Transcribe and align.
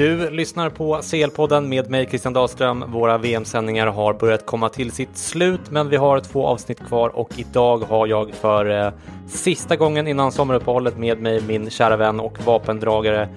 Du 0.00 0.30
lyssnar 0.30 0.70
på 0.70 1.00
CL-podden 1.02 1.68
med 1.68 1.90
mig 1.90 2.06
Christian 2.06 2.32
Dahlström. 2.32 2.84
Våra 2.92 3.18
VM-sändningar 3.18 3.86
har 3.86 4.14
börjat 4.14 4.46
komma 4.46 4.68
till 4.68 4.92
sitt 4.92 5.16
slut, 5.16 5.70
men 5.70 5.88
vi 5.88 5.96
har 5.96 6.20
två 6.20 6.46
avsnitt 6.46 6.86
kvar 6.86 7.08
och 7.08 7.38
idag 7.38 7.78
har 7.78 8.06
jag 8.06 8.34
för 8.34 8.86
eh, 8.86 8.92
sista 9.28 9.76
gången 9.76 10.06
innan 10.06 10.32
sommaruppehållet 10.32 10.98
med 10.98 11.20
mig 11.20 11.40
min 11.40 11.70
kära 11.70 11.96
vän 11.96 12.20
och 12.20 12.38
vapendragare, 12.44 13.28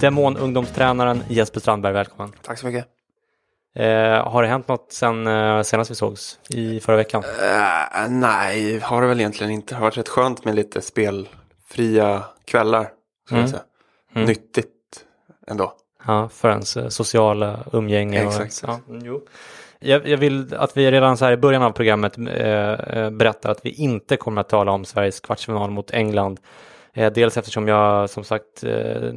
demonungdomstränaren 0.00 1.22
Jesper 1.28 1.60
Strandberg. 1.60 1.92
Välkommen! 1.92 2.32
Tack 2.42 2.58
så 2.58 2.66
mycket. 2.66 2.86
Eh, 3.74 3.84
har 4.28 4.42
det 4.42 4.48
hänt 4.48 4.68
något 4.68 4.92
sen 4.92 5.26
eh, 5.26 5.62
senast 5.62 5.90
vi 5.90 5.94
sågs 5.94 6.38
i 6.48 6.80
förra 6.80 6.96
veckan? 6.96 7.22
Uh, 7.24 8.10
nej, 8.10 8.78
har 8.78 9.02
det 9.02 9.08
väl 9.08 9.20
egentligen 9.20 9.52
inte. 9.52 9.74
Det 9.74 9.78
har 9.78 9.82
varit 9.82 9.98
rätt 9.98 10.08
skönt 10.08 10.44
med 10.44 10.54
lite 10.54 10.80
spelfria 10.80 12.24
kvällar. 12.44 12.90
Mm. 13.30 13.44
Mm. 14.14 14.26
Nyttigt 14.26 14.70
ändå. 15.46 15.74
Ja, 16.06 16.28
för 16.28 16.50
ens 16.50 16.76
eh, 16.76 16.88
sociala 16.88 17.58
umgänge. 17.72 18.22
Exakt. 18.22 18.62
Och, 18.62 18.70
ja, 18.70 19.00
jo. 19.04 19.20
Jag, 19.78 20.08
jag 20.08 20.18
vill 20.18 20.54
att 20.54 20.76
vi 20.76 20.90
redan 20.90 21.16
så 21.16 21.24
här 21.24 21.32
i 21.32 21.36
början 21.36 21.62
av 21.62 21.70
programmet 21.70 22.18
eh, 22.18 22.72
eh, 22.72 23.10
berättar 23.10 23.50
att 23.50 23.60
vi 23.62 23.70
inte 23.70 24.16
kommer 24.16 24.40
att 24.40 24.48
tala 24.48 24.72
om 24.72 24.84
Sveriges 24.84 25.20
kvartsfinal 25.20 25.70
mot 25.70 25.90
England. 25.90 26.40
Eh, 26.94 27.12
dels 27.12 27.36
eftersom 27.36 27.68
jag 27.68 28.10
som 28.10 28.24
sagt 28.24 28.64
eh, 28.64 29.12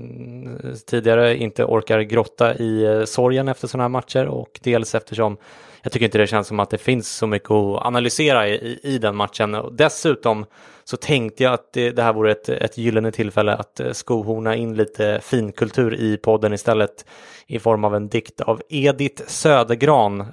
tidigare 0.88 1.38
inte 1.38 1.66
orkar 1.66 2.02
grotta 2.02 2.56
i 2.56 2.84
eh, 2.84 3.04
sorgen 3.04 3.48
efter 3.48 3.68
sådana 3.68 3.84
här 3.84 3.90
matcher 3.90 4.26
och 4.26 4.60
dels 4.64 4.96
eftersom 4.96 5.38
jag 5.82 5.92
tycker 5.92 6.06
inte 6.06 6.18
det 6.18 6.28
känns 6.28 6.48
som 6.48 6.60
att 6.60 6.70
det 6.70 6.78
finns 6.78 7.10
så 7.10 7.28
mycket 7.28 7.52
att 7.52 7.86
analysera 7.86 8.48
i, 8.48 8.80
i, 8.84 8.98
den 8.98 9.16
matchen. 9.16 9.56
Och 9.56 9.74
dessutom 9.74 10.46
så 10.84 10.98
tänkte 10.98 11.44
jag 11.44 11.54
att 11.54 11.74
det, 11.74 11.92
det 11.92 12.04
här 12.04 12.14
vore 12.14 12.32
ett, 12.32 12.50
ett 12.50 12.78
gyllene 12.78 13.12
tillfälle 13.12 13.56
att 13.56 13.82
skohorna 13.92 14.56
in 14.56 14.76
lite 14.76 15.20
finkultur 15.24 15.94
i 15.94 16.18
podden 16.18 16.54
istället 16.54 17.06
i 17.48 17.60
form 17.60 17.84
av 17.84 17.96
en 17.96 18.08
dikt 18.10 18.42
av 18.42 18.62
Edith 18.70 19.24
Södergran. 19.28 20.26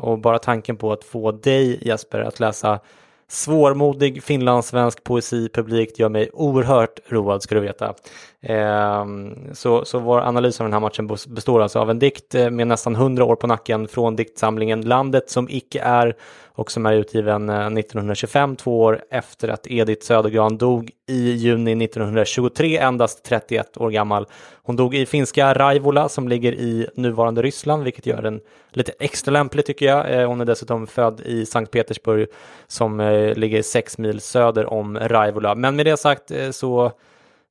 Och 0.00 0.18
bara 0.18 0.38
tanken 0.38 0.76
på 0.76 0.92
att 0.92 1.04
få 1.04 1.32
dig 1.32 1.78
Jesper 1.82 2.20
att 2.20 2.40
läsa 2.40 2.80
svårmodig 3.28 4.22
finlandssvensk 4.22 5.04
poesi 5.04 5.48
publikt 5.48 5.98
gör 5.98 6.08
mig 6.08 6.30
oerhört 6.32 7.00
road 7.08 7.42
ska 7.42 7.54
du 7.54 7.60
veta. 7.60 7.94
Eh, 8.40 9.04
så, 9.52 9.84
så 9.84 9.98
vår 9.98 10.20
analys 10.20 10.60
av 10.60 10.64
den 10.64 10.72
här 10.72 10.80
matchen 10.80 11.06
består 11.06 11.62
alltså 11.62 11.78
av 11.78 11.90
en 11.90 11.98
dikt 11.98 12.34
eh, 12.34 12.50
med 12.50 12.66
nästan 12.66 12.94
100 12.94 13.24
år 13.24 13.36
på 13.36 13.46
nacken 13.46 13.88
från 13.88 14.16
diktsamlingen 14.16 14.80
Landet 14.80 15.30
som 15.30 15.48
icke 15.50 15.80
är 15.80 16.16
och 16.56 16.70
som 16.70 16.86
är 16.86 16.92
utgiven 16.92 17.48
eh, 17.48 17.66
1925, 17.66 18.56
två 18.56 18.80
år 18.80 19.04
efter 19.10 19.48
att 19.48 19.66
Edith 19.66 20.06
Södergran 20.06 20.58
dog 20.58 20.90
i 21.08 21.30
juni 21.30 21.84
1923, 21.84 22.78
endast 22.78 23.24
31 23.24 23.76
år 23.76 23.90
gammal. 23.90 24.26
Hon 24.62 24.76
dog 24.76 24.94
i 24.94 25.06
finska 25.06 25.54
Raivola 25.54 26.08
som 26.08 26.28
ligger 26.28 26.52
i 26.52 26.86
nuvarande 26.94 27.42
Ryssland, 27.42 27.84
vilket 27.84 28.06
gör 28.06 28.22
den 28.22 28.40
lite 28.76 28.92
extra 28.98 29.32
lämplig 29.32 29.66
tycker 29.66 29.86
jag. 29.86 30.20
Eh, 30.20 30.28
Hon 30.28 30.40
är 30.40 30.44
dessutom 30.44 30.86
född 30.86 31.20
i 31.20 31.46
Sankt 31.46 31.72
Petersburg 31.72 32.28
som 32.66 33.00
eh, 33.00 33.34
ligger 33.34 33.62
sex 33.62 33.98
mil 33.98 34.20
söder 34.20 34.66
om 34.66 34.98
Raivola. 34.98 35.54
Men 35.54 35.76
med 35.76 35.86
det 35.86 35.96
sagt 35.96 36.30
eh, 36.30 36.50
så 36.50 36.92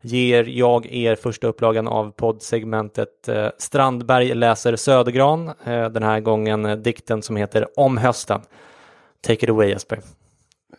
ger 0.02 0.44
jag 0.44 0.86
er 0.86 1.16
första 1.16 1.48
upplagan 1.48 1.88
av 1.88 2.12
poddsegmentet 2.12 3.30
Strandberg 3.58 4.34
läser 4.34 4.76
Södergran. 4.76 5.52
Den 5.66 6.04
här 6.04 6.20
gången 6.20 6.84
dikten 6.84 7.22
som 7.22 7.36
heter 7.36 7.68
Om 7.80 7.98
hösten. 7.98 8.42
Take 9.22 9.44
it 9.44 9.50
away 9.50 9.70
Jesper. 9.70 10.00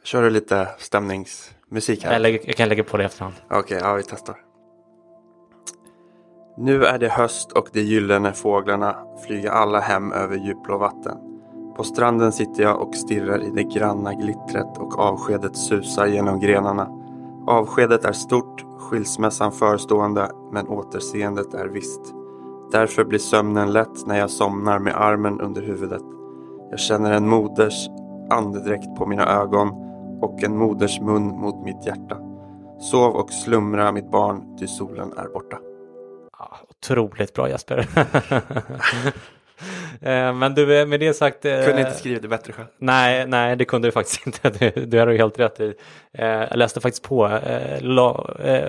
Kör 0.02 0.22
du 0.22 0.30
lite 0.30 0.68
stämningsmusik 0.78 2.04
här? 2.04 2.12
Jag, 2.12 2.22
lägger, 2.22 2.40
jag 2.44 2.56
kan 2.56 2.68
lägga 2.68 2.84
på 2.84 2.96
det 2.96 3.04
efterhand. 3.04 3.34
Okej, 3.50 3.78
ja 3.82 3.94
vi 3.94 4.02
testar. 4.02 4.36
Nu 6.56 6.84
är 6.84 6.98
det 6.98 7.08
höst 7.08 7.52
och 7.52 7.68
de 7.72 7.80
gyllene 7.80 8.32
fåglarna 8.32 8.96
flyger 9.26 9.50
alla 9.50 9.80
hem 9.80 10.12
över 10.12 10.36
djupblå 10.36 10.78
vatten. 10.78 11.18
På 11.76 11.84
stranden 11.84 12.32
sitter 12.32 12.62
jag 12.62 12.82
och 12.82 12.94
stirrar 12.94 13.42
i 13.42 13.50
det 13.50 13.62
granna 13.62 14.14
glittret 14.14 14.78
och 14.78 14.98
avskedet 14.98 15.56
susar 15.56 16.06
genom 16.06 16.40
grenarna. 16.40 16.88
Avskedet 17.46 18.04
är 18.04 18.12
stort, 18.12 18.64
skilsmässan 18.78 19.52
förestående, 19.52 20.30
men 20.52 20.68
återseendet 20.68 21.54
är 21.54 21.66
visst. 21.66 22.14
Därför 22.72 23.04
blir 23.04 23.18
sömnen 23.18 23.72
lätt 23.72 24.06
när 24.06 24.18
jag 24.18 24.30
somnar 24.30 24.78
med 24.78 24.94
armen 24.96 25.40
under 25.40 25.62
huvudet. 25.62 26.02
Jag 26.70 26.78
känner 26.80 27.12
en 27.12 27.28
moders 27.28 27.88
andedräkt 28.30 28.96
på 28.98 29.06
mina 29.06 29.26
ögon 29.26 29.68
och 30.20 30.44
en 30.44 30.58
moders 30.58 31.00
mun 31.00 31.26
mot 31.26 31.64
mitt 31.64 31.86
hjärta. 31.86 32.16
Sov 32.80 33.14
och 33.14 33.30
slumra 33.30 33.92
mitt 33.92 34.10
barn, 34.10 34.56
ty 34.58 34.66
solen 34.66 35.12
är 35.16 35.28
borta. 35.32 35.58
Otroligt 36.84 37.32
bra 37.34 37.48
Jesper. 37.48 37.86
Eh, 40.00 40.34
Men 40.34 40.54
du, 40.54 40.80
eh, 40.80 40.86
med 40.86 41.00
det 41.00 41.14
sagt. 41.14 41.44
eh, 41.44 41.64
Kunde 41.64 41.80
inte 41.80 41.94
skriva 41.94 42.20
det 42.20 42.28
bättre 42.28 42.52
själv. 42.52 42.66
Nej, 42.78 43.26
nej, 43.26 43.56
det 43.56 43.64
kunde 43.64 43.88
du 43.88 43.92
faktiskt 43.92 44.26
inte. 44.26 44.50
Det, 44.50 44.70
det 44.70 44.98
har 44.98 45.06
du 45.06 45.16
helt 45.16 45.38
rätt 45.38 45.60
i. 45.60 45.74
Jag 46.12 46.56
läste 46.56 46.80
faktiskt 46.80 47.02
på, 47.02 47.38
la 47.80 48.26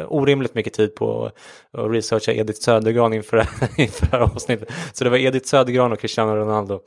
orimligt 0.07 0.55
mycket 0.55 0.73
tid 0.73 0.95
på 0.95 1.25
att 1.25 1.91
researcha 1.91 2.31
Edith 2.31 2.59
Södergran 2.61 3.13
inför, 3.13 3.37
inför 3.77 4.05
det 4.05 4.17
här 4.17 4.19
avsnittet. 4.23 4.71
Så 4.93 5.03
det 5.03 5.09
var 5.09 5.17
Edith 5.17 5.45
Södergran 5.47 5.91
och 5.91 5.99
Cristiano 5.99 6.35
Ronaldo. 6.35 6.79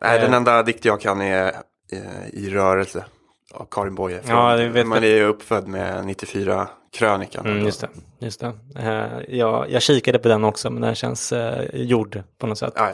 Nej, 0.00 0.20
den 0.20 0.34
enda 0.34 0.62
dikt 0.62 0.84
jag 0.84 1.00
kan 1.00 1.20
är 1.20 1.52
I 2.32 2.50
rörelse 2.50 3.04
av 3.54 3.66
Karin 3.70 3.94
Boye. 3.94 4.20
Ja, 4.28 4.56
det 4.56 4.68
vet 4.68 4.86
man 4.86 5.04
är 5.04 5.08
ju 5.08 5.24
uppfödd 5.24 5.68
med 5.68 6.06
94 6.06 6.68
krönikan. 6.92 7.46
Mm, 7.46 7.64
just 7.64 7.80
det, 7.80 7.88
just 8.18 8.40
det. 8.40 8.52
Eh, 8.76 9.36
jag, 9.38 9.70
jag 9.70 9.82
kikade 9.82 10.18
på 10.18 10.28
den 10.28 10.44
också, 10.44 10.70
men 10.70 10.82
den 10.82 10.94
känns 10.94 11.32
eh, 11.32 11.64
gjord 11.72 12.22
på 12.38 12.46
något 12.46 12.58
sätt. 12.58 12.72
Ja. 12.76 12.92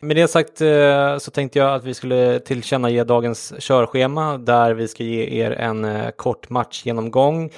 Med 0.00 0.16
det 0.16 0.28
sagt 0.28 0.60
eh, 0.60 1.18
så 1.18 1.30
tänkte 1.30 1.58
jag 1.58 1.74
att 1.74 1.84
vi 1.84 1.94
skulle 1.94 2.40
tillkännage 2.40 3.06
dagens 3.06 3.52
körschema 3.58 4.38
där 4.38 4.74
vi 4.74 4.88
ska 4.88 5.04
ge 5.04 5.42
er 5.42 5.50
en 5.50 6.12
kort 6.16 6.50
matchgenomgång 6.50 7.50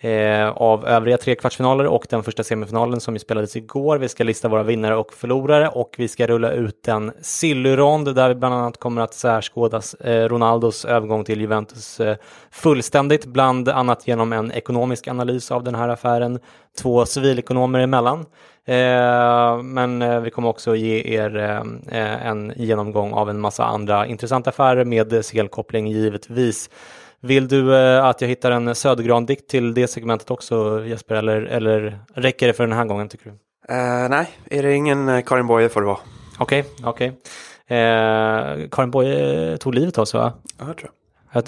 eh, 0.00 0.48
av 0.48 0.86
övriga 0.86 1.18
tre 1.18 1.34
kvartsfinaler 1.34 1.86
och 1.86 2.06
den 2.10 2.22
första 2.22 2.44
semifinalen 2.44 3.00
som 3.00 3.14
ju 3.14 3.18
spelades 3.18 3.56
igår. 3.56 3.98
Vi 3.98 4.08
ska 4.08 4.24
lista 4.24 4.48
våra 4.48 4.62
vinnare 4.62 4.96
och 4.96 5.12
förlorare 5.12 5.68
och 5.68 5.94
vi 5.98 6.08
ska 6.08 6.26
rulla 6.26 6.52
ut 6.52 6.88
en 6.88 7.12
sillyrond 7.20 8.14
där 8.14 8.28
vi 8.28 8.34
bland 8.34 8.54
annat 8.54 8.78
kommer 8.78 9.02
att 9.02 9.14
särskådas 9.14 9.94
eh, 9.94 10.28
Ronaldos 10.28 10.84
övergång 10.84 11.24
till 11.24 11.40
Juventus 11.40 12.00
eh, 12.00 12.16
fullständigt, 12.50 13.26
bland 13.26 13.68
annat 13.68 14.08
genom 14.08 14.32
en 14.32 14.52
ekonomisk 14.52 15.08
analys 15.08 15.50
av 15.50 15.64
den 15.64 15.74
här 15.74 15.88
affären, 15.88 16.38
två 16.78 17.06
civilekonomer 17.06 17.80
emellan. 17.80 18.26
Eh, 18.68 19.62
men 19.62 20.02
eh, 20.02 20.20
vi 20.20 20.30
kommer 20.30 20.48
också 20.48 20.76
ge 20.76 21.14
er 21.14 21.36
eh, 21.36 22.00
eh 22.00 22.26
en 22.26 22.52
genomgång 22.56 23.12
av 23.12 23.30
en 23.30 23.40
massa 23.40 23.64
andra 23.64 24.06
intressanta 24.06 24.50
affärer 24.50 24.84
med 24.84 25.24
CL-koppling 25.24 25.86
givetvis. 25.86 26.70
Vill 27.20 27.48
du 27.48 27.76
att 27.98 28.20
jag 28.20 28.28
hittar 28.28 28.50
en 28.50 28.74
Södergran-dikt 28.74 29.48
till 29.48 29.74
det 29.74 29.86
segmentet 29.86 30.30
också 30.30 30.84
Jesper, 30.84 31.14
eller, 31.14 31.42
eller 31.42 31.98
räcker 32.14 32.46
det 32.46 32.52
för 32.52 32.66
den 32.66 32.76
här 32.76 32.84
gången 32.84 33.08
tycker 33.08 33.24
du? 33.24 33.30
Uh, 33.74 34.08
nej, 34.08 34.28
är 34.50 34.62
det 34.62 34.74
ingen 34.74 35.22
Karin 35.22 35.46
Boye 35.46 35.68
får 35.68 35.80
det 35.80 35.86
vara. 35.86 35.98
Okej, 36.38 36.60
okay, 36.60 36.72
okej. 36.84 37.08
Okay. 37.08 37.78
Eh, 37.78 38.68
Karin 38.70 38.90
Boye 38.90 39.58
tog 39.58 39.74
livet 39.74 39.98
av 39.98 40.04
sig 40.04 40.20
va? 40.20 40.32
Ja, 40.58 40.66
jag 40.66 40.76
tror 40.76 40.90
jag. 40.90 40.92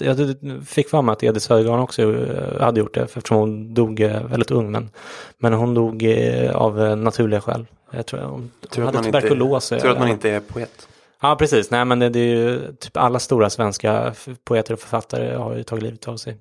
Jag 0.00 0.66
fick 0.66 0.88
för 0.88 1.02
mig 1.02 1.12
att 1.12 1.22
Edith 1.22 1.46
Södergran 1.46 1.80
också 1.80 2.14
hade 2.60 2.80
gjort 2.80 2.94
det 2.94 3.00
eftersom 3.00 3.36
hon 3.36 3.74
dog 3.74 4.00
väldigt 4.00 4.50
ung. 4.50 4.70
Men, 4.70 4.90
men 5.38 5.52
hon 5.52 5.74
dog 5.74 6.06
av 6.54 6.98
naturliga 6.98 7.40
skäl. 7.40 7.66
Jag 7.90 8.06
tror 8.06 8.20
hon, 8.20 8.50
tur 8.70 8.84
hade 8.84 9.02
tuberkulos. 9.02 9.68
Tur 9.68 9.90
att 9.90 9.98
man 9.98 10.08
inte 10.08 10.30
är 10.30 10.40
poet. 10.40 10.88
Ja, 11.22 11.36
precis. 11.38 11.70
Nej, 11.70 11.84
men 11.84 11.98
det, 11.98 12.08
det 12.08 12.20
är 12.20 12.34
ju 12.34 12.72
typ 12.72 12.96
alla 12.96 13.18
stora 13.18 13.50
svenska 13.50 14.14
poeter 14.44 14.74
och 14.74 14.80
författare 14.80 15.34
har 15.34 15.56
ju 15.56 15.62
tagit 15.62 15.82
livet 15.82 16.08
av 16.08 16.16
sig. 16.16 16.38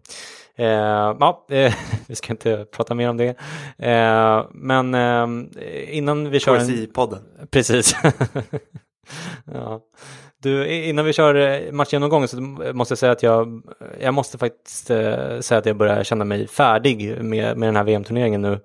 Eh, 0.55 0.65
ja, 1.19 1.45
eh, 1.49 1.73
vi 2.07 2.15
ska 2.15 2.33
inte 2.33 2.65
prata 2.71 2.95
mer 2.95 3.09
om 3.09 3.17
det. 3.17 3.35
Eh, 3.77 4.45
men 4.51 4.93
eh, 4.93 5.97
innan 5.97 6.29
vi 6.29 6.39
kör... 6.39 6.55
Poesipodden. 6.55 7.19
En... 7.39 7.47
Precis. 7.47 7.95
ja. 9.53 9.81
Du, 10.41 10.67
innan 10.67 11.05
vi 11.05 11.13
kör 11.13 11.35
eh, 11.35 11.71
matchgenomgången 11.71 12.27
så 12.27 12.41
måste 12.73 12.91
jag 12.91 12.97
säga 12.97 13.11
att 13.11 13.23
jag, 13.23 13.61
jag 13.99 14.13
måste 14.13 14.37
faktiskt 14.37 14.89
eh, 14.89 15.39
säga 15.39 15.59
att 15.59 15.65
jag 15.65 15.77
börjar 15.77 16.03
känna 16.03 16.25
mig 16.25 16.47
färdig 16.47 17.23
med, 17.23 17.57
med 17.57 17.67
den 17.67 17.75
här 17.75 17.83
VM-turneringen 17.83 18.41
nu. 18.41 18.59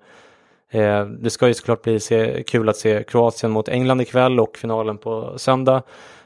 Eh, 0.73 1.05
det 1.05 1.29
ska 1.29 1.47
ju 1.47 1.53
såklart 1.53 1.81
bli 1.81 1.99
se, 1.99 2.43
kul 2.43 2.69
att 2.69 2.77
se 2.77 3.03
Kroatien 3.03 3.51
mot 3.51 3.69
England 3.69 4.01
ikväll 4.01 4.39
och 4.39 4.57
finalen 4.57 4.97
på 4.97 5.33
söndag. 5.37 5.83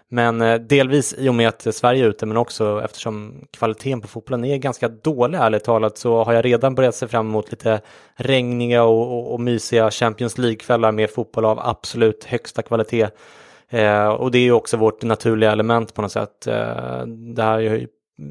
Men 0.09 0.41
eh, 0.41 0.55
delvis 0.55 1.15
i 1.17 1.29
och 1.29 1.35
med 1.35 1.47
att 1.47 1.75
Sverige 1.75 2.05
är 2.05 2.09
ute 2.09 2.25
men 2.25 2.38
också 2.38 2.81
eftersom 2.85 3.47
kvaliteten 3.57 4.01
på 4.01 4.07
fotbollen 4.07 4.45
är 4.45 4.57
ganska 4.57 4.88
dålig 4.88 5.38
ärligt 5.38 5.63
talat 5.63 5.97
så 5.97 6.23
har 6.23 6.33
jag 6.33 6.45
redan 6.45 6.75
börjat 6.75 6.95
se 6.95 7.07
fram 7.07 7.27
emot 7.27 7.51
lite 7.51 7.81
regniga 8.15 8.83
och, 8.83 9.17
och, 9.17 9.33
och 9.33 9.39
mysiga 9.39 9.91
Champions 9.91 10.38
League-kvällar 10.38 10.91
med 10.91 11.09
fotboll 11.09 11.45
av 11.45 11.59
absolut 11.59 12.23
högsta 12.23 12.61
kvalitet. 12.61 13.07
Eh, 13.69 14.07
och 14.07 14.31
det 14.31 14.38
är 14.38 14.43
ju 14.43 14.51
också 14.51 14.77
vårt 14.77 15.03
naturliga 15.03 15.51
element 15.51 15.93
på 15.93 16.01
något 16.01 16.11
sätt. 16.11 16.47
Eh, 16.47 17.05
det 17.07 17.43
här 17.43 17.88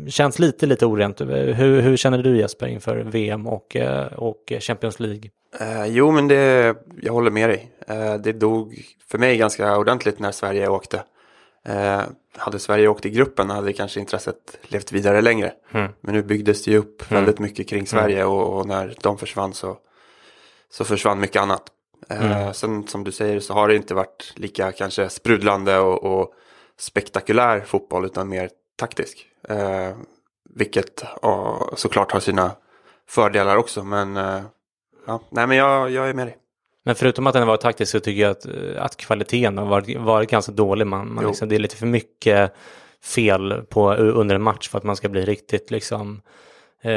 känns 0.09 0.39
lite, 0.39 0.67
lite 0.67 0.87
orent. 0.87 1.21
Hur, 1.21 1.81
hur 1.81 1.97
känner 1.97 2.23
du 2.23 2.39
Jesper 2.39 2.67
inför 2.67 2.97
VM 2.97 3.47
och, 3.47 3.77
eh, 3.77 4.07
och 4.07 4.53
Champions 4.61 5.01
League? 5.01 5.31
Eh, 5.61 5.87
jo, 5.87 6.11
men 6.11 6.29
det, 6.29 6.75
jag 7.03 7.13
håller 7.13 7.31
med 7.31 7.49
dig. 7.49 7.73
Eh, 7.87 8.15
det 8.15 8.33
dog 8.33 8.85
för 9.09 9.19
mig 9.19 9.37
ganska 9.37 9.77
ordentligt 9.77 10.19
när 10.19 10.33
Sverige 10.33 10.69
åkte. 10.69 11.03
Eh, 11.65 12.03
hade 12.37 12.59
Sverige 12.59 12.89
åkt 12.89 13.07
i 13.07 13.11
gruppen 13.11 13.51
hade 13.51 13.73
kanske 13.73 14.01
intresset 14.01 14.59
levt 14.63 14.93
vidare 14.93 15.21
längre. 15.21 15.53
Mm. 15.73 15.93
Men 16.01 16.15
nu 16.15 16.23
byggdes 16.23 16.65
det 16.65 16.71
ju 16.71 16.79
upp 16.79 17.11
mm. 17.11 17.25
väldigt 17.25 17.39
mycket 17.39 17.69
kring 17.69 17.87
Sverige 17.87 18.21
mm. 18.21 18.33
och, 18.33 18.59
och, 18.59 18.67
när 18.67 18.95
de 19.03 19.19
försvann 19.19 19.55
så, 19.55 19.77
så 20.71 20.85
försvann 20.85 21.21
mycket 21.21 21.43
annat. 21.43 21.63
Eh, 22.11 22.33
mm. 22.33 22.55
Sen 22.55 22.87
som 22.87 23.05
du 23.05 23.13
säger 23.13 23.41
så 23.41 23.55
har 23.55 23.69
det 23.69 23.77
inte 23.77 23.95
varit 23.95 24.33
lika 24.37 24.73
kanske 24.73 25.09
sprudlande 25.09 25.79
och, 25.79 26.05
och 26.05 26.33
spektakulär 26.79 27.61
fotboll 27.61 28.05
utan 28.05 28.29
mer 28.29 28.51
taktisk. 28.77 29.27
Eh, 29.49 29.97
vilket 30.55 31.05
ja, 31.23 31.69
såklart 31.77 32.13
har 32.13 32.21
sina 32.21 32.51
fördelar 33.09 33.57
också 33.57 33.85
men 33.85 34.17
eh, 34.17 34.41
ja, 35.07 35.21
nej 35.31 35.47
men 35.47 35.57
jag, 35.57 35.91
jag 35.91 36.09
är 36.09 36.15
med 36.15 36.27
dig. 36.27 36.37
Men 36.85 36.95
förutom 36.95 37.27
att 37.27 37.35
den 37.35 37.47
var 37.47 37.57
taktisk 37.57 37.93
så 37.93 38.01
tycker 38.01 38.23
jag 38.23 38.31
att, 38.31 38.47
att 38.77 38.97
kvaliteten 38.97 39.59
har 39.59 39.67
varit, 39.67 39.99
varit 39.99 40.31
ganska 40.31 40.53
dålig. 40.53 40.87
Man, 40.87 41.15
man 41.15 41.27
liksom, 41.27 41.49
det 41.49 41.55
är 41.55 41.59
lite 41.59 41.77
för 41.77 41.87
mycket 41.87 42.53
fel 43.05 43.63
på, 43.71 43.95
under 43.95 44.35
en 44.35 44.43
match 44.43 44.69
för 44.69 44.79
att 44.79 44.85
man 44.85 44.97
ska 44.97 45.09
bli 45.09 45.25
riktigt 45.25 45.71
liksom 45.71 46.23
eh, 46.83 46.93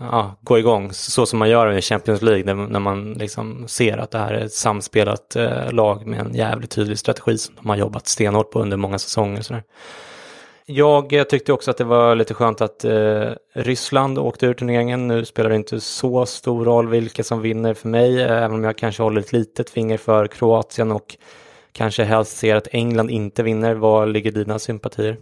ja, 0.00 0.36
gå 0.40 0.58
igång 0.58 0.92
så 0.92 1.26
som 1.26 1.38
man 1.38 1.50
gör 1.50 1.72
i 1.72 1.82
Champions 1.82 2.22
League 2.22 2.44
när, 2.44 2.54
när 2.54 2.80
man 2.80 3.12
liksom 3.12 3.68
ser 3.68 3.98
att 3.98 4.10
det 4.10 4.18
här 4.18 4.34
är 4.34 4.44
ett 4.44 4.52
samspelat 4.52 5.36
eh, 5.36 5.72
lag 5.72 6.06
med 6.06 6.20
en 6.20 6.34
jävligt 6.34 6.70
tydlig 6.70 6.98
strategi 6.98 7.38
som 7.38 7.54
de 7.54 7.68
har 7.68 7.76
jobbat 7.76 8.06
stenhårt 8.06 8.50
på 8.50 8.60
under 8.60 8.76
många 8.76 8.98
säsonger. 8.98 9.42
Sådär. 9.42 9.62
Jag 10.66 11.12
eh, 11.12 11.24
tyckte 11.24 11.52
också 11.52 11.70
att 11.70 11.76
det 11.76 11.84
var 11.84 12.14
lite 12.14 12.34
skönt 12.34 12.60
att 12.60 12.84
eh, 12.84 13.30
Ryssland 13.52 14.18
åkte 14.18 14.46
ur 14.46 14.54
turneringen. 14.54 15.08
Nu 15.08 15.24
spelar 15.24 15.50
det 15.50 15.56
inte 15.56 15.80
så 15.80 16.26
stor 16.26 16.64
roll 16.64 16.88
vilka 16.88 17.24
som 17.24 17.40
vinner 17.40 17.74
för 17.74 17.88
mig, 17.88 18.22
eh, 18.22 18.42
även 18.42 18.52
om 18.52 18.64
jag 18.64 18.76
kanske 18.76 19.02
håller 19.02 19.20
ett 19.20 19.32
litet 19.32 19.70
finger 19.70 19.98
för 19.98 20.26
Kroatien 20.26 20.92
och 20.92 21.16
kanske 21.72 22.04
helst 22.04 22.36
ser 22.36 22.56
att 22.56 22.68
England 22.70 23.10
inte 23.10 23.42
vinner. 23.42 23.74
Var 23.74 24.06
ligger 24.06 24.32
dina 24.32 24.58
sympatier? 24.58 25.18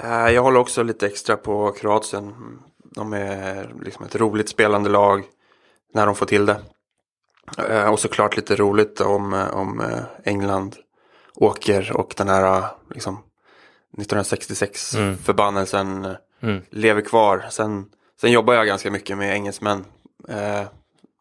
Eh, 0.00 0.30
jag 0.30 0.42
håller 0.42 0.60
också 0.60 0.82
lite 0.82 1.06
extra 1.06 1.36
på 1.36 1.72
Kroatien. 1.72 2.34
De 2.94 3.12
är 3.12 3.74
liksom 3.84 4.04
ett 4.04 4.16
roligt 4.16 4.48
spelande 4.48 4.90
lag 4.90 5.24
när 5.94 6.06
de 6.06 6.14
får 6.14 6.26
till 6.26 6.46
det. 6.46 6.56
Och 7.90 8.00
såklart 8.00 8.36
lite 8.36 8.56
roligt 8.56 9.00
om, 9.00 9.46
om 9.52 9.82
England 10.24 10.76
åker 11.34 11.96
och 11.96 12.14
den 12.16 12.28
här 12.28 12.64
liksom 12.94 13.18
1966 13.92 14.94
mm. 14.94 15.16
förbannelsen 15.16 16.16
mm. 16.40 16.62
lever 16.70 17.00
kvar. 17.00 17.44
Sen, 17.50 17.86
sen 18.20 18.32
jobbar 18.32 18.54
jag 18.54 18.66
ganska 18.66 18.90
mycket 18.90 19.18
med 19.18 19.34
engelsmän. 19.34 19.84
Eh, 20.28 20.62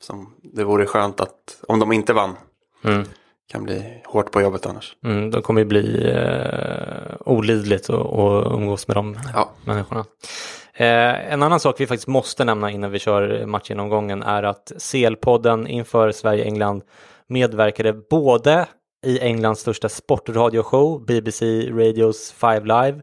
som 0.01 0.33
det 0.41 0.63
vore 0.63 0.85
skönt 0.85 1.21
att, 1.21 1.63
om 1.67 1.79
de 1.79 1.91
inte 1.91 2.13
vann, 2.13 2.35
mm. 2.83 3.03
kan 3.51 3.63
bli 3.63 4.01
hårt 4.05 4.31
på 4.31 4.41
jobbet 4.41 4.65
annars. 4.65 4.95
Mm, 5.03 5.31
det 5.31 5.41
kommer 5.41 5.61
ju 5.61 5.65
bli 5.65 6.11
eh, 6.11 7.15
olidligt 7.19 7.89
att 7.89 8.53
umgås 8.53 8.87
med 8.87 8.97
de 8.97 9.17
ja. 9.33 9.51
människorna. 9.65 10.05
Eh, 10.73 11.33
en 11.33 11.43
annan 11.43 11.59
sak 11.59 11.75
vi 11.79 11.87
faktiskt 11.87 12.07
måste 12.07 12.45
nämna 12.45 12.71
innan 12.71 12.91
vi 12.91 12.99
kör 12.99 13.45
matchgenomgången 13.45 14.23
är 14.23 14.43
att 14.43 14.71
CL-podden 14.77 15.67
inför 15.67 16.11
Sverige-England 16.11 16.83
medverkade 17.27 17.93
både 17.93 18.65
i 19.01 19.19
Englands 19.19 19.61
största 19.61 19.89
sportradioshow, 19.89 21.05
BBC 21.05 21.45
Radios 21.71 22.31
Five 22.31 22.59
Live, 22.59 23.01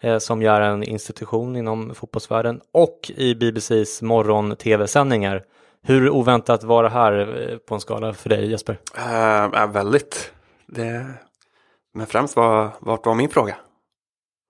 eh, 0.00 0.18
som 0.18 0.42
gör 0.42 0.60
en 0.60 0.82
institution 0.82 1.56
inom 1.56 1.94
fotbollsvärlden, 1.94 2.60
och 2.72 3.12
i 3.16 3.34
BBCs 3.34 4.02
morgon-tv-sändningar. 4.02 5.44
Hur 5.82 6.10
oväntat 6.10 6.64
var 6.64 6.82
det 6.82 6.88
här 6.88 7.12
eh, 7.52 7.58
på 7.58 7.74
en 7.74 7.80
skala 7.80 8.12
för 8.12 8.28
dig 8.28 8.50
Jesper? 8.50 8.78
Uh, 8.98 9.66
väldigt. 9.66 10.32
Det... 10.66 11.06
Men 11.94 12.06
främst 12.06 12.36
var, 12.36 12.70
vart 12.80 13.06
var 13.06 13.14
min 13.14 13.28
fråga? 13.28 13.56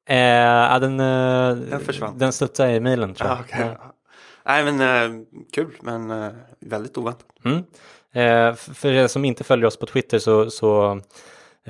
Eh, 0.08 0.80
den, 0.80 0.96
den 0.98 1.80
försvann. 1.80 2.18
Den 2.18 2.32
studsade 2.32 2.72
i 2.72 2.80
mejlen 2.80 3.14
tror 3.14 3.28
jag. 3.28 3.38
Ah, 3.38 3.40
okay. 3.40 3.66
ja. 3.66 3.94
Nej 4.44 4.72
men 4.72 4.80
uh, 4.80 5.24
kul 5.52 5.78
men 5.80 6.32
väldigt 6.60 6.98
oväntat. 6.98 7.26
Mm. 7.44 7.64
Eh, 8.18 8.54
för 8.54 8.92
er 8.92 9.06
som 9.06 9.24
inte 9.24 9.44
följer 9.44 9.66
oss 9.66 9.76
på 9.76 9.86
Twitter 9.86 10.18
så, 10.18 10.50
så 10.50 11.00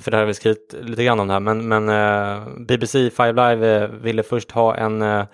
för 0.01 0.11
det 0.11 0.17
här 0.17 0.23
har 0.23 0.27
vi 0.27 0.35
skrivit 0.35 0.75
lite 0.81 1.05
grann 1.05 1.21
om 1.21 1.27
det 1.27 1.33
här, 1.33 1.41
men, 1.41 1.69
men 1.69 1.89
eh, 1.89 2.49
BBC 2.59 3.11
Five 3.11 3.33
Live 3.33 3.77
eh, 3.77 3.89
ville 3.89 4.23
först 4.23 4.51
ha 4.51 4.77
en, 4.77 5.03
eh, 5.03 5.25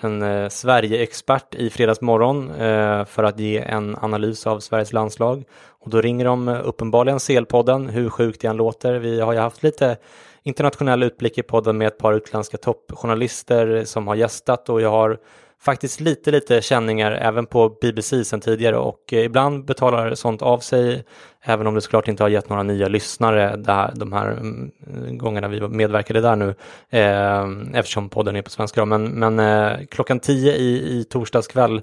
en 0.00 0.22
eh, 0.22 0.48
Sverige-expert 0.48 1.54
i 1.54 1.70
fredagsmorgon 1.70 2.50
eh, 2.50 3.04
för 3.04 3.24
att 3.24 3.38
ge 3.38 3.58
en 3.58 3.96
analys 3.96 4.46
av 4.46 4.60
Sveriges 4.60 4.92
landslag. 4.92 5.44
Och 5.68 5.90
då 5.90 6.00
ringer 6.00 6.24
de 6.24 6.48
eh, 6.48 6.60
uppenbarligen 6.64 7.18
CL-podden, 7.18 7.88
hur 7.88 8.10
sjukt 8.10 8.40
det 8.40 8.48
än 8.48 8.56
låter. 8.56 8.94
Vi 8.94 9.20
har 9.20 9.32
ju 9.32 9.38
haft 9.38 9.62
lite 9.62 9.96
internationell 10.42 11.02
utblick 11.02 11.38
i 11.38 11.42
podden 11.42 11.78
med 11.78 11.86
ett 11.86 11.98
par 11.98 12.12
utländska 12.12 12.56
toppjournalister 12.56 13.84
som 13.84 14.08
har 14.08 14.14
gästat 14.14 14.68
och 14.68 14.80
jag 14.80 14.90
har 14.90 15.18
faktiskt 15.62 16.00
lite, 16.00 16.30
lite 16.30 16.62
känningar 16.62 17.12
även 17.12 17.46
på 17.46 17.68
BBC 17.80 18.24
sedan 18.24 18.40
tidigare 18.40 18.76
och 18.76 19.12
eh, 19.12 19.24
ibland 19.24 19.64
betalar 19.64 20.14
sånt 20.14 20.42
av 20.42 20.58
sig, 20.58 21.04
även 21.42 21.66
om 21.66 21.74
det 21.74 21.80
såklart 21.80 22.08
inte 22.08 22.22
har 22.22 22.28
gett 22.28 22.48
några 22.48 22.62
nya 22.62 22.88
lyssnare 22.88 23.56
där, 23.56 23.92
de 23.94 24.12
här 24.12 24.30
mm, 24.30 24.70
gångerna 25.18 25.48
vi 25.48 25.68
medverkade 25.68 26.20
där 26.20 26.36
nu, 26.36 26.54
eh, 26.90 27.78
eftersom 27.78 28.08
podden 28.08 28.36
är 28.36 28.42
på 28.42 28.50
svenska. 28.50 28.84
Men, 28.84 29.04
men 29.04 29.38
eh, 29.38 29.86
klockan 29.90 30.20
tio 30.20 30.52
i, 30.52 30.98
i 30.98 31.04
torsdags 31.04 31.46
kväll 31.46 31.82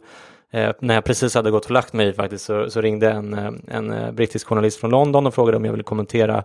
eh, 0.52 0.72
när 0.80 0.94
jag 0.94 1.04
precis 1.04 1.36
hade 1.36 1.52
gått 1.52 1.66
och 1.66 1.72
lagt 1.72 1.94
mig 1.94 2.14
faktiskt 2.14 2.46
så, 2.46 2.70
så 2.70 2.82
ringde 2.82 3.12
en, 3.12 3.34
eh, 3.34 3.52
en 3.68 3.92
eh, 3.92 4.12
brittisk 4.12 4.48
journalist 4.48 4.80
från 4.80 4.92
London 4.92 5.28
och 5.28 5.34
frågade 5.34 5.58
om 5.58 5.66
jag 5.66 5.72
ville 5.72 5.84
kommentera 5.84 6.44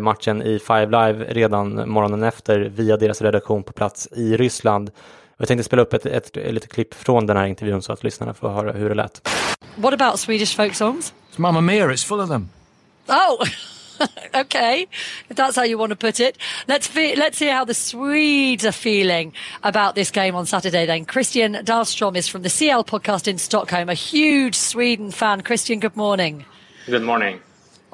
matchen 0.00 0.42
i 0.42 0.58
Five 0.58 0.86
Live 0.86 1.24
redan 1.28 1.90
morgonen 1.90 2.22
efter 2.22 2.60
via 2.60 2.96
deras 2.96 3.22
redaktion 3.22 3.62
på 3.62 3.72
plats 3.72 4.08
i 4.12 4.36
Ryssland. 4.36 4.90
Jag 5.36 5.48
tänkte 5.48 5.64
spela 5.64 5.82
upp 5.82 5.92
ett, 5.92 6.06
ett, 6.06 6.36
ett 6.36 6.54
litet 6.54 6.72
klipp 6.72 6.94
från 6.94 7.26
den 7.26 7.36
här 7.36 7.46
intervjun 7.46 7.82
så 7.82 7.92
att 7.92 8.04
lyssnarna 8.04 8.34
får 8.34 8.48
höra 8.48 8.72
hur 8.72 8.88
det 8.88 8.94
lät. 8.94 9.28
What 9.76 10.00
about 10.00 10.20
Swedish 10.20 10.56
folk 10.56 10.74
songs? 10.74 11.12
It's 11.32 11.40
Mamma 11.40 11.60
Mia, 11.60 11.86
it's 11.86 12.06
full 12.06 12.20
of 12.20 12.28
them. 12.28 12.48
Oh! 13.08 13.44
okay, 14.34 14.86
if 15.28 15.36
that's 15.36 15.56
how 15.56 15.64
you 15.64 15.78
want 15.78 15.90
to 15.90 15.96
put 15.96 16.20
it. 16.20 16.36
Let's 16.66 16.88
fe- 16.88 17.16
let's 17.16 17.38
hear 17.38 17.54
how 17.54 17.64
the 17.64 17.74
Swedes 17.74 18.64
are 18.64 18.72
feeling 18.72 19.32
about 19.62 19.94
this 19.94 20.10
game 20.10 20.34
on 20.34 20.46
Saturday. 20.46 20.86
Then 20.86 21.04
Christian 21.04 21.54
Dahlstrom 21.54 22.16
is 22.16 22.28
from 22.28 22.42
the 22.42 22.50
CL 22.50 22.84
podcast 22.84 23.28
in 23.28 23.38
Stockholm, 23.38 23.88
a 23.88 23.94
huge 23.94 24.54
Sweden 24.54 25.10
fan. 25.10 25.42
Christian, 25.42 25.80
good 25.80 25.96
morning. 25.96 26.44
Good 26.86 27.02
morning. 27.02 27.40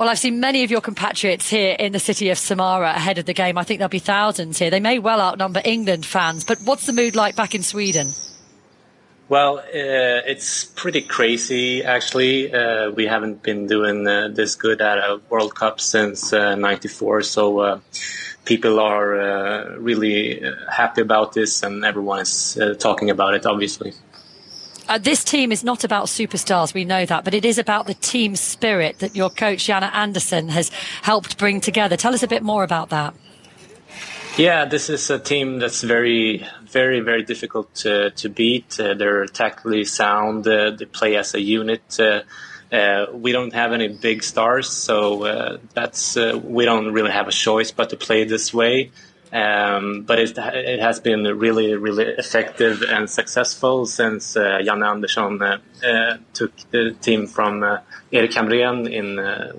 Well, 0.01 0.09
I've 0.09 0.19
seen 0.19 0.41
many 0.41 0.65
of 0.65 0.71
your 0.71 0.81
compatriots 0.81 1.51
here 1.51 1.77
in 1.79 1.93
the 1.93 1.99
city 1.99 2.31
of 2.31 2.39
Samara 2.39 2.89
ahead 2.89 3.19
of 3.19 3.27
the 3.27 3.35
game. 3.35 3.59
I 3.59 3.65
think 3.65 3.81
there'll 3.81 3.91
be 3.91 3.99
thousands 3.99 4.59
here. 4.59 4.71
They 4.71 4.81
may 4.81 4.99
well 4.99 5.21
outnumber 5.21 5.61
England 5.63 6.07
fans, 6.07 6.43
but 6.43 6.57
what's 6.65 6.87
the 6.87 6.95
mood 6.95 7.15
like 7.15 7.37
back 7.37 7.55
in 7.55 7.63
Sweden? 7.63 8.09
Well, 9.29 9.59
uh, 9.59 9.63
it's 10.25 10.65
pretty 10.65 11.03
crazy 11.03 11.85
actually. 11.85 12.51
Uh, 12.51 12.93
we 12.93 13.09
haven't 13.09 13.43
been 13.43 13.67
doing 13.67 14.09
uh, 14.09 14.29
this 14.29 14.55
good 14.55 14.81
at 14.81 14.97
a 14.97 15.21
World 15.29 15.55
Cup 15.55 15.83
since 15.83 16.33
'94, 16.33 17.19
uh, 17.19 17.23
so 17.23 17.59
uh, 17.59 17.81
people 18.47 18.81
are 18.81 19.21
uh, 19.21 19.77
really 19.77 20.43
happy 20.73 21.03
about 21.03 21.35
this, 21.35 21.63
and 21.63 21.85
everyone 21.85 22.21
is 22.21 22.59
talking 22.79 23.11
about 23.11 23.35
it. 23.35 23.45
Obviously. 23.45 23.93
Uh, 24.91 24.99
this 24.99 25.23
team 25.23 25.53
is 25.53 25.63
not 25.63 25.85
about 25.85 26.07
superstars, 26.07 26.75
we 26.75 26.85
know 26.85 27.07
that, 27.07 27.23
but 27.23 27.33
it 27.33 27.45
is 27.45 27.59
about 27.59 27.87
the 27.87 27.95
team 27.95 28.35
spirit 28.35 28.99
that 28.99 29.15
your 29.15 29.31
coach, 29.31 29.67
Jana 29.67 29.87
Anderson, 29.95 30.49
has 30.49 30.71
helped 31.03 31.39
bring 31.39 31.61
together. 31.61 31.97
Tell 31.97 32.13
us 32.13 32.25
a 32.25 32.27
bit 32.27 32.43
more 32.43 32.65
about 32.65 32.89
that. 32.89 33.15
Yeah, 34.37 34.65
this 34.65 34.91
is 34.91 35.09
a 35.09 35.21
team 35.21 35.61
that's 35.61 35.83
very, 35.83 36.45
very, 36.65 36.99
very 36.99 37.23
difficult 37.23 37.73
to, 37.77 38.11
to 38.11 38.29
beat. 38.29 38.81
Uh, 38.81 38.95
they're 38.95 39.27
tactically 39.27 39.85
sound. 39.85 40.45
Uh, 40.49 40.73
they 40.73 40.87
play 40.87 41.15
as 41.17 41.35
a 41.35 41.41
unit. 41.41 42.01
Uh, 42.01 42.23
uh 42.73 43.07
we 43.13 43.31
don't 43.31 43.53
have 43.53 43.73
any 43.73 43.87
big 43.87 44.25
stars, 44.25 44.69
so 44.69 45.25
uh, 45.25 45.59
that's 45.73 46.17
we 46.17 46.65
don't 46.65 46.93
really 46.93 47.13
have 47.13 47.29
a 47.29 47.33
choice 47.33 47.71
but 47.71 47.91
to 47.91 47.97
play 47.97 48.25
this 48.25 48.53
way. 48.53 48.91
Um, 49.33 50.03
but 50.03 50.19
it, 50.19 50.37
it, 50.37 50.81
has 50.81 50.99
been 50.99 51.23
really, 51.23 51.77
really 51.77 52.05
effective 52.05 52.83
and 52.83 53.09
successful 53.09 53.87
since 53.87 54.37
uh, 54.37 54.61
Jan 54.65 54.83
Andersson 54.83 55.41
uh, 55.41 55.59
uh, 55.87 56.17
took 56.35 56.53
the 56.73 56.97
team 57.01 57.29
from 57.29 57.63
uh, 57.63 57.79
Erik 58.13 58.33
Hamrén 58.33 58.91
in 58.91 59.21
uh, 59.21 59.53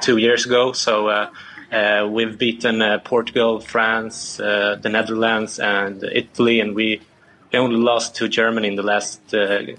two 0.00 0.16
years 0.16 0.46
ago. 0.46 0.72
So 0.72 1.08
uh, 1.08 1.30
uh, 1.70 2.08
we've 2.10 2.38
beaten 2.38 2.82
Portugal, 3.00 3.60
France, 3.60 4.38
the 4.38 4.88
Netherlands, 4.90 5.58
and 5.58 6.02
Italy, 6.02 6.60
and 6.60 6.74
we 6.74 7.02
only 7.52 7.76
lost 7.76 8.16
to 8.16 8.28
Germany 8.28 8.68
in 8.68 8.76
the 8.76 8.82
last 8.82 9.20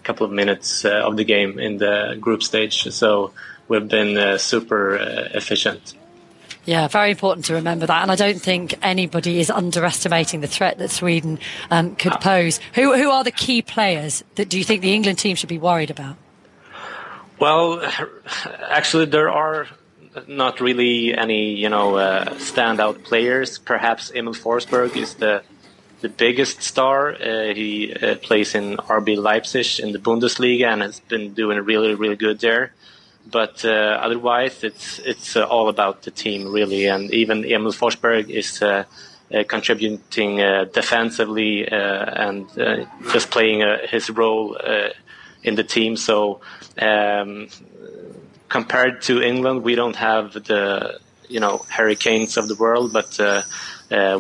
couple 0.04 0.28
of 0.28 0.32
minutes 0.32 0.86
of 0.86 1.18
the 1.18 1.24
game 1.24 1.58
in 1.58 1.78
the 1.78 2.18
group 2.22 2.44
stage. 2.44 2.84
So 2.92 3.34
we've 3.68 3.88
been 3.88 4.38
super 4.38 4.96
efficient. 5.34 5.96
Yeah, 6.68 6.90
very 6.90 7.12
important 7.12 7.46
to 7.46 7.54
remember 7.54 7.86
that. 7.86 8.02
And 8.02 8.12
I 8.12 8.16
don't 8.16 8.42
think 8.42 8.76
anybody 8.82 9.40
is 9.40 9.50
underestimating 9.50 10.42
the 10.42 10.48
threat 10.48 10.78
that 10.80 10.92
Sweden 10.92 11.40
um, 11.72 11.96
could 11.96 12.12
ah. 12.12 12.18
pose. 12.18 12.60
Who, 12.74 12.94
who 12.94 13.10
are 13.10 13.24
the 13.24 13.32
key 13.32 13.62
players 13.62 14.22
that 14.36 14.50
do 14.50 14.58
you 14.58 14.66
think 14.66 14.82
the 14.82 14.94
England 14.94 15.18
team 15.18 15.38
should 15.38 15.48
be 15.48 15.58
worried 15.58 15.90
about? 15.90 16.18
Well, 17.40 17.82
actually, 18.70 19.06
there 19.06 19.30
are 19.30 19.68
not 20.28 20.60
really 20.60 21.18
any, 21.18 21.54
you 21.54 21.70
know, 21.70 21.96
uh, 21.96 22.26
standout 22.32 23.06
players. 23.06 23.60
Perhaps 23.60 24.12
Emil 24.14 24.34
Forsberg 24.34 24.98
is 24.98 25.16
the 25.16 25.44
the 26.02 26.10
biggest 26.10 26.62
star. 26.62 27.14
Uh, 27.14 27.54
he 27.54 27.94
uh, 27.94 28.16
plays 28.16 28.54
in 28.54 28.76
RB 28.78 29.18
Leipzig 29.18 29.80
in 29.80 29.94
the 29.94 30.00
Bundesliga 30.00 30.68
and 30.68 30.82
has 30.82 31.00
been 31.00 31.34
doing 31.34 31.58
really, 31.60 31.96
really 31.96 32.18
good 32.18 32.40
there 32.40 32.74
but 33.32 33.66
uh, 33.66 34.00
otherwise 34.02 34.64
it's 34.64 35.00
it's 35.00 35.36
uh, 35.36 35.44
all 35.44 35.70
about 35.70 36.04
the 36.04 36.12
team 36.12 36.52
really. 36.52 36.86
And 36.88 37.14
even 37.14 37.46
Emil 37.46 37.74
Forsberg 37.74 38.30
is 38.30 38.62
uh, 38.62 38.84
uh 39.34 39.44
contributing 39.44 40.42
uh, 40.42 40.66
defensively 40.74 41.68
uh, 41.70 42.28
and 42.28 42.48
just 43.12 43.30
playing 43.30 43.62
his 43.90 44.10
role 44.10 44.58
in 45.44 45.56
the 45.56 45.64
team. 45.64 45.96
So 45.98 46.42
um, 46.80 47.50
compared 48.50 49.02
to 49.04 49.22
England 49.22 49.64
we 49.64 49.76
don't 49.76 49.96
have 49.96 50.34
the 50.34 51.00
you 51.28 51.40
know 51.40 51.66
hurricanes 51.70 52.38
of 52.38 52.48
the 52.48 52.56
world 52.56 52.94
but 52.94 53.20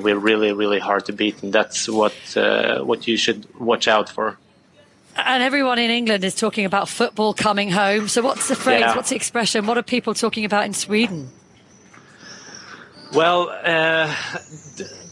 we're 0.03 0.19
really 0.19 0.51
really 0.53 0.79
hard 0.79 1.05
to 1.05 1.13
beat. 1.13 1.41
And 1.43 1.53
that's 1.53 1.87
what 1.87 2.15
what 2.35 3.07
you 3.07 3.17
should 3.17 3.47
watch 3.59 3.87
out 3.87 4.09
for 4.09 4.37
and 5.17 5.43
everyone 5.43 5.79
in 5.79 5.89
England 5.89 6.23
is 6.23 6.35
talking 6.35 6.65
about 6.65 6.87
football 6.87 7.33
coming 7.33 7.69
home. 7.69 8.07
So, 8.07 8.21
what's 8.21 8.47
the 8.47 8.55
phrase? 8.55 8.81
Yeah. 8.81 8.95
What's 8.95 9.09
the 9.09 9.15
expression? 9.15 9.65
What 9.65 9.77
are 9.77 9.83
people 9.83 10.13
talking 10.13 10.45
about 10.45 10.65
in 10.65 10.73
Sweden? 10.73 11.29
Well, 13.13 13.49
uh, 13.49 14.13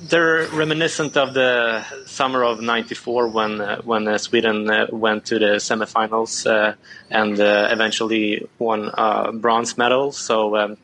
they're 0.10 0.48
reminiscent 0.48 1.16
of 1.16 1.34
the 1.34 1.84
summer 2.06 2.44
of 2.44 2.62
'94 2.62 3.28
when 3.30 3.62
uh, 3.62 3.82
when 3.84 4.08
uh, 4.08 4.18
Sweden 4.18 4.70
uh, 4.70 4.88
went 4.92 5.26
to 5.26 5.40
the 5.40 5.56
semifinals 5.56 6.46
uh, 6.46 6.76
and 7.10 7.40
uh, 7.40 7.70
eventually 7.72 8.48
won 8.60 8.92
a 8.94 9.32
bronze 9.32 9.78
medal. 9.78 10.12
So. 10.12 10.56
Um, 10.58 10.78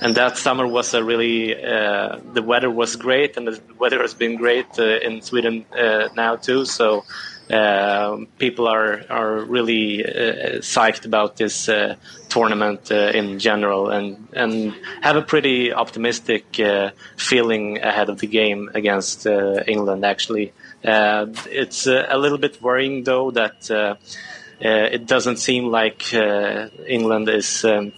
and 0.00 0.14
that 0.14 0.38
summer 0.38 0.64
was 0.64 0.94
a 0.94 1.02
really 1.02 1.52
the 1.54 2.42
weather 2.46 2.70
was 2.70 2.94
great 2.94 3.36
and 3.36 3.48
the 3.48 3.60
weather 3.80 4.00
has 4.00 4.14
been 4.14 4.36
great 4.36 4.78
in 4.78 5.20
Sweden 5.20 5.66
now 6.14 6.36
too 6.36 6.64
so 6.64 7.04
uh, 7.50 8.18
people 8.38 8.68
are 8.68 9.04
are 9.08 9.38
really 9.40 10.04
uh, 10.04 10.60
psyched 10.60 11.06
about 11.06 11.36
this 11.36 11.68
uh, 11.68 11.96
tournament 12.28 12.92
uh, 12.92 13.10
in 13.14 13.38
general 13.38 13.88
and 13.88 14.28
and 14.34 14.74
have 15.00 15.16
a 15.16 15.22
pretty 15.22 15.72
optimistic 15.72 16.60
uh, 16.60 16.90
feeling 17.16 17.78
ahead 17.78 18.10
of 18.10 18.18
the 18.18 18.26
game 18.26 18.70
against 18.74 19.26
England. 19.26 20.04
Actually, 20.04 20.52
it's 20.82 21.86
a 21.86 22.18
little 22.18 22.38
bit 22.38 22.60
worrying 22.60 23.04
though 23.04 23.30
that 23.30 23.70
it 24.60 25.06
doesn't 25.06 25.38
seem 25.38 25.66
like 25.66 26.12
England 26.86 27.28
is. 27.30 27.64
Um, 27.64 27.92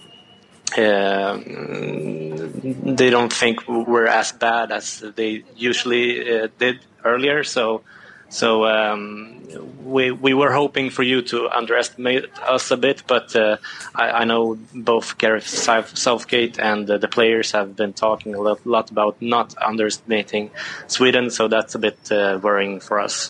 they 2.97 3.11
don't 3.11 3.33
think 3.33 3.67
we're 3.67 4.07
as 4.07 4.31
bad 4.31 4.71
as 4.71 5.01
they 5.17 5.43
usually 5.57 6.49
did 6.59 6.79
earlier. 7.05 7.43
So 7.43 7.83
so 8.31 8.65
um, 8.65 9.41
we 9.85 10.11
we 10.11 10.35
were 10.35 10.53
hoping 10.53 10.91
for 10.91 11.03
you 11.03 11.23
to 11.23 11.49
underestimate 11.49 12.25
us 12.49 12.71
a 12.71 12.77
bit, 12.77 13.03
but 13.07 13.37
uh, 13.37 13.57
I, 13.95 14.23
I, 14.23 14.25
know 14.25 14.59
both 14.73 15.19
Gareth 15.19 15.49
Southgate 15.95 16.59
and 16.59 16.91
uh, 16.91 16.99
the 16.99 17.09
players 17.09 17.53
have 17.53 17.75
been 17.75 17.93
talking 17.93 18.35
a 18.35 18.41
lot, 18.41 18.67
lot, 18.67 18.91
about 18.91 19.17
not 19.21 19.55
underestimating 19.59 20.51
Sweden, 20.87 21.31
so 21.31 21.49
that's 21.49 21.75
a 21.75 21.79
bit 21.79 21.99
uh, 22.13 22.39
worrying 22.43 22.81
for 22.81 23.01
us. 23.01 23.29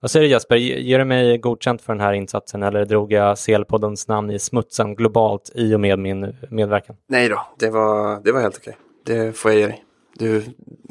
Vad 0.00 0.10
säger 0.10 0.24
du 0.24 0.30
Jasper, 0.30 0.56
ger 0.56 0.98
du 0.98 1.04
mig 1.04 1.38
godkänt 1.38 1.82
för 1.82 1.92
den 1.92 2.00
här 2.00 2.12
insatsen 2.12 2.62
eller 2.62 2.84
drog 2.84 3.12
jag 3.12 3.36
CL-poddens 3.36 4.08
namn 4.08 4.30
i 4.30 4.38
smutsen 4.38 4.94
globalt 4.94 5.50
i 5.54 5.74
och 5.74 5.80
med 5.80 5.98
min 5.98 6.36
medverkan? 6.50 6.96
Nej 7.08 7.28
då, 7.28 7.46
det 7.58 7.70
var, 7.70 8.20
det 8.24 8.32
var 8.32 8.40
helt 8.40 8.56
okej. 8.56 8.76
Det 9.04 9.36
får 9.36 9.50
jag 9.50 9.60
ge 9.60 9.66
dig. 9.66 9.84
Du, 10.14 10.44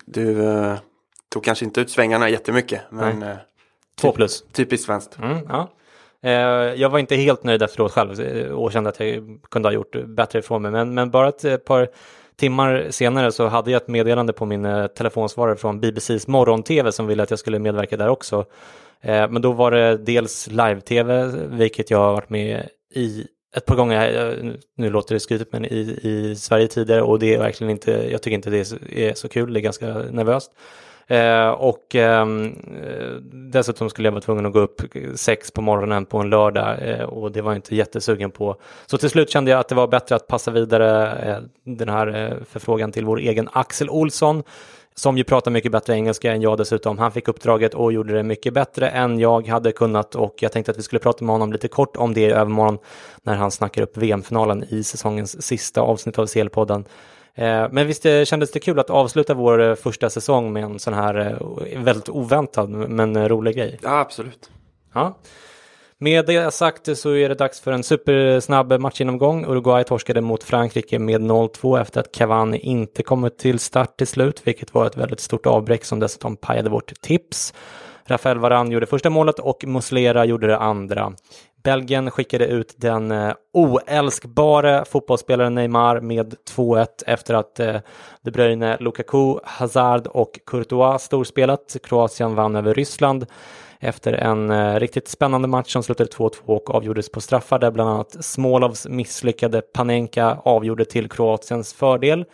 du 0.05 0.25
uh, 0.25 0.77
tog 1.29 1.43
kanske 1.43 1.65
inte 1.65 1.81
ut 1.81 1.89
svängarna 1.89 2.29
jättemycket, 2.29 2.81
men 2.89 3.23
uh, 3.23 3.35
Två 4.01 4.11
plus. 4.11 4.43
Typiskt 4.53 4.85
svenskt. 4.85 5.17
Mm, 5.19 5.37
ja. 5.49 5.69
Eh, 6.23 6.31
jag 6.81 6.89
var 6.89 6.99
inte 6.99 7.15
helt 7.15 7.43
nöjd 7.43 7.61
efteråt 7.61 7.91
själv 7.91 8.21
eh, 8.21 8.51
och 8.51 8.71
kände 8.71 8.89
att 8.89 8.99
jag 8.99 9.39
kunde 9.51 9.67
ha 9.69 9.73
gjort 9.73 9.95
bättre 10.05 10.39
ifrån 10.39 10.61
mig. 10.61 10.71
Men, 10.71 10.93
men 10.93 11.11
bara 11.11 11.27
ett, 11.27 11.65
par 11.65 11.87
timmar 12.35 12.87
senare 12.89 13.31
så 13.31 13.47
hade 13.47 13.71
jag 13.71 13.81
ett 13.81 13.87
meddelande 13.87 14.33
på 14.33 14.45
min 14.45 14.65
eh, 14.65 14.87
telefonsvarare 14.87 15.55
från 15.55 15.79
BBCs 15.79 16.27
morgon-tv 16.27 16.91
som 16.91 17.07
ville 17.07 17.23
att 17.23 17.29
jag 17.29 17.39
skulle 17.39 17.59
medverka 17.59 17.97
där 17.97 18.07
också. 18.07 18.45
Men 19.03 19.41
då 19.41 19.51
var 19.51 19.71
det 19.71 19.97
dels 19.97 20.47
live-tv, 20.47 21.31
vilket 21.49 21.91
jag 21.91 21.97
har 21.97 22.13
varit 22.13 22.29
med 22.29 22.69
i 22.93 23.25
ett 23.55 23.65
par 23.65 23.75
gånger, 23.75 24.33
nu 24.77 24.89
låter 24.89 25.13
det 25.15 25.19
skrytigt, 25.19 25.53
men 25.53 25.65
i, 25.65 25.99
i 26.03 26.35
Sverige 26.35 26.67
tidigare 26.67 27.01
och 27.01 27.19
det 27.19 27.33
är 27.33 27.37
verkligen 27.39 27.71
inte, 27.71 27.91
jag 28.11 28.21
tycker 28.21 28.35
inte 28.35 28.49
det 28.49 28.71
är 28.95 29.13
så 29.13 29.29
kul, 29.29 29.53
det 29.53 29.59
är 29.59 29.61
ganska 29.61 29.87
nervöst. 29.87 30.51
Eh, 31.11 31.49
och 31.49 31.95
ehm, 31.95 32.45
eh, 32.83 33.11
dessutom 33.31 33.89
skulle 33.89 34.07
jag 34.07 34.11
vara 34.11 34.21
tvungen 34.21 34.45
att 34.45 34.53
gå 34.53 34.59
upp 34.59 34.81
sex 35.15 35.51
på 35.51 35.61
morgonen 35.61 36.05
på 36.05 36.17
en 36.17 36.29
lördag 36.29 36.77
eh, 36.81 37.03
och 37.03 37.31
det 37.31 37.41
var 37.41 37.51
jag 37.51 37.57
inte 37.57 37.75
jättesugen 37.75 38.31
på. 38.31 38.55
Så 38.85 38.97
till 38.97 39.09
slut 39.09 39.29
kände 39.29 39.51
jag 39.51 39.59
att 39.59 39.67
det 39.67 39.75
var 39.75 39.87
bättre 39.87 40.15
att 40.15 40.27
passa 40.27 40.51
vidare 40.51 41.11
eh, 41.21 41.37
den 41.63 41.89
här 41.89 42.07
eh, 42.07 42.43
förfrågan 42.45 42.91
till 42.91 43.05
vår 43.05 43.19
egen 43.19 43.49
Axel 43.53 43.89
Olsson 43.89 44.43
som 44.95 45.17
ju 45.17 45.23
pratar 45.23 45.51
mycket 45.51 45.71
bättre 45.71 45.93
engelska 45.93 46.31
än 46.31 46.41
jag 46.41 46.57
dessutom. 46.57 46.97
Han 46.97 47.11
fick 47.11 47.27
uppdraget 47.27 47.73
och 47.73 47.93
gjorde 47.93 48.13
det 48.13 48.23
mycket 48.23 48.53
bättre 48.53 48.89
än 48.89 49.19
jag 49.19 49.47
hade 49.47 49.71
kunnat 49.71 50.15
och 50.15 50.35
jag 50.39 50.51
tänkte 50.51 50.71
att 50.71 50.77
vi 50.77 50.83
skulle 50.83 50.99
prata 50.99 51.25
med 51.25 51.33
honom 51.33 51.51
lite 51.51 51.67
kort 51.67 51.97
om 51.97 52.13
det 52.13 52.21
i 52.21 52.31
övermorgon 52.31 52.77
när 53.23 53.35
han 53.35 53.51
snackar 53.51 53.81
upp 53.81 53.97
VM-finalen 53.97 54.63
i 54.69 54.83
säsongens 54.83 55.43
sista 55.43 55.81
avsnitt 55.81 56.19
av 56.19 56.25
CL-podden. 56.25 56.85
Eh, 57.35 57.67
men 57.71 57.87
visst 57.87 58.05
eh, 58.05 58.23
kändes 58.23 58.51
det 58.51 58.59
kul 58.59 58.79
att 58.79 58.89
avsluta 58.89 59.33
vår 59.33 59.61
eh, 59.61 59.75
första 59.75 60.09
säsong 60.09 60.53
med 60.53 60.63
en 60.63 60.79
sån 60.79 60.93
här 60.93 61.39
väldigt 61.77 62.09
oväntad 62.09 62.69
men 62.69 63.29
rolig 63.29 63.55
grej? 63.55 63.79
Ja, 63.83 63.99
absolut. 63.99 64.49
Ja. 64.93 65.17
Med 65.97 66.25
det 66.25 66.53
sagt 66.53 66.97
så 66.97 67.15
är 67.15 67.29
det 67.29 67.35
dags 67.35 67.61
för 67.61 67.71
en 67.71 67.83
supersnabb 67.83 68.79
matchgenomgång. 68.79 69.45
Uruguay 69.45 69.83
torskade 69.83 70.21
mot 70.21 70.43
Frankrike 70.43 70.99
med 70.99 71.21
0-2 71.21 71.81
efter 71.81 71.99
att 71.99 72.11
Cavani 72.11 72.57
inte 72.57 73.03
kommit 73.03 73.37
till 73.37 73.59
start 73.59 73.97
till 73.97 74.07
slut, 74.07 74.41
vilket 74.43 74.73
var 74.73 74.85
ett 74.85 74.97
väldigt 74.97 75.19
stort 75.19 75.45
avbräck 75.45 75.85
som 75.85 75.99
dessutom 75.99 76.37
pajade 76.37 76.69
vårt 76.69 77.01
tips. 77.01 77.53
Rafael 78.05 78.39
Varane 78.39 78.73
gjorde 78.73 78.85
första 78.85 79.09
målet 79.09 79.39
och 79.39 79.63
Muslera 79.67 80.25
gjorde 80.25 80.47
det 80.47 80.57
andra. 80.57 81.13
Belgien 81.63 82.11
skickade 82.11 82.45
ut 82.45 82.75
den 82.77 83.11
eh, 83.11 83.33
oälskbare 83.53 83.91
oälskbara 84.71 84.85
fotbollsspelaren 84.85 85.55
Neymar 85.55 85.99
med 85.99 86.35
2-1 86.55 86.87
efter 87.07 87.33
att 87.33 87.59
eh, 87.59 87.75
De 88.21 88.31
Bruyne, 88.31 88.77
Lukaku, 88.79 89.35
Hazard 89.43 90.07
och 90.07 90.39
Courtois 90.45 91.03
storspelat. 91.03 91.77
Kroatien 91.83 92.35
vann 92.35 92.55
över 92.55 92.73
Ryssland 92.73 93.25
efter 93.79 94.13
en 94.13 94.49
eh, 94.49 94.79
riktigt 94.79 95.07
spännande 95.07 95.47
match 95.47 95.73
som 95.73 95.83
slutade 95.83 96.09
2-2 96.09 96.31
och 96.45 96.75
avgjordes 96.75 97.11
på 97.11 97.21
straffar 97.21 97.59
där 97.59 97.71
bland 97.71 97.89
annat 97.89 98.25
Smolovs 98.25 98.87
misslyckade 98.87 99.61
Panenka 99.61 100.37
avgjorde 100.43 100.85
till 100.85 101.09
Kroatiens 101.09 101.73
fördel. 101.73 102.25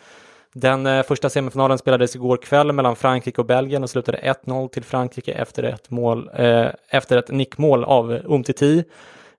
Den 0.53 0.85
eh, 0.85 1.03
första 1.03 1.29
semifinalen 1.29 1.77
spelades 1.77 2.15
igår 2.15 2.37
kväll 2.37 2.71
mellan 2.71 2.95
Frankrike 2.95 3.41
och 3.41 3.47
Belgien 3.47 3.83
och 3.83 3.89
slutade 3.89 4.35
1-0 4.45 4.67
till 4.67 4.83
Frankrike 4.83 5.33
efter 5.33 5.63
ett, 5.63 5.89
mål, 5.89 6.29
eh, 6.33 6.67
efter 6.89 7.17
ett 7.17 7.31
nickmål 7.31 7.83
av 7.83 8.19
Umtiti. 8.25 8.83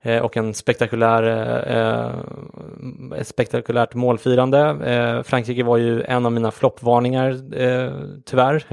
Eh, 0.02 0.22
och 0.22 0.36
en 0.36 0.54
spektakulär, 0.54 1.22
eh, 1.66 3.20
ett 3.20 3.26
spektakulärt 3.26 3.94
målfirande. 3.94 4.60
Eh, 4.60 5.22
Frankrike 5.22 5.64
var 5.64 5.76
ju 5.76 6.02
en 6.02 6.26
av 6.26 6.32
mina 6.32 6.50
floppvarningar 6.50 7.30
eh, 7.62 7.92
tyvärr, 8.24 8.64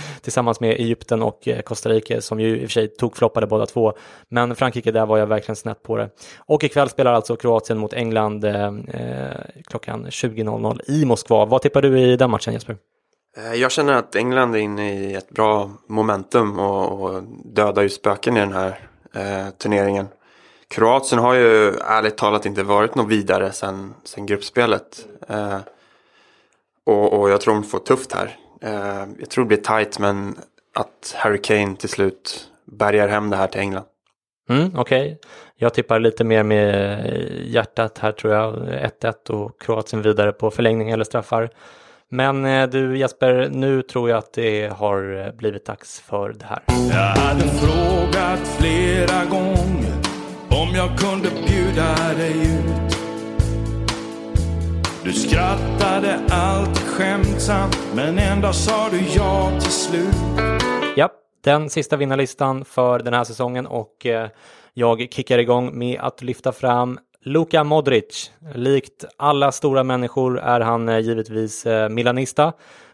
tillsammans 0.22 0.60
med 0.60 0.70
Egypten 0.70 1.22
och 1.22 1.48
eh, 1.48 1.60
Costa 1.60 1.88
Rica 1.88 2.20
som 2.20 2.40
ju 2.40 2.56
i 2.56 2.58
och 2.58 2.68
för 2.68 2.72
sig 2.72 2.88
tog 2.88 3.16
floppade 3.16 3.46
båda 3.46 3.66
två. 3.66 3.92
Men 4.28 4.54
Frankrike, 4.54 4.92
där 4.92 5.06
var 5.06 5.18
jag 5.18 5.26
verkligen 5.26 5.56
snett 5.56 5.82
på 5.82 5.96
det. 5.96 6.10
Och 6.38 6.64
ikväll 6.64 6.88
spelar 6.88 7.12
alltså 7.12 7.36
Kroatien 7.36 7.78
mot 7.78 7.92
England 7.92 8.44
eh, 8.44 8.66
eh 8.66 9.36
klockan 9.64 10.06
20.00 10.06 10.80
i 10.86 11.04
Moskva. 11.04 11.44
Vad 11.44 11.62
tippar 11.62 11.82
du 11.82 12.00
i 12.00 12.16
den 12.16 12.30
matchen 12.30 12.52
Jesper? 12.52 12.76
Jag 13.54 13.70
känner 13.70 13.92
att 13.92 14.16
England 14.16 14.54
är 14.54 14.58
inne 14.58 14.94
i 14.94 15.14
ett 15.14 15.30
bra 15.30 15.70
momentum 15.88 16.58
och, 16.58 17.02
och 17.02 17.22
dödar 17.44 17.82
ju 17.82 17.88
spöken 17.88 18.36
i 18.36 18.40
den 18.40 18.52
här 18.52 18.80
eh, 19.14 19.50
turneringen. 19.58 20.06
Kroatien 20.70 21.22
har 21.22 21.34
ju 21.34 21.74
ärligt 21.74 22.16
talat 22.16 22.46
inte 22.46 22.62
varit 22.62 22.94
något 22.94 23.08
vidare 23.08 23.52
sen, 23.52 23.94
sen 24.04 24.26
gruppspelet. 24.26 25.06
Eh, 25.28 25.58
och, 26.86 27.20
och, 27.20 27.30
jag 27.30 27.40
tror 27.40 27.54
de 27.54 27.64
får 27.64 27.78
tufft 27.78 28.12
här. 28.12 28.36
Eh, 28.62 29.08
jag 29.18 29.30
tror 29.30 29.44
det 29.44 29.48
blir 29.48 29.78
tight 29.78 29.98
men 29.98 30.38
att 30.74 31.14
Harry 31.16 31.38
Kane 31.38 31.76
till 31.76 31.88
slut 31.88 32.48
bärgar 32.64 33.08
hem 33.08 33.30
det 33.30 33.36
här 33.36 33.46
till 33.46 33.60
England. 33.60 33.84
Mm, 34.50 34.72
Okej, 34.76 35.02
okay. 35.02 35.16
jag 35.56 35.74
tippar 35.74 36.00
lite 36.00 36.24
mer 36.24 36.42
med 36.42 37.04
hjärtat 37.44 37.98
här 37.98 38.12
tror 38.12 38.32
jag. 38.34 38.54
1-1 38.54 39.30
och 39.30 39.60
Kroatien 39.60 40.02
vidare 40.02 40.32
på 40.32 40.50
förlängning 40.50 40.90
eller 40.90 41.04
straffar. 41.04 41.50
Men 42.10 42.44
eh, 42.44 42.68
du 42.68 42.98
Jesper, 42.98 43.48
nu 43.52 43.82
tror 43.82 44.10
jag 44.10 44.18
att 44.18 44.32
det 44.32 44.72
har 44.76 45.32
blivit 45.36 45.66
dags 45.66 46.00
för 46.00 46.32
det 46.32 46.44
här. 46.44 46.62
Jag 46.90 47.22
hade 47.22 47.48
frågat 47.48 48.48
flera 48.58 49.24
gånger 49.24 49.97
om 50.68 50.74
jag 50.74 50.98
kunde 50.98 51.30
bjuda 51.30 51.94
dig 52.16 52.32
ut. 52.32 52.96
Du 55.04 55.12
skrattade 55.12 56.20
alltid 56.30 56.86
skämtsamt 56.86 57.78
men 57.94 58.18
ändå 58.18 58.52
sa 58.52 58.88
du 58.90 59.00
ja 59.16 59.60
till 59.60 59.70
slut. 59.70 60.14
Ja, 60.96 61.10
den 61.44 61.70
sista 61.70 61.96
vinnarlistan 61.96 62.64
för 62.64 62.98
den 62.98 63.14
här 63.14 63.24
säsongen 63.24 63.66
och 63.66 64.06
eh, 64.06 64.28
jag 64.74 65.08
kickar 65.10 65.38
igång 65.38 65.78
med 65.78 66.00
att 66.00 66.22
lyfta 66.22 66.52
fram 66.52 66.98
Luka 67.24 67.64
Modric. 67.64 68.30
Likt 68.54 69.04
alla 69.16 69.52
stora 69.52 69.84
människor 69.84 70.38
är 70.38 70.60
han 70.60 70.88
eh, 70.88 70.98
givetvis 70.98 71.66
eh, 71.66 71.88
milanista, 71.88 72.52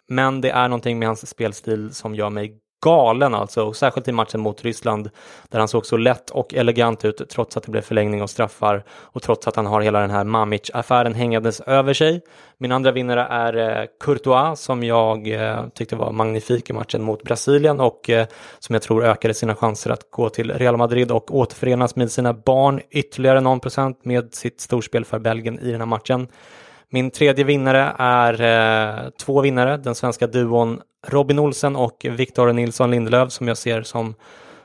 men 0.08 0.40
det 0.40 0.50
är 0.50 0.68
någonting 0.68 0.98
med 0.98 1.08
hans 1.08 1.30
spelstil 1.30 1.94
som 1.94 2.14
gör 2.14 2.30
mig 2.30 2.63
galen 2.84 3.34
alltså, 3.34 3.64
och 3.64 3.76
särskilt 3.76 4.08
i 4.08 4.12
matchen 4.12 4.40
mot 4.40 4.62
Ryssland 4.62 5.10
där 5.48 5.58
han 5.58 5.68
såg 5.68 5.86
så 5.86 5.96
lätt 5.96 6.30
och 6.30 6.54
elegant 6.54 7.04
ut 7.04 7.28
trots 7.28 7.56
att 7.56 7.62
det 7.62 7.70
blev 7.70 7.82
förlängning 7.82 8.22
och 8.22 8.30
straffar 8.30 8.84
och 8.90 9.22
trots 9.22 9.48
att 9.48 9.56
han 9.56 9.66
har 9.66 9.80
hela 9.80 10.00
den 10.00 10.10
här 10.10 10.24
Mamic-affären 10.24 11.14
hängandes 11.14 11.60
över 11.60 11.94
sig. 11.94 12.22
Min 12.58 12.72
andra 12.72 12.92
vinnare 12.92 13.26
är 13.30 13.80
eh, 13.80 13.86
Courtois 14.04 14.60
som 14.60 14.84
jag 14.84 15.28
eh, 15.28 15.66
tyckte 15.74 15.96
var 15.96 16.12
magnifik 16.12 16.70
i 16.70 16.72
matchen 16.72 17.02
mot 17.02 17.22
Brasilien 17.22 17.80
och 17.80 18.10
eh, 18.10 18.26
som 18.58 18.74
jag 18.74 18.82
tror 18.82 19.04
ökade 19.04 19.34
sina 19.34 19.54
chanser 19.54 19.90
att 19.90 20.10
gå 20.10 20.28
till 20.28 20.52
Real 20.52 20.76
Madrid 20.76 21.10
och 21.10 21.34
återförenas 21.34 21.96
med 21.96 22.10
sina 22.10 22.32
barn 22.32 22.80
ytterligare 22.90 23.40
någon 23.40 23.60
procent 23.60 24.04
med 24.04 24.34
sitt 24.34 24.60
storspel 24.60 25.04
för 25.04 25.18
Belgien 25.18 25.58
i 25.58 25.70
den 25.70 25.80
här 25.80 25.86
matchen. 25.86 26.28
Min 26.90 27.10
tredje 27.10 27.44
vinnare 27.44 27.92
är 27.98 28.40
eh, 28.40 29.10
två 29.10 29.40
vinnare, 29.40 29.76
den 29.76 29.94
svenska 29.94 30.26
duon 30.26 30.80
Robin 31.06 31.38
Olsen 31.38 31.76
och 31.76 32.06
Victor 32.10 32.52
Nilsson 32.52 32.90
Lindelöf 32.90 33.32
som 33.32 33.48
jag 33.48 33.58
ser 33.58 33.82
som 33.82 34.14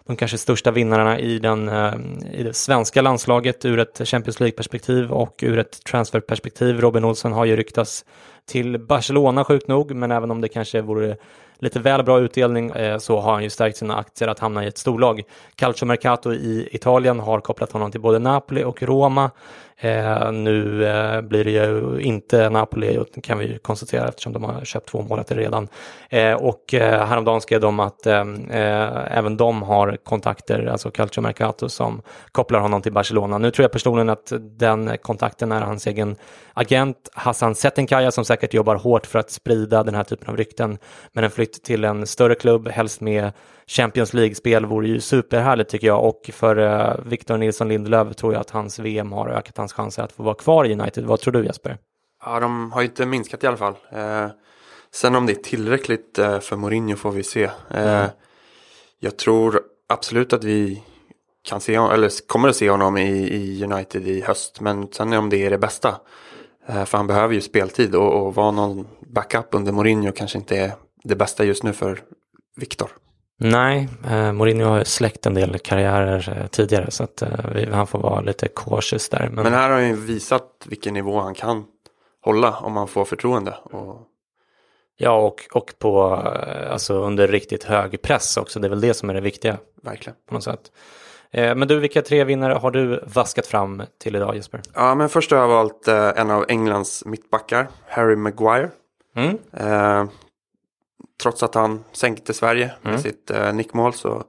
de 0.10 0.16
kanske 0.16 0.38
största 0.38 0.72
vinnarna 0.72 1.20
i, 1.20 1.40
den, 1.40 1.70
eh, 1.70 1.94
i 2.34 2.44
det 2.44 2.54
svenska 2.54 3.02
landslaget 3.02 3.66
ur 3.66 3.80
ett 3.80 4.02
Champions 4.08 4.40
League-perspektiv 4.40 5.12
och 5.12 5.40
ur 5.44 5.60
ett 5.60 5.84
transferperspektiv. 5.84 6.82
Robin 6.82 7.06
Olsen 7.06 7.32
har 7.32 7.46
ju 7.46 7.56
ryktats 7.56 8.06
till 8.46 8.80
Barcelona 8.80 9.44
sjukt 9.44 9.68
nog, 9.68 9.96
men 9.96 10.12
även 10.12 10.32
om 10.32 10.42
det 10.42 10.48
kanske 10.48 10.82
vore 10.82 11.18
lite 11.60 11.80
väl 11.80 12.04
bra 12.04 12.20
utdelning 12.20 12.70
eh, 12.70 12.98
så 12.98 13.20
har 13.20 13.34
han 13.34 13.44
ju 13.44 13.50
stärkt 13.50 13.78
sina 13.78 13.96
aktier 13.96 14.30
att 14.30 14.40
hamna 14.40 14.64
i 14.64 14.68
ett 14.68 14.78
storlag. 14.78 15.22
Calcio 15.56 15.86
Mercato 15.86 16.34
i 16.34 16.70
Italien 16.72 17.20
har 17.20 17.40
kopplat 17.40 17.72
honom 17.72 17.92
till 17.92 18.02
både 18.02 18.20
Napoli 18.20 18.64
och 18.64 18.84
Roma. 18.84 19.32
Eh, 19.82 20.32
nu 20.32 20.86
eh, 20.86 21.22
blir 21.22 21.44
det 21.44 21.52
ju 21.52 22.00
inte 22.02 22.50
Napoli 22.50 23.04
kan 23.24 23.38
vi 23.38 23.58
konstatera 23.58 24.08
eftersom 24.08 24.34
de 24.34 24.44
har 24.44 24.66
köpt 24.66 24.90
två 24.90 25.02
målvakter 25.02 25.36
redan. 25.36 25.68
Och 26.40 26.74
eh, 26.74 27.06
häromdagen 27.06 27.42
skrev 27.42 27.62
de 27.62 27.80
att 27.80 28.08
även 28.08 29.38
de 29.38 29.64
har 29.64 29.98
kontakter, 30.04 30.66
alltså 30.66 30.92
Calcio 30.92 31.22
Mercato 31.22 31.70
som 31.70 32.02
kopplar 32.32 32.60
honom 32.60 32.82
till 32.82 32.94
Barcelona. 32.94 33.38
Nu 33.38 33.52
tror 33.52 33.64
jag 33.64 33.72
personligen 33.72 34.10
att 34.10 34.34
den 34.40 34.98
kontakten 35.02 35.52
är 35.52 35.62
hans 35.62 35.88
egen 35.88 36.16
agent 36.54 37.10
Hassan 37.14 37.56
Settenkaya 37.56 38.12
som 38.12 38.26
säkert 38.26 38.54
jobbar 38.54 38.76
hårt 38.76 39.06
för 39.06 39.20
att 39.20 39.32
sprida 39.32 39.84
den 39.84 39.96
här 39.96 40.04
typen 40.04 40.30
av 40.30 40.38
rykten. 40.38 40.78
Men 41.14 41.24
en 41.24 41.32
flytt 41.32 41.49
till 41.54 41.84
en 41.84 42.08
större 42.08 42.36
klubb, 42.36 42.68
helst 42.68 43.02
med 43.02 43.32
Champions 43.68 44.14
League-spel 44.14 44.66
vore 44.66 44.88
ju 44.88 45.00
superhärligt 45.00 45.70
tycker 45.70 45.88
jag 45.88 46.06
och 46.06 46.30
för 46.34 46.60
uh, 46.60 47.06
Victor 47.06 47.38
Nilsson 47.38 47.68
Lindelöf 47.68 48.16
tror 48.16 48.34
jag 48.34 48.40
att 48.40 48.50
hans 48.50 48.80
VM 48.80 49.12
har 49.12 49.30
ökat 49.30 49.58
hans 49.58 49.74
chanser 49.74 50.04
att 50.04 50.12
få 50.12 50.24
vara 50.24 50.36
kvar 50.36 50.66
i 50.66 50.74
United. 50.74 51.06
Vad 51.06 51.20
tror 51.20 51.34
du 51.34 51.46
Jesper? 51.46 51.78
Ja, 52.26 52.40
de 52.40 52.72
har 52.72 52.82
ju 52.82 52.88
inte 52.88 53.06
minskat 53.06 53.44
i 53.44 53.48
alla 53.48 53.58
fall. 53.58 53.76
Eh, 53.92 54.28
sen 54.92 55.16
om 55.16 55.26
det 55.26 55.34
är 55.34 55.44
tillräckligt 55.44 56.20
eh, 56.20 56.40
för 56.40 56.56
Mourinho 56.56 56.96
får 56.96 57.12
vi 57.12 57.24
se. 57.24 57.44
Eh, 57.44 57.52
mm. 57.70 58.10
Jag 59.00 59.18
tror 59.18 59.62
absolut 59.90 60.34
att 60.34 60.44
vi 60.44 60.84
kan 61.44 61.62
se, 61.62 61.76
eller 61.76 62.28
kommer 62.28 62.50
att 62.50 62.56
se 62.56 62.70
honom 62.70 62.98
i, 62.98 63.10
i 63.12 63.64
United 63.64 64.08
i 64.08 64.22
höst. 64.22 64.62
Men 64.62 64.92
sen 64.92 65.14
om 65.14 65.30
det 65.30 65.46
är 65.46 65.50
det 65.50 65.58
bästa. 65.58 65.96
Eh, 66.68 66.86
för 66.86 66.98
han 66.98 67.08
behöver 67.08 67.34
ju 67.34 67.42
speltid 67.42 67.96
och, 67.96 68.28
och 68.28 68.36
vara 68.36 68.52
någon 68.52 68.88
backup 69.00 69.48
under 69.52 69.72
Mourinho 69.72 70.12
kanske 70.12 70.38
inte 70.38 70.58
är 70.58 70.72
det 71.10 71.16
bästa 71.16 71.44
just 71.44 71.64
nu 71.64 71.74
för 71.74 72.00
Victor. 72.56 72.90
Nej, 73.38 73.90
eh, 74.10 74.32
Mourinho 74.32 74.66
har 74.66 74.84
släckt 74.84 75.26
en 75.26 75.34
del 75.34 75.60
karriärer 75.60 76.38
eh, 76.38 76.48
tidigare 76.48 76.92
så 76.92 77.04
att 77.04 77.22
eh, 77.22 77.30
han 77.72 77.88
får 77.88 78.00
vara 78.00 78.22
lite 78.22 78.48
cautious 78.48 79.10
där. 79.10 79.30
Men... 79.34 79.44
men 79.44 79.54
här 79.54 79.70
har 79.70 79.76
han 79.76 79.88
ju 79.88 79.96
visat 79.96 80.66
vilken 80.66 80.94
nivå 80.94 81.20
han 81.20 81.36
kan 81.36 81.66
hålla 82.22 82.58
om 82.58 82.78
han 82.78 82.88
får 82.88 83.06
förtroende. 83.06 83.52
Och... 83.64 84.06
Ja, 84.98 85.18
och, 85.18 85.48
och 85.52 85.74
på, 85.80 86.24
eh, 86.26 86.72
alltså 86.72 86.94
under 86.94 87.28
riktigt 87.28 87.64
hög 87.64 88.02
press 88.02 88.38
också. 88.38 88.60
Det 88.60 88.68
är 88.68 88.70
väl 88.70 88.82
det 88.82 88.94
som 88.94 89.10
är 89.10 89.14
det 89.14 89.22
viktiga. 89.22 89.58
Verkligen. 89.84 90.16
På 90.28 90.34
något 90.34 90.44
sätt. 90.44 90.72
Eh, 91.32 91.56
men 91.56 91.68
du, 91.68 91.80
vilka 91.80 92.02
tre 92.02 92.24
vinnare 92.24 92.54
har 92.54 92.72
du 92.72 93.04
vaskat 93.08 93.48
fram 93.48 93.84
till 94.00 94.16
idag 94.16 94.36
Jesper? 94.36 94.62
Ja, 94.74 94.96
men 94.96 95.10
först 95.10 95.32
har 95.32 95.38
jag 95.38 95.48
valt 95.48 95.88
eh, 95.88 96.10
en 96.16 96.32
av 96.32 96.46
Englands 96.48 97.06
mittbackar, 97.06 97.68
Harry 97.88 98.16
Maguire. 98.16 98.70
Mm. 99.16 99.38
Eh, 101.20 101.22
trots 101.22 101.44
att 101.44 101.56
han 101.56 101.84
sänkte 101.92 102.34
Sverige 102.34 102.72
med 102.82 102.90
mm. 102.90 103.02
sitt 103.02 103.32
eh, 103.32 103.54
nickmål 103.54 103.94
så 103.94 104.24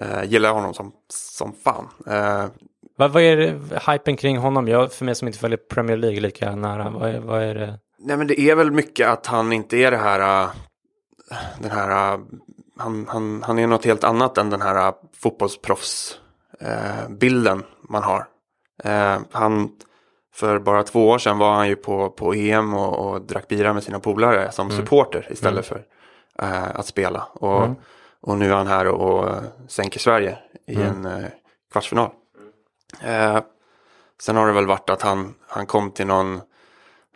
eh, 0.00 0.24
gillar 0.24 0.48
jag 0.48 0.54
honom 0.54 0.74
som, 0.74 0.92
som 1.08 1.54
fan. 1.64 1.88
Eh, 2.06 2.44
vad, 2.96 3.12
vad 3.12 3.22
är 3.22 3.36
det, 3.36 3.60
hypen 3.92 4.16
kring 4.16 4.38
honom? 4.38 4.68
Jag, 4.68 4.92
för 4.92 5.04
mig 5.04 5.14
som 5.14 5.28
inte 5.28 5.38
följer 5.38 5.58
Premier 5.58 5.96
League 5.96 6.20
lika 6.20 6.56
nära, 6.56 6.90
vad 6.90 7.10
är, 7.10 7.20
vad 7.20 7.42
är 7.42 7.54
det? 7.54 7.78
Nej 7.98 8.16
men 8.16 8.26
det 8.26 8.40
är 8.40 8.54
väl 8.54 8.70
mycket 8.70 9.08
att 9.08 9.26
han 9.26 9.52
inte 9.52 9.76
är 9.76 9.90
det 9.90 9.96
här, 9.96 10.44
uh, 10.44 10.50
den 11.58 11.70
här, 11.70 12.14
uh, 12.14 12.20
han, 12.78 13.06
han, 13.08 13.42
han 13.42 13.58
är 13.58 13.66
något 13.66 13.84
helt 13.84 14.04
annat 14.04 14.38
än 14.38 14.50
den 14.50 14.62
här 14.62 14.88
uh, 14.88 14.94
fotbollsproffsbilden 15.16 17.62
man 17.88 18.02
har. 18.02 18.26
Han, 19.30 19.70
för 20.34 20.58
bara 20.58 20.82
två 20.82 21.08
år 21.08 21.18
sedan 21.18 21.38
var 21.38 21.54
han 21.54 21.68
ju 21.68 21.76
på, 21.76 22.10
på 22.10 22.34
EM 22.34 22.74
och, 22.74 23.08
och 23.08 23.22
drack 23.22 23.48
bira 23.48 23.72
med 23.72 23.82
sina 23.82 24.00
polare 24.00 24.52
som 24.52 24.66
mm. 24.66 24.76
supporter 24.76 25.28
istället 25.30 25.70
mm. 25.70 25.74
för 25.82 25.84
eh, 26.42 26.70
att 26.74 26.86
spela. 26.86 27.28
Och, 27.32 27.64
mm. 27.64 27.76
och 28.20 28.38
nu 28.38 28.50
är 28.50 28.54
han 28.56 28.66
här 28.66 28.86
och, 28.86 29.24
och 29.24 29.42
sänker 29.68 30.00
Sverige 30.00 30.38
i 30.66 30.74
mm. 30.74 30.88
en 30.88 31.22
eh, 31.22 31.28
kvartsfinal. 31.72 32.10
Eh, 33.02 33.40
sen 34.20 34.36
har 34.36 34.46
det 34.46 34.52
väl 34.52 34.66
varit 34.66 34.90
att 34.90 35.02
han, 35.02 35.34
han 35.48 35.66
kom 35.66 35.90
till 35.90 36.06
någon, 36.06 36.40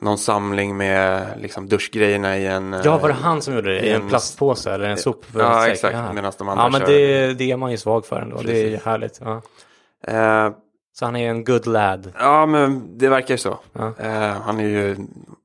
någon 0.00 0.18
samling 0.18 0.76
med 0.76 1.28
liksom 1.40 1.68
duschgrejerna 1.68 2.38
i 2.38 2.46
en... 2.46 2.76
Ja, 2.85 2.98
var 2.98 3.09
det 3.09 3.14
han 3.14 3.42
som 3.42 3.54
gjorde 3.54 3.74
det? 3.74 3.81
I 3.81 3.90
en, 3.90 4.02
en 4.02 4.09
plastpåse 4.09 4.72
eller 4.72 4.88
en 4.88 4.98
sopsäck? 4.98 5.42
Ja, 5.42 5.68
exakt. 5.68 6.14
Medan 6.14 6.33
de 6.38 6.48
andra 6.48 6.64
Ja, 6.64 6.70
men 6.70 6.81
det, 6.81 7.35
det 7.35 7.50
är 7.50 7.57
man 7.57 7.70
ju 7.70 7.76
svag 7.76 8.07
för 8.07 8.20
ändå. 8.20 8.37
Precis. 8.37 8.52
Det 8.52 8.61
är 8.61 8.70
ju 8.70 8.76
härligt. 8.76 9.20
Ja. 9.24 9.42
Eh, 10.07 10.52
så 10.98 11.04
han 11.04 11.16
är 11.16 11.31
en 11.31 11.44
good 11.44 11.66
lad? 11.66 12.12
Ja, 12.18 12.46
men 12.46 12.98
det 12.98 13.09
verkar 13.09 13.35
ju 13.35 13.38
så. 13.38 13.59
Ja. 13.72 13.92
Eh, 13.98 14.40
han 14.42 14.61
är 14.61 14.64
ju, 14.64 14.96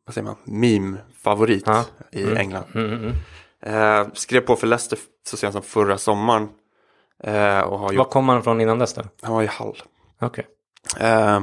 vad 0.05 0.13
säger 0.13 0.25
man, 0.25 0.35
meme-favorit 0.43 1.63
ja. 1.65 1.85
i 2.11 2.23
mm. 2.23 2.37
England. 2.37 2.63
Mm, 2.75 2.87
mm, 2.87 2.99
mm. 2.99 3.13
Eh, 3.65 4.07
skrev 4.13 4.41
på 4.41 4.55
för 4.55 4.67
Leicester 4.67 4.99
så 5.27 5.37
sent 5.37 5.53
som 5.53 5.61
förra 5.61 5.97
sommaren. 5.97 6.49
Eh, 7.23 7.59
och 7.59 7.79
har. 7.79 7.93
Var 7.93 8.05
kom 8.05 8.29
han 8.29 8.43
från 8.43 8.61
innan 8.61 8.79
dess 8.79 8.93
då? 8.93 9.01
Han 9.21 9.33
var 9.33 9.43
i 9.43 9.47
Hall. 9.47 9.83
Okej. 10.21 10.47
Okay. 10.95 11.09
Eh, 11.09 11.41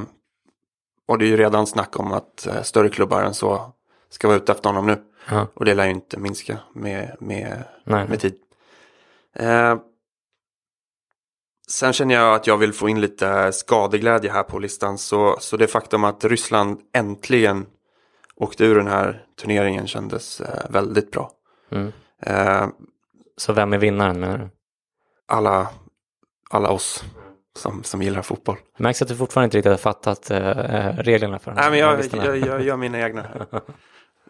och 1.09 1.19
det 1.19 1.25
är 1.25 1.29
ju 1.29 1.37
redan 1.37 1.67
snack 1.67 2.01
om 2.01 2.13
att 2.13 2.47
eh, 2.47 2.63
större 2.63 2.89
klubbar 2.89 3.23
än 3.23 3.35
så 3.35 3.73
ska 4.11 4.29
vara 4.29 4.37
ute 4.37 4.53
efter 4.53 4.69
honom 4.69 4.87
nu. 4.87 5.03
Ja. 5.31 5.47
Och 5.55 5.65
det 5.65 5.75
lär 5.75 5.85
ju 5.85 5.91
inte 5.91 6.19
minska 6.19 6.59
med, 6.73 7.17
med, 7.21 7.65
nej, 7.85 8.09
med 8.09 8.21
tid. 8.21 8.35
Eh, 9.35 9.79
sen 11.69 11.93
känner 11.93 12.15
jag 12.15 12.35
att 12.35 12.47
jag 12.47 12.57
vill 12.57 12.73
få 12.73 12.89
in 12.89 13.01
lite 13.01 13.53
skadeglädje 13.53 14.33
här 14.33 14.43
på 14.43 14.59
listan. 14.59 14.99
Så, 14.99 15.37
så 15.41 15.57
det 15.57 15.67
faktum 15.67 16.05
att 16.05 16.25
Ryssland 16.25 16.81
äntligen 16.93 17.67
åkte 18.37 18.65
ur 18.65 18.77
den 18.77 18.87
här 18.87 19.25
turneringen 19.41 19.87
kändes 19.87 20.41
eh, 20.41 20.71
väldigt 20.71 21.11
bra. 21.11 21.31
Mm. 21.71 21.93
Eh, 22.23 22.69
så 23.37 23.53
vem 23.53 23.73
är 23.73 23.79
vinnaren 23.79 24.21
menar 24.21 24.39
du? 24.39 24.49
Alla, 25.29 25.69
alla 26.51 26.71
oss 26.71 27.05
som, 27.57 27.85
som 27.85 28.03
gillar 28.03 28.23
fotboll. 28.23 28.57
Det 28.77 28.83
märks 28.83 29.03
att 29.03 29.09
du 29.09 29.17
fortfarande 29.17 29.45
inte 29.45 29.59
riktigt 29.59 29.71
har 29.71 29.79
fattat 29.79 30.31
äh, 30.31 30.39
reglerna 30.97 31.39
för 31.39 31.53
Nej, 31.53 31.71
men 31.71 31.79
jag, 31.79 32.05
jag, 32.13 32.37
jag 32.37 32.63
gör 32.63 32.77
mina 32.77 33.01
egna. 33.01 33.27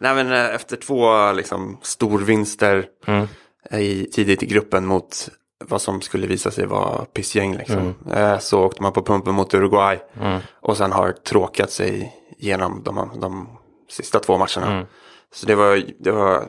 Nej, 0.01 0.15
men 0.15 0.33
efter 0.33 0.77
två 0.77 1.33
liksom, 1.33 1.79
storvinster 1.83 2.87
mm. 3.07 3.27
i, 3.71 4.05
tidigt 4.05 4.43
i 4.43 4.47
gruppen 4.47 4.87
mot 4.87 5.29
vad 5.65 5.83
som 5.83 6.01
skulle 6.01 6.27
visa 6.27 6.51
sig 6.51 6.67
vara 6.67 7.05
pissgäng 7.05 7.57
liksom. 7.57 7.95
Mm. 8.07 8.41
Så 8.41 8.65
åkte 8.65 8.83
man 8.83 8.93
på 8.93 9.03
pumpen 9.03 9.35
mot 9.35 9.55
Uruguay 9.55 9.99
mm. 10.21 10.41
och 10.61 10.77
sen 10.77 10.93
har 10.93 11.13
tråkat 11.13 11.71
sig 11.71 12.17
genom 12.39 12.83
de, 12.83 13.21
de 13.21 13.49
sista 13.89 14.19
två 14.19 14.39
matcherna. 14.39 14.73
Mm. 14.73 14.87
Så 15.33 15.47
det 15.47 15.55
var, 15.55 15.83
det, 15.99 16.11
var, 16.11 16.45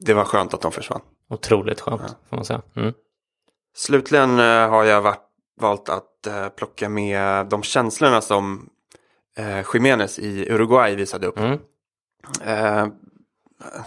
det 0.00 0.14
var 0.14 0.24
skönt 0.24 0.54
att 0.54 0.60
de 0.60 0.72
försvann. 0.72 1.00
Otroligt 1.30 1.80
skönt, 1.80 2.02
ja. 2.06 2.14
får 2.28 2.36
man 2.36 2.44
säga. 2.44 2.62
Mm. 2.76 2.92
Slutligen 3.74 4.38
har 4.38 4.84
jag 4.84 5.02
varit 5.02 5.26
valt 5.60 5.88
att 5.88 6.26
eh, 6.26 6.48
plocka 6.48 6.88
med 6.88 7.46
de 7.46 7.62
känslorna 7.62 8.20
som 8.20 8.70
eh, 9.36 9.66
Jiménez 9.74 10.18
i 10.18 10.52
Uruguay 10.52 10.96
visade 10.96 11.26
upp. 11.26 11.38
Mm. 11.38 11.58
Eh, 12.44 12.86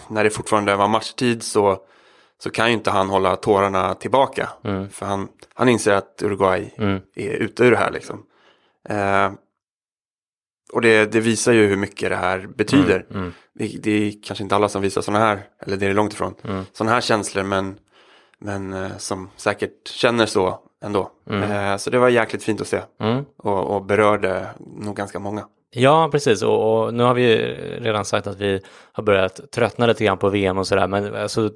när 0.08 0.24
det 0.24 0.30
fortfarande 0.30 0.76
var 0.76 0.88
matchtid 0.88 1.42
så, 1.42 1.78
så 2.42 2.50
kan 2.50 2.68
ju 2.68 2.72
inte 2.72 2.90
han 2.90 3.08
hålla 3.08 3.36
tårarna 3.36 3.94
tillbaka. 3.94 4.48
Mm. 4.64 4.88
För 4.90 5.06
han, 5.06 5.28
han 5.54 5.68
inser 5.68 5.92
att 5.92 6.22
Uruguay 6.22 6.74
mm. 6.78 7.00
är 7.14 7.30
ute 7.30 7.64
ur 7.64 7.70
det 7.70 7.76
här 7.76 7.90
liksom. 7.90 8.26
Eh, 8.88 9.32
och 10.72 10.80
det, 10.82 11.12
det, 11.12 11.20
visar 11.20 11.52
ju 11.52 11.66
hur 11.66 11.76
mycket 11.76 12.10
det 12.10 12.16
här 12.16 12.46
betyder. 12.46 13.06
Mm, 13.10 13.22
mm. 13.22 13.32
Det, 13.54 13.90
är 13.90 14.12
kanske 14.22 14.42
inte 14.42 14.56
alla 14.56 14.68
som 14.68 14.82
visar 14.82 15.02
sådana 15.02 15.24
här, 15.24 15.42
eller 15.58 15.76
det 15.76 15.86
är 15.86 15.94
långt 15.94 16.12
ifrån, 16.12 16.34
mm. 16.44 16.64
sådana 16.72 16.94
här 16.94 17.00
känslor 17.00 17.42
men, 17.42 17.78
men 18.38 18.72
eh, 18.72 18.96
som 18.98 19.30
säkert 19.36 19.88
känner 19.88 20.26
så 20.26 20.60
ändå. 20.84 21.10
Mm. 21.30 21.50
Eh, 21.50 21.76
så 21.76 21.90
det 21.90 21.98
var 21.98 22.08
jäkligt 22.08 22.42
fint 22.42 22.60
att 22.60 22.68
se 22.68 22.80
mm. 23.00 23.24
och, 23.36 23.76
och, 23.76 23.84
berörde 23.84 24.46
nog 24.58 24.96
ganska 24.96 25.18
många. 25.18 25.46
Ja, 25.70 26.08
precis. 26.12 26.42
Och, 26.42 26.84
och, 26.84 26.94
nu 26.94 27.02
har 27.02 27.14
vi 27.14 27.36
redan 27.80 28.04
sagt 28.04 28.26
att 28.26 28.40
vi 28.40 28.60
har 28.92 29.02
börjat 29.02 29.40
tröttna 29.52 29.86
lite 29.86 30.04
grann 30.04 30.18
på 30.18 30.28
VM 30.28 30.58
och 30.58 30.66
sådär. 30.66 30.86
Men 30.86 31.14
alltså, 31.14 31.50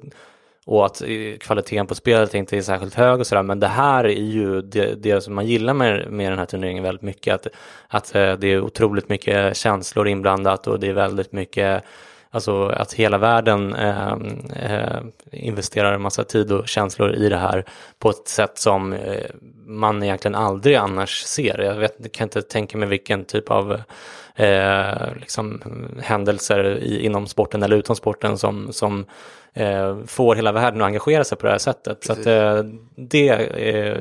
och 0.65 0.85
att 0.85 1.01
eh, 1.01 1.37
kvaliteten 1.39 1.87
på 1.87 1.95
spelet 1.95 2.33
inte 2.33 2.57
är 2.57 2.61
särskilt 2.61 2.93
hög 2.93 3.19
och 3.19 3.27
sådär. 3.27 3.43
Men 3.43 3.59
det 3.59 3.67
här 3.67 4.03
är 4.03 4.23
ju 4.23 4.61
det, 4.61 4.95
det 4.95 5.21
som 5.21 5.35
man 5.35 5.45
gillar 5.45 5.73
med, 5.73 6.11
med 6.11 6.31
den 6.31 6.39
här 6.39 6.45
turneringen 6.45 6.83
väldigt 6.83 7.01
mycket. 7.01 7.33
Att, 7.33 7.47
att 7.87 8.15
eh, 8.15 8.33
det 8.33 8.47
är 8.47 8.61
otroligt 8.61 9.09
mycket 9.09 9.57
känslor 9.57 10.07
inblandat 10.07 10.67
och 10.67 10.79
det 10.79 10.87
är 10.87 10.93
väldigt 10.93 11.31
mycket 11.31 11.83
Alltså 12.35 12.65
att 12.65 12.93
hela 12.93 13.17
världen 13.17 13.75
eh, 13.75 14.13
eh, 14.55 15.01
investerar 15.31 15.93
en 15.93 16.01
massa 16.01 16.23
tid 16.23 16.51
och 16.51 16.67
känslor 16.67 17.13
i 17.13 17.29
det 17.29 17.37
här 17.37 17.65
på 17.99 18.09
ett 18.09 18.27
sätt 18.27 18.57
som 18.57 18.93
eh, 18.93 19.25
man 19.65 20.03
egentligen 20.03 20.35
aldrig 20.35 20.75
annars 20.75 21.21
ser. 21.21 21.59
Jag 21.59 21.75
vet, 21.75 22.11
kan 22.13 22.25
inte 22.25 22.41
tänka 22.41 22.77
mig 22.77 22.89
vilken 22.89 23.25
typ 23.25 23.51
av 23.51 23.81
eh, 24.35 25.15
liksom, 25.19 25.61
händelser 26.01 26.77
i, 26.77 27.05
inom 27.05 27.27
sporten 27.27 27.63
eller 27.63 27.77
utom 27.77 27.95
sporten 27.95 28.37
som, 28.37 28.73
som 28.73 29.05
eh, 29.53 29.97
får 30.05 30.35
hela 30.35 30.51
världen 30.51 30.81
att 30.81 30.85
engagera 30.85 31.23
sig 31.23 31.37
på 31.37 31.45
det 31.45 31.51
här 31.51 31.59
sättet. 31.59 32.07
Precis. 32.07 32.23
Så 32.23 32.29
att, 32.29 32.57
eh, 32.57 32.63
det 32.95 33.49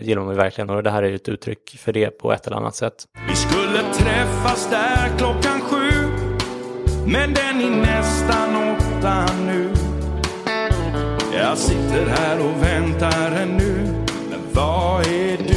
gillar 0.01 0.23
man 0.23 0.37
verkligen 0.37 0.71
och 0.71 0.83
det 0.83 0.91
här 0.91 1.03
är 1.03 1.15
ett 1.15 1.29
uttryck 1.29 1.77
för 1.79 1.93
det 1.93 2.11
på 2.11 2.33
ett 2.33 2.47
eller 2.47 2.57
annat 2.57 2.77
sätt. 2.77 3.05
Vi 3.29 3.37
skulle 3.37 3.79
träffas 3.93 4.71
där 4.71 5.19
klockan 5.19 5.61
sju 5.61 6.25
men 7.07 7.35
den 7.35 7.61
är 7.61 7.71
nästan 7.71 8.57
åtta 8.57 9.27
nu 9.47 9.69
Jag 11.33 11.59
sitter 11.59 12.07
här 12.07 12.41
och 12.41 12.63
väntar 12.63 13.31
ännu 13.43 13.87
Men 14.31 14.41
vad 14.53 15.01
är 15.07 15.39
du? 15.39 15.54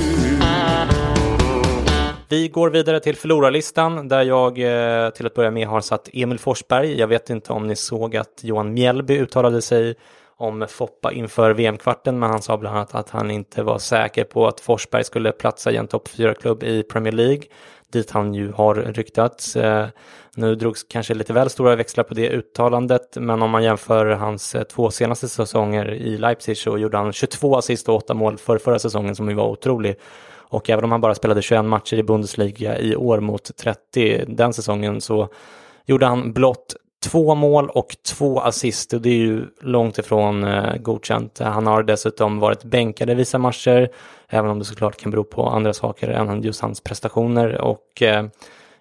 Vi 2.30 2.48
går 2.48 2.70
vidare 2.70 3.00
till 3.00 3.16
förlorarlistan 3.16 4.08
där 4.08 4.22
jag 4.22 4.60
eh, 4.60 5.10
till 5.10 5.26
att 5.26 5.34
börja 5.34 5.52
med 5.52 5.68
har 5.68 5.82
satt 5.82 6.10
Emil 6.14 6.40
Forsberg. 6.40 7.00
Jag 7.00 7.08
vet 7.08 7.30
inte 7.30 7.54
om 7.54 7.68
ni 7.68 7.76
såg 7.76 8.16
att 8.16 8.40
Johan 8.42 8.74
Mjällby 8.74 9.18
uttalade 9.18 9.62
sig 9.62 9.96
om 10.38 10.66
Foppa 10.70 11.12
inför 11.12 11.52
VM-kvarten, 11.52 12.20
men 12.20 12.30
han 12.30 12.42
sa 12.42 12.58
bland 12.58 12.78
annat 12.78 12.96
att 12.96 13.10
han 13.10 13.32
inte 13.32 13.64
var 13.64 13.80
säker 13.80 14.24
på 14.24 14.48
att 14.48 14.60
Forsberg 14.60 15.04
skulle 15.04 15.32
platsa 15.32 15.72
i 15.72 15.76
en 15.76 15.88
topp 15.88 16.10
4-klubb 16.10 16.64
i 16.64 16.84
Premier 16.84 17.14
League, 17.14 17.44
dit 17.92 18.12
han 18.12 18.34
ju 18.34 18.52
har 18.52 18.76
ryktats. 18.76 19.56
Eh, 19.56 19.88
nu 20.36 20.56
drogs 20.56 20.84
kanske 20.84 21.14
lite 21.14 21.34
väl 21.34 21.50
stora 21.50 21.76
växlar 21.76 22.04
på 22.04 22.14
det 22.14 22.30
uttalandet, 22.30 23.18
men 23.20 23.42
om 23.42 23.50
man 23.50 23.64
jämför 23.64 24.06
hans 24.06 24.56
eh, 24.56 24.64
två 24.64 24.92
senaste 24.92 25.30
säsonger 25.30 25.94
i 25.94 26.18
Leipzig 26.18 26.58
så 26.58 26.78
gjorde 26.78 26.98
han 26.98 27.14
22 27.14 27.56
assist 27.56 27.90
och 27.90 27.96
8 27.96 28.14
mål 28.14 28.38
för 28.38 28.58
förra 28.58 28.80
säsongen 28.80 29.16
som 29.16 29.30
ju 29.30 29.36
var 29.36 29.48
otrolig. 29.48 29.96
Och 30.50 30.70
även 30.70 30.84
om 30.84 30.92
han 30.92 31.02
bara 31.02 31.16
spelade 31.16 31.42
21 31.42 31.66
matcher 31.66 31.98
i 31.98 32.04
Bundesliga 32.04 32.80
i 32.80 32.96
år 32.96 33.20
mot 33.20 33.58
30 33.58 34.26
den 34.28 34.54
säsongen 34.54 35.02
så 35.02 35.30
gjorde 35.86 36.06
han 36.06 36.34
blott 36.34 36.76
två 37.04 37.36
mål 37.36 37.70
och 37.70 37.96
två 38.10 38.40
assist 38.40 38.94
och 38.94 39.02
det 39.02 39.10
är 39.10 39.18
ju 39.18 39.46
långt 39.62 39.98
ifrån 39.98 40.44
eh, 40.44 40.76
godkänt. 40.76 41.40
Han 41.40 41.68
har 41.68 41.84
dessutom 41.84 42.40
varit 42.40 42.64
bänkad 42.64 43.10
i 43.10 43.14
vissa 43.14 43.38
matcher, 43.38 43.90
även 44.30 44.52
om 44.52 44.60
det 44.60 44.66
såklart 44.66 44.98
kan 44.98 45.12
bero 45.12 45.24
på 45.24 45.50
andra 45.50 45.74
saker 45.74 46.10
än 46.10 46.42
just 46.42 46.62
hans 46.62 46.82
prestationer. 46.82 47.62
Och 47.62 48.02
eh, 48.02 48.26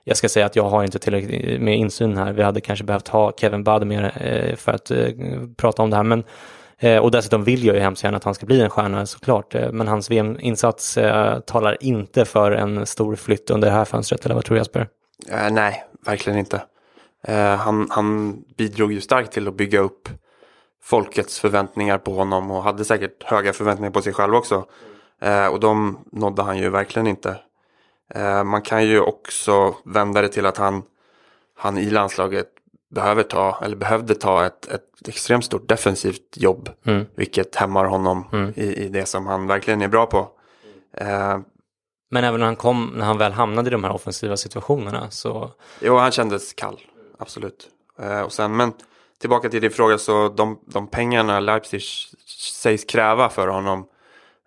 jag 0.04 0.16
ska 0.16 0.28
säga 0.28 0.46
att 0.46 0.56
jag 0.56 0.68
har 0.68 0.84
inte 0.84 0.98
tillräckligt 0.98 1.60
med 1.60 1.78
insyn 1.78 2.16
här. 2.16 2.32
Vi 2.32 2.42
hade 2.42 2.60
kanske 2.60 2.84
behövt 2.84 3.08
ha 3.08 3.32
Kevin 3.36 3.64
Bademir 3.64 4.12
eh, 4.20 4.56
för 4.56 4.72
att 4.72 4.90
eh, 4.90 5.08
prata 5.56 5.82
om 5.82 5.90
det 5.90 5.96
här. 5.96 6.04
Men, 6.04 6.24
eh, 6.80 6.98
och 6.98 7.10
dessutom 7.10 7.44
vill 7.44 7.64
jag 7.64 7.76
ju 7.76 7.82
hemskt 7.82 8.04
gärna 8.04 8.16
att 8.16 8.24
han 8.24 8.34
ska 8.34 8.46
bli 8.46 8.60
en 8.60 8.70
stjärna 8.70 9.06
såklart. 9.06 9.54
Eh, 9.54 9.72
men 9.72 9.88
hans 9.88 10.10
VM-insats 10.10 10.96
eh, 10.96 11.40
talar 11.40 11.76
inte 11.80 12.24
för 12.24 12.52
en 12.52 12.86
stor 12.86 13.16
flytt 13.16 13.50
under 13.50 13.68
det 13.68 13.74
här 13.74 13.84
fönstret, 13.84 14.24
eller 14.24 14.34
vad 14.34 14.44
tror 14.44 14.54
du 14.54 14.60
Jesper? 14.60 14.88
Eh, 15.30 15.50
nej, 15.50 15.84
verkligen 16.06 16.38
inte. 16.38 16.62
Han, 17.58 17.88
han 17.90 18.38
bidrog 18.56 18.92
ju 18.92 19.00
starkt 19.00 19.32
till 19.32 19.48
att 19.48 19.56
bygga 19.56 19.80
upp 19.80 20.08
folkets 20.82 21.40
förväntningar 21.40 21.98
på 21.98 22.14
honom 22.14 22.50
och 22.50 22.62
hade 22.62 22.84
säkert 22.84 23.22
höga 23.24 23.52
förväntningar 23.52 23.90
på 23.90 24.02
sig 24.02 24.12
själv 24.12 24.34
också. 24.34 24.64
Och 25.52 25.60
de 25.60 25.98
nådde 26.12 26.42
han 26.42 26.58
ju 26.58 26.70
verkligen 26.70 27.06
inte. 27.06 27.36
Eh, 28.14 28.44
man 28.44 28.62
kan 28.62 28.86
ju 28.86 29.00
också 29.00 29.74
vända 29.84 30.22
det 30.22 30.28
till 30.28 30.46
att 30.46 30.56
han, 30.56 30.82
han 31.56 31.78
i 31.78 31.90
landslaget 31.90 32.48
behöver 32.94 33.22
ta, 33.22 33.58
eller 33.62 33.76
behövde 33.76 34.14
ta 34.14 34.46
ett, 34.46 34.66
ett 34.72 35.08
extremt 35.08 35.44
stort 35.44 35.68
defensivt 35.68 36.36
jobb. 36.36 36.70
Mm. 36.84 37.06
Vilket 37.16 37.56
hämmar 37.56 37.84
honom 37.84 38.24
mm. 38.32 38.52
i, 38.56 38.74
i 38.74 38.88
det 38.88 39.06
som 39.06 39.26
han 39.26 39.46
verkligen 39.46 39.82
är 39.82 39.88
bra 39.88 40.06
på. 40.06 40.28
Eh, 40.96 41.38
men 42.10 42.24
även 42.24 42.40
när 42.40 42.46
han 42.46 42.56
kom, 42.56 42.92
när 42.96 43.04
han 43.04 43.18
väl 43.18 43.32
hamnade 43.32 43.68
i 43.68 43.70
de 43.70 43.84
här 43.84 43.92
offensiva 43.92 44.36
situationerna 44.36 45.10
så... 45.10 45.50
Jo, 45.80 45.96
han 45.96 46.12
kändes 46.12 46.52
kall, 46.52 46.80
absolut. 47.18 47.68
Eh, 47.98 48.20
och 48.20 48.32
sen, 48.32 48.56
men 48.56 48.72
tillbaka 49.20 49.48
till 49.48 49.60
din 49.60 49.70
fråga 49.70 49.98
så 49.98 50.28
de, 50.28 50.58
de 50.66 50.86
pengarna 50.86 51.40
Leipzig 51.40 51.82
sägs 52.52 52.84
kräva 52.84 53.28
för 53.28 53.48
honom 53.48 53.86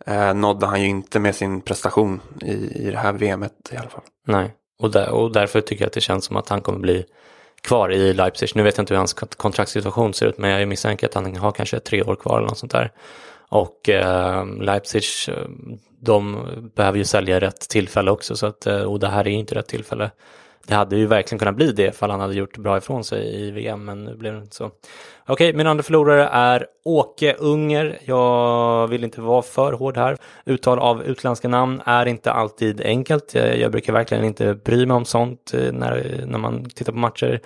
eh, 0.05 0.33
nådde 0.33 0.65
han 0.65 0.81
ju 0.81 0.87
inte 0.87 1.19
med 1.19 1.35
sin 1.35 1.61
prestation 1.61 2.21
i, 2.41 2.53
i 2.87 2.91
det 2.91 2.97
här 2.97 3.13
VMet 3.13 3.69
i 3.71 3.77
alla 3.77 3.89
fall. 3.89 4.03
Nej, 4.27 4.55
och, 4.79 4.91
där, 4.91 5.09
och 5.09 5.31
därför 5.31 5.61
tycker 5.61 5.83
jag 5.83 5.87
att 5.87 5.93
det 5.93 6.01
känns 6.01 6.25
som 6.25 6.35
att 6.35 6.49
han 6.49 6.61
kommer 6.61 6.79
bli 6.79 7.05
kvar 7.61 7.91
i 7.91 8.13
Leipzig. 8.13 8.49
Nu 8.55 8.63
vet 8.63 8.77
jag 8.77 8.83
inte 8.83 8.93
hur 8.93 8.97
hans 8.97 9.13
kontraktssituation 9.13 10.13
ser 10.13 10.25
ut, 10.25 10.37
men 10.37 10.49
jag 10.49 10.67
misstänker 10.67 11.07
att 11.07 11.13
han 11.13 11.35
har 11.35 11.51
kanske 11.51 11.79
tre 11.79 12.03
år 12.03 12.15
kvar 12.15 12.37
eller 12.37 12.47
något 12.47 12.57
sånt 12.57 12.71
där. 12.71 12.91
Och 13.49 13.89
eh, 13.89 14.45
Leipzig, 14.59 15.03
ehm, 15.27 15.79
de 15.99 16.45
behöver 16.75 16.97
ju 16.97 17.05
sälja 17.05 17.39
rätt 17.39 17.69
tillfälle 17.69 18.11
också, 18.11 18.35
så 18.35 18.45
att, 18.45 18.67
eh, 18.67 18.81
och 18.81 18.99
det 18.99 19.07
här 19.07 19.27
är 19.27 19.31
inte 19.31 19.55
rätt 19.55 19.67
tillfälle 19.67 20.11
det 20.69 20.75
hade 20.75 20.95
ju 20.95 21.05
verkligen 21.05 21.39
kunnat 21.39 21.55
bli 21.55 21.71
det 21.71 21.87
ifall 21.87 22.11
han 22.11 22.19
hade 22.19 22.33
gjort 22.33 22.57
bra 22.57 22.77
ifrån 22.77 23.03
sig 23.03 23.47
i 23.47 23.51
VM, 23.51 23.85
men 23.85 24.05
nu 24.05 24.15
blev 24.15 24.33
det 24.33 24.39
inte 24.39 24.55
så. 24.55 24.71
Okej, 25.27 25.53
min 25.53 25.67
andra 25.67 25.83
förlorare 25.83 26.29
är 26.31 26.65
Åke 26.83 27.35
Unger. 27.39 27.97
Jag 28.05 28.87
vill 28.87 29.03
inte 29.03 29.21
vara 29.21 29.41
för 29.41 29.73
hård 29.73 29.97
här. 29.97 30.17
Uttal 30.45 30.79
av 30.79 31.03
utländska 31.03 31.47
namn 31.47 31.81
är 31.85 32.05
inte 32.05 32.31
alltid 32.31 32.81
enkelt. 32.81 33.33
Jag 33.33 33.71
brukar 33.71 33.93
verkligen 33.93 34.23
inte 34.23 34.53
bry 34.53 34.85
mig 34.85 34.95
om 34.95 35.05
sånt 35.05 35.53
eh, 35.53 35.71
när, 35.71 36.23
när 36.25 36.37
man 36.37 36.69
tittar 36.69 36.93
på 36.93 36.99
matcher. 36.99 37.39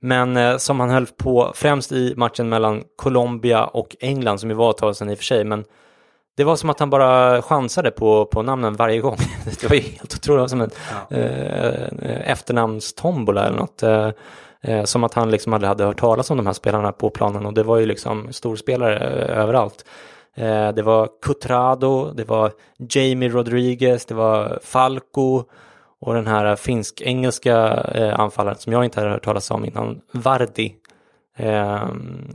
Men 0.00 0.36
eh, 0.36 0.56
som 0.56 0.80
han 0.80 0.90
höll 0.90 1.06
på 1.06 1.52
främst 1.54 1.92
i 1.92 2.14
matchen 2.16 2.48
mellan 2.48 2.84
Colombia 2.96 3.64
och 3.64 3.96
England, 4.00 4.38
som 4.38 4.50
ju 4.50 4.56
var 4.56 4.70
ett 4.70 4.76
tag 4.76 4.96
sedan 4.96 5.10
i 5.10 5.14
och 5.14 5.18
för 5.18 5.24
sig, 5.24 5.44
men 5.44 5.64
det 6.42 6.46
var 6.46 6.56
som 6.56 6.70
att 6.70 6.80
han 6.80 6.90
bara 6.90 7.42
chansade 7.42 7.90
på, 7.90 8.26
på 8.26 8.42
namnen 8.42 8.74
varje 8.74 9.00
gång. 9.00 9.16
Det 9.60 9.68
var 9.68 9.76
helt 9.76 10.14
otroligt, 10.14 10.50
som 10.50 10.60
en 10.60 10.70
ja. 11.10 11.16
eh, 11.16 12.30
efternamnstombola 12.30 13.46
eller 13.46 13.56
något. 13.56 13.82
Eh, 13.82 14.10
eh, 14.60 14.84
som 14.84 15.04
att 15.04 15.14
han 15.14 15.30
liksom 15.30 15.52
aldrig 15.52 15.68
hade 15.68 15.84
hört 15.84 16.00
talas 16.00 16.30
om 16.30 16.36
de 16.36 16.46
här 16.46 16.52
spelarna 16.52 16.92
på 16.92 17.10
planen 17.10 17.46
och 17.46 17.54
det 17.54 17.62
var 17.62 17.78
ju 17.78 17.86
liksom 17.86 18.32
storspelare 18.32 18.96
eh, 18.96 19.38
överallt. 19.38 19.84
Eh, 20.34 20.72
det 20.72 20.82
var 20.82 21.08
Cutrado, 21.22 22.12
det 22.12 22.24
var 22.24 22.52
Jamie 22.88 23.28
Rodriguez, 23.28 24.06
det 24.06 24.14
var 24.14 24.58
Falco 24.62 25.44
och 26.00 26.14
den 26.14 26.26
här 26.26 26.56
finsk-engelska 26.56 27.84
eh, 27.94 28.20
anfallaren 28.20 28.58
som 28.58 28.72
jag 28.72 28.84
inte 28.84 29.00
hade 29.00 29.12
hört 29.12 29.24
talas 29.24 29.50
om 29.50 29.64
innan, 29.64 30.00
Vardi. 30.12 30.74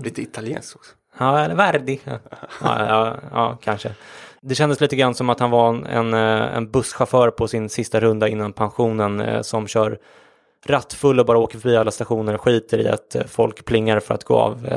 Lite 0.04 0.22
italienskt 0.22 0.76
också. 0.76 0.92
Ja, 1.20 1.40
eller 1.40 1.56
Verdi. 1.56 2.00
Ja, 2.04 2.20
ja, 2.62 3.16
ja, 3.32 3.58
kanske. 3.62 3.92
Det 4.42 4.56
kändes 4.56 4.82
lite 4.82 4.96
grann 4.96 5.16
som 5.16 5.30
att 5.30 5.40
han 5.40 5.52
var 5.52 5.86
en, 5.86 6.14
eh, 6.14 6.56
en 6.56 6.72
busschaufför 6.72 7.32
på 7.32 7.48
sin 7.48 7.70
sista 7.70 8.00
runda 8.00 8.28
innan 8.28 8.54
pensionen 8.54 9.20
eh, 9.20 9.42
som 9.42 9.68
kör 9.68 10.00
rattfull 10.66 11.20
och 11.20 11.26
bara 11.26 11.38
åker 11.38 11.60
förbi 11.60 11.78
alla 11.78 11.92
stationer 11.92 12.34
och 12.34 12.42
skiter 12.42 12.80
i 12.80 12.88
att 12.88 13.16
eh, 13.16 13.24
folk 13.24 13.66
plingar 13.66 14.00
för 14.00 14.14
att 14.14 14.24
gå 14.24 14.36
av. 14.36 14.68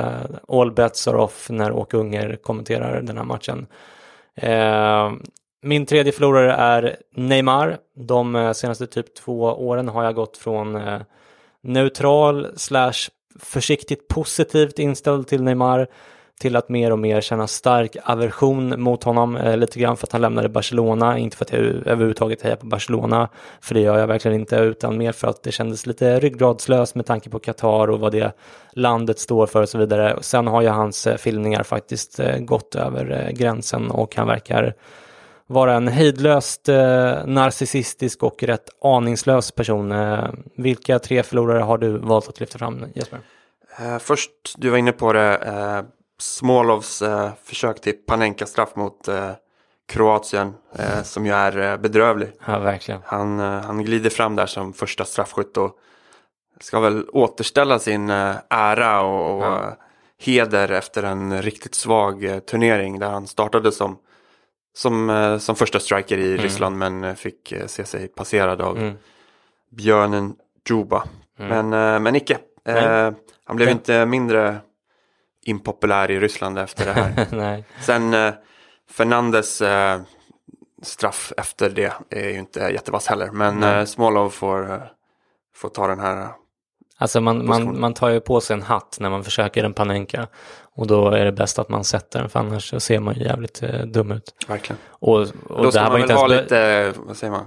All 0.48 0.72
bets 0.72 1.08
are 1.08 1.16
off 1.16 1.50
när 1.50 1.72
Åke 1.72 1.96
Unger 1.96 2.38
kommenterar 2.42 3.02
den 3.02 3.16
här 3.16 3.24
matchen. 3.24 3.66
Min 5.62 5.86
tredje 5.86 6.12
förlorare 6.12 6.52
är 6.52 6.96
Neymar. 7.14 7.78
De 7.96 8.52
senaste 8.56 8.86
typ 8.86 9.14
två 9.14 9.42
åren 9.42 9.88
har 9.88 10.04
jag 10.04 10.14
gått 10.14 10.36
från 10.36 10.82
neutral 11.62 12.46
slash 12.56 13.10
försiktigt 13.40 14.08
positivt 14.08 14.78
inställd 14.78 15.26
till 15.28 15.42
Neymar 15.42 15.88
till 16.40 16.56
att 16.56 16.68
mer 16.68 16.92
och 16.92 16.98
mer 16.98 17.20
känna 17.20 17.46
stark 17.46 17.96
aversion 18.04 18.82
mot 18.82 19.04
honom, 19.04 19.36
eh, 19.36 19.56
lite 19.56 19.78
grann 19.78 19.96
för 19.96 20.06
att 20.06 20.12
han 20.12 20.20
lämnade 20.20 20.48
Barcelona, 20.48 21.18
inte 21.18 21.36
för 21.36 21.44
att 21.44 21.52
jag 21.52 21.60
överhuvudtaget 21.62 22.42
hejar 22.42 22.56
på 22.56 22.66
Barcelona, 22.66 23.28
för 23.60 23.74
det 23.74 23.80
gör 23.80 23.98
jag 23.98 24.06
verkligen 24.06 24.40
inte, 24.40 24.56
utan 24.56 24.98
mer 24.98 25.12
för 25.12 25.28
att 25.28 25.42
det 25.42 25.52
kändes 25.52 25.86
lite 25.86 26.20
ryggradslöst 26.20 26.94
med 26.94 27.06
tanke 27.06 27.30
på 27.30 27.38
Qatar 27.38 27.90
och 27.90 28.00
vad 28.00 28.12
det 28.12 28.32
landet 28.72 29.18
står 29.18 29.46
för 29.46 29.62
och 29.62 29.68
så 29.68 29.78
vidare. 29.78 30.18
Sen 30.20 30.46
har 30.46 30.62
ju 30.62 30.68
hans 30.68 31.06
eh, 31.06 31.16
filmningar 31.16 31.62
faktiskt 31.62 32.20
eh, 32.20 32.38
gått 32.38 32.74
över 32.74 33.10
eh, 33.10 33.32
gränsen 33.32 33.90
och 33.90 34.16
han 34.16 34.26
verkar 34.26 34.74
vara 35.46 35.74
en 35.74 35.88
hejdlöst 35.88 36.68
eh, 36.68 37.26
narcissistisk 37.26 38.22
och 38.22 38.42
rätt 38.42 38.68
aningslös 38.80 39.50
person. 39.50 39.92
Eh, 39.92 40.24
vilka 40.56 40.98
tre 40.98 41.22
förlorare 41.22 41.62
har 41.62 41.78
du 41.78 41.98
valt 41.98 42.28
att 42.28 42.40
lyfta 42.40 42.58
fram 42.58 42.84
Jesper? 42.94 43.18
Eh, 43.78 43.98
först, 43.98 44.30
du 44.56 44.70
var 44.70 44.78
inne 44.78 44.92
på 44.92 45.12
det, 45.12 45.36
eh, 45.36 45.82
Smolovs 46.20 47.02
eh, 47.02 47.30
försök 47.44 47.80
till 47.80 47.94
Panenka-straff 48.06 48.76
mot 48.76 49.08
eh, 49.08 49.30
Kroatien 49.88 50.54
eh, 50.72 51.02
som 51.02 51.26
ju 51.26 51.32
är 51.32 51.72
eh, 51.72 51.76
bedrövlig. 51.76 52.28
Ja, 52.46 52.58
verkligen. 52.58 53.00
Han, 53.04 53.40
eh, 53.40 53.60
han 53.60 53.84
glider 53.84 54.10
fram 54.10 54.36
där 54.36 54.46
som 54.46 54.72
första 54.72 55.04
straffskytt 55.04 55.56
och 55.56 55.78
ska 56.60 56.80
väl 56.80 57.08
återställa 57.12 57.78
sin 57.78 58.10
eh, 58.10 58.34
ära 58.48 59.00
och, 59.00 59.36
och 59.36 59.42
ja. 59.42 59.76
heder 60.18 60.70
efter 60.70 61.02
en 61.02 61.42
riktigt 61.42 61.74
svag 61.74 62.40
turnering 62.46 62.98
där 62.98 63.08
han 63.08 63.26
startade 63.26 63.72
som 63.72 63.98
som, 64.72 65.38
som 65.40 65.56
första 65.56 65.80
striker 65.80 66.18
i 66.18 66.32
mm. 66.32 66.42
Ryssland 66.42 66.78
men 66.78 67.16
fick 67.16 67.54
se 67.66 67.84
sig 67.84 68.08
passerad 68.08 68.60
av 68.60 68.78
mm. 68.78 68.94
björnen 69.70 70.36
Juba. 70.68 71.04
Mm. 71.38 71.68
Men, 71.70 72.02
men 72.02 72.16
icke. 72.16 72.38
han 73.44 73.56
blev 73.56 73.68
inte 73.68 74.06
mindre 74.06 74.58
impopulär 75.44 76.10
i 76.10 76.20
Ryssland 76.20 76.58
efter 76.58 76.86
det 76.86 76.92
här. 76.92 77.64
Sen 77.80 78.14
eh, 78.14 78.34
Fernandes 78.90 79.62
eh, 79.62 80.00
straff 80.82 81.32
efter 81.36 81.70
det 81.70 81.92
är 82.10 82.28
ju 82.28 82.38
inte 82.38 82.60
jättevass 82.60 83.06
heller. 83.06 83.30
Men 83.30 83.62
eh, 83.62 83.84
Smolov 83.84 84.30
får, 84.30 84.72
eh, 84.72 84.80
får 85.54 85.68
ta 85.68 85.86
den 85.86 86.00
här 86.00 86.28
Alltså 86.98 87.20
man, 87.20 87.46
man, 87.46 87.80
man 87.80 87.94
tar 87.94 88.08
ju 88.08 88.20
på 88.20 88.40
sig 88.40 88.54
en 88.54 88.62
hatt 88.62 88.96
när 89.00 89.10
man 89.10 89.24
försöker 89.24 89.64
en 89.64 89.74
panenka 89.74 90.28
och 90.74 90.86
då 90.86 91.08
är 91.08 91.24
det 91.24 91.32
bäst 91.32 91.58
att 91.58 91.68
man 91.68 91.84
sätter 91.84 92.20
den 92.20 92.28
för 92.28 92.40
annars 92.40 92.70
så 92.70 92.80
ser 92.80 93.00
man 93.00 93.14
ju 93.14 93.24
jävligt 93.24 93.62
eh, 93.62 93.80
dum 93.80 94.12
ut. 94.12 94.34
Verkligen. 94.48 94.78
Och, 94.88 95.18
och 95.18 95.62
då 95.62 95.70
ska 95.70 95.80
det 95.80 95.84
här 95.84 95.98
man 95.98 96.00
väl 96.00 96.16
ha 96.16 96.26
lite, 96.26 96.92
vad 96.96 97.16
säger 97.16 97.30
man, 97.30 97.44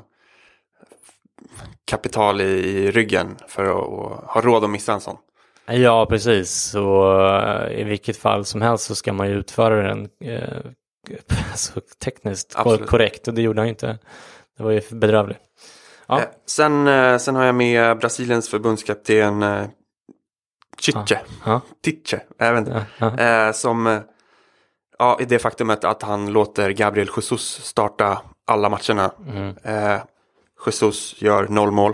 kapital 1.86 2.42
i, 2.42 2.44
i 2.44 2.92
ryggen 2.92 3.38
för 3.48 3.66
att 3.66 4.34
ha 4.34 4.42
råd 4.42 4.64
att 4.64 4.70
missa 4.70 4.94
en 4.94 5.02
sån. 5.02 5.18
Ja, 5.66 6.06
precis. 6.06 6.52
Så 6.52 7.16
uh, 7.20 7.80
i 7.80 7.84
vilket 7.84 8.18
fall 8.18 8.46
som 8.46 8.62
helst 8.62 8.86
så 8.86 8.96
ska 8.96 9.14
man 9.14 9.30
ju 9.30 9.34
utföra 9.34 9.88
den 9.88 10.10
uh, 10.26 10.72
alltså, 11.52 11.82
tekniskt 12.04 12.54
Absolut. 12.56 12.90
korrekt 12.90 13.28
och 13.28 13.34
det 13.34 13.42
gjorde 13.42 13.62
han 13.62 13.68
inte. 13.68 14.00
Det 14.58 14.64
var 14.64 14.72
ju 14.72 14.82
bedrövligt. 14.92 15.40
Ja. 16.08 16.20
Eh, 16.20 16.28
sen, 16.46 16.88
eh, 16.88 17.18
sen 17.18 17.36
har 17.36 17.46
jag 17.46 17.56
med 17.56 17.98
Brasiliens 17.98 18.50
förbundskapten 18.50 19.44
eh, 19.44 19.66
Chiche. 20.80 21.22
Ja. 21.46 21.62
Tiche, 21.84 22.22
jag 22.38 22.54
vet 22.54 22.60
inte. 22.60 22.86
Ja. 22.98 23.20
Eh, 23.20 23.52
som, 23.52 24.02
ja, 25.00 25.18
i 25.22 25.26
det 25.26 25.40
faktumet 25.40 25.84
att 25.84 26.02
han 26.02 26.32
låter 26.32 26.70
Gabriel 26.70 27.10
Jesus 27.16 27.66
starta 27.66 28.22
alla 28.48 28.70
matcherna. 28.70 29.12
Mm. 29.28 29.56
Eh, 29.64 30.02
Jesus 30.66 31.22
gör 31.22 31.48
noll 31.48 31.72
mål 31.72 31.94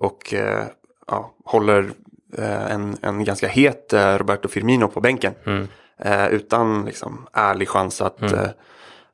och 0.00 0.34
eh, 0.34 0.64
ja, 1.06 1.34
håller 1.44 1.82
Eh, 1.82 1.90
en, 2.40 2.96
en 3.02 3.24
ganska 3.24 3.48
het 3.48 3.92
eh, 3.92 4.16
Roberto 4.16 4.48
Firmino 4.48 4.88
på 4.88 5.00
bänken. 5.00 5.34
Mm. 5.46 5.68
Eh, 5.98 6.26
utan 6.26 6.84
liksom 6.84 7.26
ärlig 7.32 7.68
chans 7.68 8.00
att, 8.00 8.20
mm. 8.20 8.48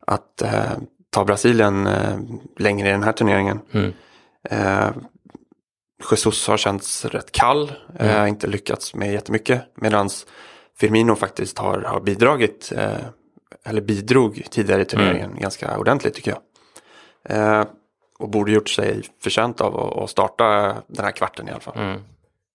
att 0.07 0.43
ta 1.11 1.25
Brasilien 1.25 1.89
längre 2.57 2.89
i 2.89 2.93
den 2.93 3.03
här 3.03 3.13
turneringen. 3.13 3.61
Mm. 3.73 3.93
Jesus 6.11 6.49
har 6.49 6.57
känts 6.57 7.05
rätt 7.05 7.33
kall, 7.33 7.73
mm. 7.99 8.27
inte 8.27 8.47
lyckats 8.47 8.95
med 8.95 9.13
jättemycket. 9.13 9.63
Medan 9.75 10.09
Firmino 10.79 11.15
faktiskt 11.15 11.59
har, 11.59 11.81
har 11.81 12.01
bidragit, 12.01 12.73
eller 13.65 13.81
bidrog 13.81 14.47
tidigare 14.51 14.83
i 14.83 14.85
turneringen 14.85 15.31
mm. 15.31 15.39
ganska 15.39 15.79
ordentligt 15.79 16.15
tycker 16.15 16.37
jag. 17.27 17.67
och 18.19 18.29
borde 18.29 18.53
gjort 18.53 18.69
sig 18.69 19.03
förtjänt 19.23 19.61
av 19.61 19.77
att, 19.77 19.97
att 19.97 20.11
starta 20.11 20.77
den 20.87 21.05
här 21.05 21.13
kvarten 21.13 21.49
i 21.49 21.51
alla 21.51 21.61
fall. 21.61 21.79
Mm. 21.79 22.01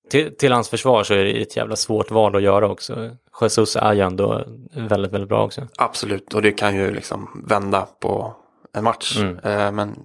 Till, 0.09 0.35
till 0.37 0.51
hans 0.51 0.69
försvar 0.69 1.03
så 1.03 1.13
är 1.13 1.23
det 1.23 1.41
ett 1.41 1.55
jävla 1.55 1.75
svårt 1.75 2.11
val 2.11 2.35
att 2.35 2.41
göra 2.41 2.67
också. 2.67 3.09
Jesus 3.41 3.75
är 3.75 3.93
ju 3.93 4.01
ändå 4.01 4.45
väldigt, 4.75 5.11
väldigt 5.11 5.29
bra 5.29 5.45
också. 5.45 5.67
Absolut, 5.77 6.33
och 6.33 6.41
det 6.41 6.51
kan 6.51 6.75
ju 6.75 6.91
liksom 6.91 7.43
vända 7.47 7.87
på 7.99 8.35
en 8.73 8.83
match. 8.83 9.17
Mm. 9.17 9.37
Eh, 9.37 9.71
men 9.71 9.95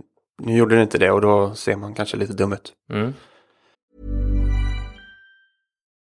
nu 0.43 0.57
gjorde 0.57 0.77
det 0.77 0.83
inte 0.83 0.99
det 0.99 1.11
och 1.11 1.21
då 1.21 1.55
ser 1.55 1.77
man 1.77 1.95
kanske 1.95 2.17
lite 2.17 2.33
dum 2.33 2.53
ut. 2.53 2.73
Mm. 2.93 3.15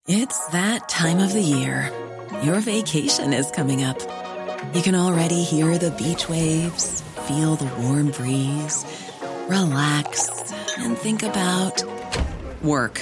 It's 0.08 0.52
that 0.52 0.90
time 0.90 1.26
of 1.26 1.32
the 1.32 1.42
year. 1.42 1.90
Your 2.44 2.60
vacation 2.60 3.34
is 3.34 3.52
coming 3.52 3.86
up. 3.86 3.98
You 4.74 4.82
can 4.82 4.96
already 4.96 5.44
hear 5.44 5.78
the 5.78 5.92
beach 5.92 6.30
waves, 6.30 7.04
feel 7.28 7.56
the 7.56 7.70
warm 7.78 8.12
breeze, 8.12 8.86
relax 9.48 10.30
and 10.78 10.98
think 10.98 11.24
about 11.24 11.84
work. 12.62 13.02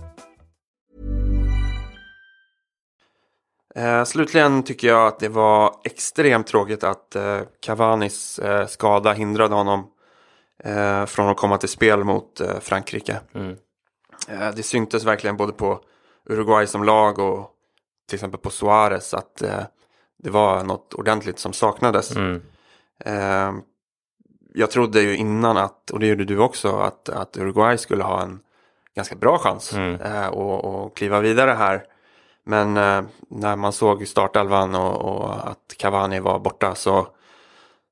Eh, 3.75 4.03
slutligen 4.03 4.63
tycker 4.63 4.87
jag 4.87 5.07
att 5.07 5.19
det 5.19 5.29
var 5.29 5.75
extremt 5.83 6.47
tråkigt 6.47 6.83
att 6.83 7.15
eh, 7.15 7.39
Cavanis 7.59 8.39
eh, 8.39 8.67
skada 8.67 9.13
hindrade 9.13 9.55
honom 9.55 9.87
eh, 10.63 11.05
från 11.05 11.29
att 11.29 11.37
komma 11.37 11.57
till 11.57 11.69
spel 11.69 12.03
mot 12.03 12.41
eh, 12.41 12.59
Frankrike. 12.59 13.19
Mm. 13.33 13.55
Det 14.55 14.63
syntes 14.63 15.03
verkligen 15.03 15.37
både 15.37 15.53
på 15.53 15.79
Uruguay 16.29 16.67
som 16.67 16.83
lag 16.83 17.19
och 17.19 17.51
till 18.09 18.15
exempel 18.15 18.39
på 18.39 18.49
Suarez 18.49 19.13
att 19.13 19.35
det 20.23 20.29
var 20.29 20.63
något 20.63 20.93
ordentligt 20.93 21.39
som 21.39 21.53
saknades. 21.53 22.15
Mm. 22.15 22.41
Jag 24.53 24.71
trodde 24.71 25.01
ju 25.01 25.15
innan 25.15 25.57
att, 25.57 25.91
och 25.91 25.99
det 25.99 26.07
gjorde 26.07 26.25
du 26.25 26.37
också, 26.37 26.77
att, 26.77 27.09
att 27.09 27.37
Uruguay 27.37 27.77
skulle 27.77 28.03
ha 28.03 28.21
en 28.21 28.39
ganska 28.95 29.15
bra 29.15 29.37
chans 29.37 29.73
Mm. 29.73 30.29
och, 30.33 30.65
och 30.65 30.97
kliva 30.97 31.19
vidare 31.19 31.51
här. 31.51 31.85
Men 32.45 32.77
eh, 32.77 33.01
när 33.29 33.55
man 33.55 33.73
såg 33.73 34.07
startelvan 34.07 34.75
och, 34.75 35.01
och 35.01 35.33
att 35.33 35.75
Cavani 35.77 36.19
var 36.19 36.39
borta 36.39 36.75
så, 36.75 37.07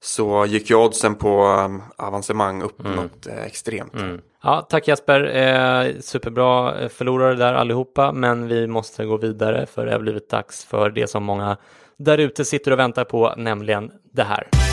så 0.01 0.45
gick 0.45 0.69
ju 0.69 0.75
oddsen 0.75 1.15
på 1.15 1.45
um, 1.45 1.81
avancemang 1.97 2.61
upp 2.61 2.83
något 2.83 3.27
eh, 3.27 3.43
extremt. 3.43 3.93
Mm. 3.93 4.21
Ja, 4.43 4.67
tack 4.69 4.87
Jesper. 4.87 5.21
Eh, 5.35 5.99
superbra 6.01 6.79
eh, 6.79 6.89
förlorare 6.89 7.35
där 7.35 7.53
allihopa, 7.53 8.11
men 8.11 8.47
vi 8.47 8.67
måste 8.67 9.05
gå 9.05 9.17
vidare 9.17 9.65
för 9.65 9.85
det 9.85 9.91
har 9.91 9.99
blivit 9.99 10.29
dags 10.29 10.65
för 10.65 10.89
det 10.89 11.07
som 11.07 11.23
många 11.23 11.57
där 11.97 12.17
ute 12.17 12.45
sitter 12.45 12.71
och 12.71 12.79
väntar 12.79 13.03
på, 13.03 13.33
nämligen 13.37 13.91
det 14.13 14.23
här. 14.23 14.68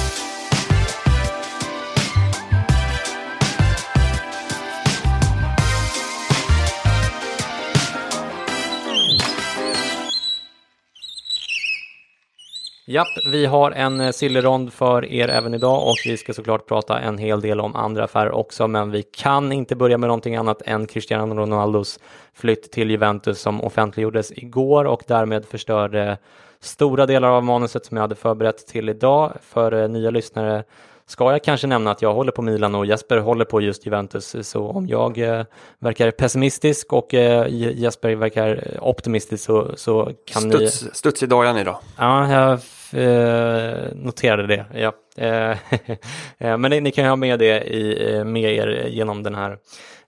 Japp, 12.88 13.08
vi 13.26 13.46
har 13.46 13.70
en 13.70 14.00
eh, 14.00 14.10
sillerond 14.10 14.72
för 14.72 15.04
er 15.04 15.28
även 15.28 15.54
idag 15.54 15.88
och 15.88 15.96
vi 16.04 16.16
ska 16.16 16.32
såklart 16.32 16.66
prata 16.66 16.98
en 16.98 17.18
hel 17.18 17.40
del 17.40 17.60
om 17.60 17.76
andra 17.76 18.04
affärer 18.04 18.30
också, 18.30 18.68
men 18.68 18.90
vi 18.90 19.02
kan 19.02 19.52
inte 19.52 19.76
börja 19.76 19.98
med 19.98 20.08
någonting 20.08 20.36
annat 20.36 20.62
än 20.62 20.86
Cristiano 20.86 21.34
Ronaldos 21.34 21.98
flytt 22.34 22.72
till 22.72 22.90
Juventus 22.90 23.40
som 23.40 23.64
offentliggjordes 23.64 24.32
igår 24.32 24.84
och 24.84 25.02
därmed 25.06 25.44
förstörde 25.44 26.18
stora 26.60 27.06
delar 27.06 27.28
av 27.28 27.44
manuset 27.44 27.86
som 27.86 27.96
jag 27.96 28.02
hade 28.02 28.14
förberett 28.14 28.66
till 28.66 28.88
idag. 28.88 29.32
För 29.42 29.72
eh, 29.72 29.88
nya 29.88 30.10
lyssnare 30.10 30.64
ska 31.06 31.32
jag 31.32 31.44
kanske 31.44 31.66
nämna 31.66 31.90
att 31.90 32.02
jag 32.02 32.14
håller 32.14 32.32
på 32.32 32.42
Milan 32.42 32.74
och 32.74 32.86
Jesper 32.86 33.18
håller 33.18 33.44
på 33.44 33.60
just 33.60 33.86
Juventus, 33.86 34.36
så 34.42 34.68
om 34.68 34.86
jag 34.86 35.18
eh, 35.18 35.44
verkar 35.78 36.10
pessimistisk 36.10 36.92
och 36.92 37.14
eh, 37.14 37.46
Jesper 37.50 38.14
verkar 38.14 38.78
optimistisk 38.80 39.44
så, 39.44 39.76
så 39.76 40.12
kan 40.26 40.48
ni... 40.48 40.54
Studs, 40.54 40.96
studs 40.98 41.22
i 41.22 41.26
dojan 41.26 41.58
idag. 41.58 41.78
Ja, 41.98 42.32
jag 42.32 42.60
eh, 42.94 43.94
noterade 43.94 44.46
det. 44.46 44.64
Ja. 44.74 44.92
Eh, 45.16 45.50
eh, 46.38 46.58
men 46.58 46.70
ni, 46.70 46.80
ni 46.80 46.90
kan 46.90 47.04
ju 47.04 47.08
ha 47.08 47.16
med 47.16 47.38
det 47.38 47.60
i, 47.60 48.14
eh, 48.14 48.24
med 48.24 48.52
er 48.52 48.86
genom 48.88 49.22
den 49.22 49.34
här, 49.34 49.58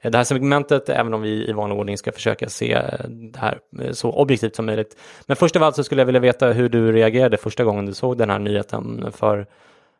det 0.03 0.17
här 0.17 0.25
segmentet, 0.25 0.89
även 0.89 1.15
om 1.15 1.23
vi 1.23 1.49
i 1.49 1.53
vanlig 1.53 1.79
ordning 1.79 1.99
ska 1.99 2.13
försöka 2.13 2.49
se 2.49 2.81
det 3.09 3.39
här 3.39 3.59
så 3.93 4.13
objektivt 4.13 4.57
som 4.57 4.67
möjligt. 4.67 4.97
Men 5.27 5.37
först 5.37 5.57
av 5.57 5.63
allt 5.63 5.77
så 5.77 5.85
skulle 5.85 6.01
jag 6.01 6.07
vilja 6.07 6.21
veta 6.21 6.53
hur 6.53 6.69
du 6.69 6.93
reagerade 6.93 7.37
första 7.37 7.65
gången 7.65 7.87
du 7.87 7.95
såg 7.95 8.19
den 8.19 8.31
här 8.31 8.39
nyheten. 8.39 9.13
För 9.13 9.47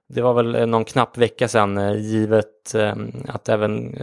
det 0.09 0.23
var 0.23 0.35
väl 0.35 0.69
någon 0.69 0.85
knapp 0.85 1.19
vecka 1.19 1.49
sedan, 1.49 2.03
givet 2.03 2.75
att 3.29 3.49
även 3.49 3.97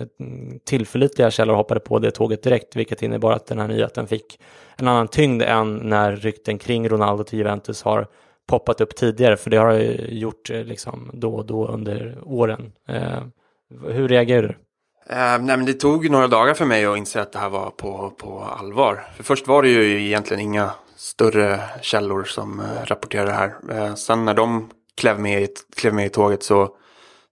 tillförlitliga 0.66 1.32
källor 1.32 1.56
hoppade 1.56 1.80
på 1.80 2.00
det 2.00 2.12
tåget 2.12 2.44
direkt, 2.44 2.76
vilket 2.76 3.02
innebar 3.02 3.32
att 3.32 3.48
den 3.48 3.60
här 3.60 3.68
nyheten 3.68 4.08
fick 4.08 4.40
en 4.78 4.88
annan 4.88 5.08
tyngd 5.08 5.42
än 5.42 5.76
när 5.76 6.16
rykten 6.16 6.58
kring 6.58 6.90
Ronaldo 6.90 7.24
till 7.24 7.40
Juventus 7.40 7.84
har 7.84 8.08
poppat 8.48 8.82
upp 8.82 8.96
tidigare, 8.96 9.38
för 9.38 9.50
det 9.50 9.58
har 9.58 9.72
jag 9.72 10.14
gjort 10.14 10.50
eh, 10.50 10.64
liksom 10.64 11.12
då 11.14 11.36
och 11.36 11.46
då 11.46 11.68
under 11.68 12.20
åren. 12.24 12.72
Eh, 12.90 13.24
hur 13.92 14.08
reagerar 14.08 14.42
du? 14.42 14.56
Eh, 15.10 15.18
nej, 15.18 15.58
men 15.58 15.66
det 15.66 15.74
tog 15.74 16.10
några 16.10 16.28
dagar 16.28 16.54
för 16.54 16.66
mig 16.66 16.86
att 16.86 16.98
inse 16.98 17.22
att 17.22 17.32
det 17.32 17.40
här 17.40 17.50
var 17.50 17.70
på, 17.70 18.14
på 18.18 18.40
allvar. 18.40 19.08
För 19.16 19.24
först 19.24 19.48
var 19.48 19.64
det 19.64 19.70
ju 19.70 20.06
egentligen 20.06 20.42
inga 20.42 20.72
större 20.96 21.60
källor 21.82 22.24
som 22.24 22.60
eh, 22.60 22.86
rapporterade 22.86 23.32
det 23.32 23.38
här. 23.38 23.56
Eh, 23.70 23.96
sen 23.96 24.26
när 24.26 24.34
de 24.34 24.70
klev 24.98 25.20
med, 25.20 25.44
i, 25.44 25.48
klev 25.76 25.94
med 25.94 26.06
i 26.06 26.10
tåget 26.10 26.44
så, 26.44 26.70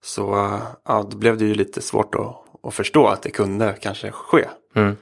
så 0.04 0.34
eh, 0.34 0.62
ja, 0.88 1.06
då 1.10 1.16
blev 1.16 1.38
det 1.38 1.44
ju 1.44 1.54
lite 1.54 1.82
svårt 1.82 2.14
att, 2.14 2.36
att 2.62 2.74
förstå 2.74 3.06
att 3.06 3.22
det 3.22 3.30
kunde 3.30 3.76
kanske 3.80 4.10
ske. 4.10 4.44
Mm. 4.76 4.96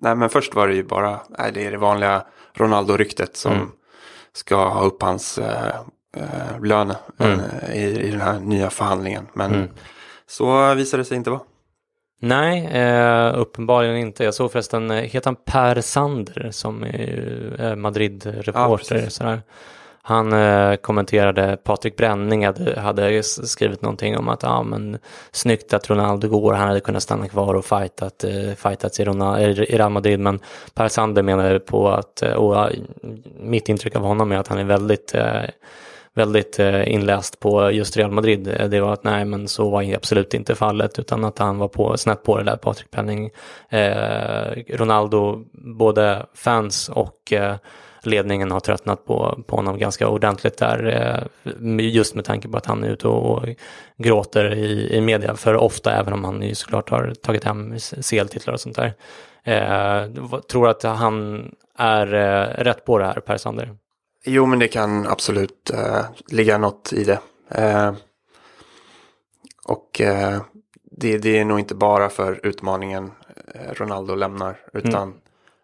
Nej, 0.00 0.16
men 0.16 0.28
först 0.28 0.54
var 0.54 0.68
det 0.68 0.74
ju 0.74 0.84
bara, 0.84 1.20
nej, 1.38 1.52
det 1.52 1.66
är 1.66 1.70
det 1.70 1.78
vanliga 1.78 2.26
Ronaldo-ryktet 2.54 3.36
som 3.36 3.52
Mm. 3.52 3.68
Ska 4.36 4.68
ha 4.68 4.82
upp 4.84 5.02
hans 5.02 5.38
eh, 5.38 5.74
eh, 6.16 6.60
lön 6.62 6.92
Mm. 7.18 7.40
eh, 7.40 7.76
i, 7.76 8.00
i 8.00 8.10
den 8.10 8.20
här 8.20 8.40
nya 8.40 8.70
förhandlingen. 8.70 9.26
Men 9.34 9.54
Mm. 9.54 9.68
så 10.26 10.74
visade 10.74 11.00
det 11.00 11.04
sig 11.04 11.16
inte 11.16 11.30
vara. 11.30 11.40
Nej, 12.20 12.66
eh, 12.66 13.38
uppenbarligen 13.40 13.96
inte. 13.96 14.24
Jag 14.24 14.34
såg 14.34 14.52
förresten, 14.52 14.90
eh, 14.90 14.96
heter 14.96 15.26
han 15.26 15.36
Per 15.44 15.80
Sander 15.80 16.48
som 16.50 16.82
är 16.82 17.56
Ja, 17.58 17.76
Madrid-reporter? 17.76 19.08
sådär. 19.08 19.42
Han 20.04 20.32
eh, 20.32 20.74
kommenterade, 20.76 21.56
Patrik 21.64 21.96
Bränning 21.96 22.46
hade, 22.46 22.80
hade 22.80 23.22
skrivit 23.22 23.82
någonting 23.82 24.18
om 24.18 24.28
att 24.28 24.42
ja, 24.42 24.62
men, 24.62 24.98
snyggt 25.30 25.72
att 25.72 25.90
Ronaldo 25.90 26.28
går, 26.28 26.52
han 26.52 26.68
hade 26.68 26.80
kunnat 26.80 27.02
stanna 27.02 27.28
kvar 27.28 27.54
och 27.54 27.64
fightat, 27.64 28.24
eh, 28.24 28.54
fightats 28.56 29.00
i, 29.00 29.04
Ronaldo, 29.04 29.62
i 29.62 29.76
Real 29.76 29.90
Madrid. 29.90 30.20
Men 30.20 30.40
Per 30.74 30.88
Sander 30.88 31.22
menade 31.22 31.60
på 31.60 31.88
att, 31.88 32.22
eh, 32.22 32.32
och 32.32 32.70
mitt 33.40 33.68
intryck 33.68 33.96
av 33.96 34.02
honom 34.02 34.32
är 34.32 34.36
att 34.36 34.48
han 34.48 34.58
är 34.58 34.64
väldigt 34.64 35.14
eh, 35.14 35.42
väldigt 36.14 36.58
eh, 36.58 36.92
inläst 36.92 37.40
på 37.40 37.70
just 37.70 37.96
Real 37.96 38.10
Madrid. 38.10 38.48
Eh, 38.48 38.68
det 38.68 38.80
var 38.80 38.92
att 38.92 39.04
nej, 39.04 39.24
men 39.24 39.48
så 39.48 39.70
var 39.70 39.94
absolut 39.94 40.34
inte 40.34 40.54
fallet, 40.54 40.98
utan 40.98 41.24
att 41.24 41.38
han 41.38 41.58
var 41.58 41.68
på, 41.68 41.96
snett 41.96 42.22
på 42.22 42.38
det 42.38 42.44
där, 42.44 42.56
Patrik 42.56 42.90
Penning. 42.90 43.30
Eh, 43.68 44.76
Ronaldo, 44.76 45.44
både 45.52 46.26
fans 46.34 46.88
och 46.88 47.32
eh, 47.32 47.56
ledningen 48.06 48.50
har 48.50 48.60
tröttnat 48.60 49.06
på, 49.06 49.42
på 49.46 49.56
honom 49.56 49.78
ganska 49.78 50.08
ordentligt 50.08 50.58
där, 50.58 50.86
eh, 51.46 51.86
just 51.86 52.14
med 52.14 52.24
tanke 52.24 52.48
på 52.48 52.56
att 52.56 52.66
han 52.66 52.84
är 52.84 52.88
ute 52.88 53.08
och, 53.08 53.38
och 53.38 53.48
gråter 53.96 54.54
i, 54.54 54.96
i 54.96 55.00
media 55.00 55.36
för 55.36 55.56
ofta, 55.56 55.92
även 55.92 56.12
om 56.12 56.24
han 56.24 56.42
ju 56.42 56.54
såklart 56.54 56.90
har 56.90 57.14
tagit 57.14 57.44
hem 57.44 57.78
CL-titlar 57.78 58.54
och 58.54 58.60
sånt 58.60 58.76
där. 58.76 58.94
Eh, 59.44 60.38
tror 60.50 60.68
att 60.68 60.82
han 60.82 61.48
är 61.78 62.14
eh, 62.14 62.64
rätt 62.64 62.84
på 62.84 62.98
det 62.98 63.04
här, 63.04 63.20
Per 63.20 63.36
Sander? 63.36 63.76
Jo, 64.24 64.46
men 64.46 64.58
det 64.58 64.68
kan 64.68 65.06
absolut 65.06 65.70
eh, 65.70 66.04
ligga 66.28 66.58
något 66.58 66.92
i 66.92 67.04
det. 67.04 67.18
Eh, 67.50 67.94
och 69.64 70.00
eh, 70.00 70.42
det, 70.90 71.18
det 71.18 71.38
är 71.38 71.44
nog 71.44 71.58
inte 71.58 71.74
bara 71.74 72.08
för 72.08 72.46
utmaningen 72.46 73.10
Ronaldo 73.72 74.14
lämnar, 74.14 74.56
utan 74.72 75.14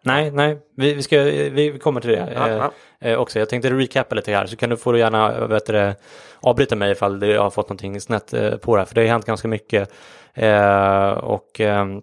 Nej, 0.01 0.31
nej, 0.31 0.57
vi, 0.75 0.93
vi, 0.93 1.03
ska, 1.03 1.23
vi 1.23 1.79
kommer 1.81 2.01
till 2.01 2.09
det 2.09 2.31
Ja, 2.35 2.49
eh, 2.49 2.55
ja. 2.55 2.71
eh, 2.99 3.19
också. 3.19 3.39
Jag 3.39 3.49
tänkte 3.49 3.69
recappa 3.69 4.15
lite 4.15 4.31
här, 4.31 4.45
så 4.45 4.55
kan 4.55 4.69
du 4.69 4.77
få 4.77 4.97
gärna 4.97 5.47
vet 5.47 5.65
du, 5.65 5.93
avbryta 6.39 6.75
mig 6.75 6.91
ifall 6.91 7.23
jag 7.23 7.41
har 7.41 7.49
fått 7.49 7.69
någonting 7.69 8.01
snett 8.01 8.33
eh, 8.33 8.55
på 8.57 8.75
det 8.75 8.81
här, 8.81 8.85
för 8.85 8.95
det 8.95 9.01
har 9.01 9.07
hänt 9.07 9.25
ganska 9.25 9.47
mycket. 9.47 9.91
Eh, 10.33 11.09
och 11.09 11.59
ehm, 11.59 12.01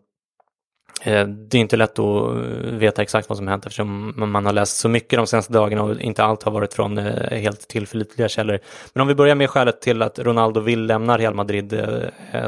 Eh, 1.02 1.26
det 1.26 1.56
är 1.56 1.60
inte 1.60 1.76
lätt 1.76 1.98
att 1.98 2.36
veta 2.62 3.02
exakt 3.02 3.28
vad 3.28 3.38
som 3.38 3.48
hänt 3.48 3.66
eftersom 3.66 4.14
man 4.16 4.46
har 4.46 4.52
läst 4.52 4.76
så 4.76 4.88
mycket 4.88 5.18
de 5.18 5.26
senaste 5.26 5.52
dagarna 5.52 5.82
och 5.82 6.00
inte 6.00 6.24
allt 6.24 6.42
har 6.42 6.52
varit 6.52 6.74
från 6.74 6.98
eh, 6.98 7.38
helt 7.38 7.68
tillförlitliga 7.68 8.28
källor. 8.28 8.58
Men 8.92 9.00
om 9.00 9.08
vi 9.08 9.14
börjar 9.14 9.34
med 9.34 9.50
skälet 9.50 9.80
till 9.80 10.02
att 10.02 10.18
Ronaldo 10.18 10.60
vill 10.60 10.86
lämna 10.86 11.18
Real 11.18 11.34
Madrid 11.34 11.86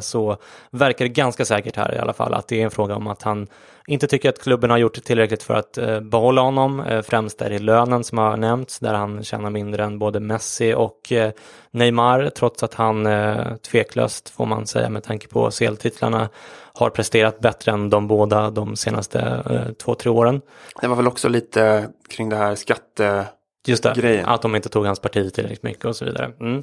så 0.01 0.37
verkar 0.71 1.05
det 1.05 1.09
ganska 1.09 1.45
säkert 1.45 1.77
här 1.77 1.95
i 1.95 1.99
alla 1.99 2.13
fall 2.13 2.35
att 2.35 2.49
det 2.49 2.61
är 2.61 2.65
en 2.65 2.71
fråga 2.71 2.97
om 2.97 3.07
att 3.07 3.23
han 3.23 3.47
inte 3.89 4.07
tycker 4.07 4.29
att 4.29 4.43
klubben 4.43 4.71
har 4.71 4.79
gjort 4.79 5.05
tillräckligt 5.05 5.43
för 5.43 5.55
att 5.55 5.79
behålla 6.03 6.41
honom. 6.41 7.03
Främst 7.05 7.43
är 7.43 7.51
det 7.51 7.59
lönen 7.59 8.05
som 8.05 8.19
har 8.19 8.37
nämnts 8.37 8.79
där 8.79 8.95
han 8.95 9.25
tjänar 9.25 9.51
mindre 9.51 9.85
än 9.85 9.99
både 9.99 10.21
Messi 10.21 10.75
och 10.75 11.13
Neymar 11.71 12.31
trots 12.37 12.63
att 12.63 12.75
han 12.75 13.09
tveklöst 13.71 14.29
får 14.29 14.47
man 14.47 14.67
säga 14.67 14.91
med 14.91 15.03
tanke 15.03 15.29
på 15.29 15.51
CL-titlarna 15.51 16.29
har 16.79 16.91
presterat 16.91 17.41
bättre 17.41 17.73
än 17.73 17.91
de 17.91 18.09
båda 18.09 18.51
de 18.51 18.77
senaste 18.77 19.19
eh, 19.51 19.73
två, 19.73 19.95
tre 19.95 20.11
åren. 20.11 20.41
Det 20.81 20.89
var 20.89 20.97
väl 20.97 21.07
också 21.07 21.29
lite 21.29 21.89
kring 22.09 22.29
det 22.29 22.37
här 22.37 22.55
skatte... 22.55 23.27
Just 23.67 23.83
det, 23.83 23.93
grejen. 23.97 24.27
att 24.27 24.43
de 24.43 24.57
inte 24.57 24.69
tog 24.69 24.87
hans 24.87 25.01
parti 25.01 25.33
tillräckligt 25.35 25.63
mycket 25.63 25.85
och 25.85 25.97
så 25.97 26.05
vidare. 26.05 26.33
Mm. 26.41 26.63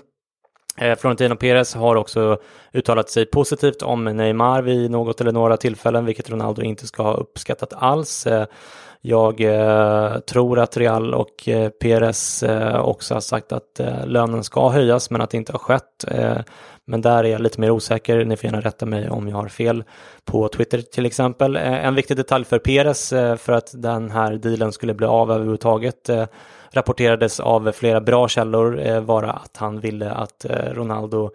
Eh, 0.77 0.95
Florentino 0.95 1.35
Perez 1.35 1.75
har 1.75 1.95
också 1.95 2.37
uttalat 2.73 3.09
sig 3.09 3.25
positivt 3.25 3.81
om 3.81 4.03
Neymar 4.03 4.61
vid 4.61 4.91
något 4.91 5.21
eller 5.21 5.31
några 5.31 5.57
tillfällen, 5.57 6.05
vilket 6.05 6.29
Ronaldo 6.29 6.61
inte 6.61 6.87
ska 6.87 7.03
ha 7.03 7.13
uppskattat 7.13 7.73
alls. 7.73 8.27
Eh, 8.27 8.45
jag 9.01 9.41
eh, 9.41 10.19
tror 10.19 10.59
att 10.59 10.77
Real 10.77 11.13
och 11.13 11.49
Perez 11.81 12.43
också 12.75 13.13
har 13.13 13.21
sagt 13.21 13.51
att 13.51 13.81
lönen 14.05 14.43
ska 14.43 14.69
höjas 14.69 15.09
men 15.09 15.21
att 15.21 15.29
det 15.29 15.37
inte 15.37 15.51
har 15.51 15.59
skett. 15.59 16.05
Men 16.85 17.01
där 17.01 17.23
är 17.23 17.27
jag 17.27 17.41
lite 17.41 17.61
mer 17.61 17.71
osäker. 17.71 18.25
Ni 18.25 18.37
får 18.37 18.45
gärna 18.45 18.61
rätta 18.61 18.85
mig 18.85 19.09
om 19.09 19.27
jag 19.27 19.37
har 19.37 19.47
fel 19.47 19.83
på 20.25 20.47
Twitter 20.47 20.81
till 20.81 21.05
exempel. 21.05 21.55
En 21.55 21.95
viktig 21.95 22.17
detalj 22.17 22.45
för 22.45 22.59
Perez, 22.59 23.09
för 23.37 23.51
att 23.51 23.71
den 23.73 24.11
här 24.11 24.33
dealen 24.33 24.71
skulle 24.71 24.93
bli 24.93 25.07
av 25.07 25.31
överhuvudtaget 25.31 26.09
rapporterades 26.75 27.39
av 27.39 27.71
flera 27.71 28.01
bra 28.01 28.27
källor 28.27 28.79
eh, 28.87 28.99
vara 28.99 29.31
att 29.31 29.57
han 29.57 29.79
ville 29.79 30.11
att 30.11 30.45
eh, 30.45 30.73
Ronaldo 30.73 31.31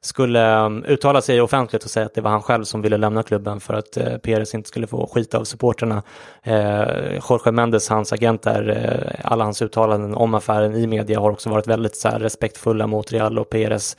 skulle 0.00 0.54
eh, 0.54 0.70
uttala 0.86 1.20
sig 1.20 1.40
offentligt 1.40 1.84
och 1.84 1.90
säga 1.90 2.06
att 2.06 2.14
det 2.14 2.20
var 2.20 2.30
han 2.30 2.42
själv 2.42 2.64
som 2.64 2.82
ville 2.82 2.96
lämna 2.96 3.22
klubben 3.22 3.60
för 3.60 3.74
att 3.74 3.96
eh, 3.96 4.16
Perez 4.16 4.54
inte 4.54 4.68
skulle 4.68 4.86
få 4.86 5.06
skit 5.06 5.34
av 5.34 5.44
supporterna. 5.44 6.02
Eh, 6.42 7.14
Jorge 7.28 7.52
Mendes, 7.52 7.88
hans 7.88 8.12
agent 8.12 8.42
där, 8.42 8.68
eh, 8.68 9.30
alla 9.30 9.44
hans 9.44 9.62
uttalanden 9.62 10.14
om 10.14 10.34
affären 10.34 10.74
i 10.74 10.86
media 10.86 11.20
har 11.20 11.30
också 11.30 11.50
varit 11.50 11.66
väldigt 11.66 11.96
så 11.96 12.08
här, 12.08 12.18
respektfulla 12.18 12.86
mot 12.86 13.12
Real 13.12 13.38
och 13.38 13.50
Perez 13.50 13.96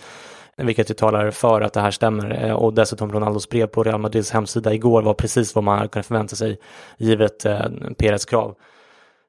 vilket 0.58 0.90
ju 0.90 0.94
talar 0.94 1.32
för 1.32 1.62
att 1.62 1.74
det 1.74 1.82
här 1.82 1.92
stämmer. 1.92 2.54
Och 2.54 2.74
dessutom 2.74 3.12
Ronaldos 3.12 3.50
brev 3.50 3.68
på 3.68 3.84
Real 3.84 4.00
Madrids 4.00 4.32
hemsida 4.32 4.74
igår 4.74 5.02
var 5.02 5.14
precis 5.14 5.56
vad 5.56 5.64
man 5.64 5.90
kunde 5.90 6.08
förvänta 6.08 6.36
sig 6.36 6.60
givet 6.98 7.46
eh, 7.46 7.66
Perez 7.98 8.26
krav. 8.26 8.56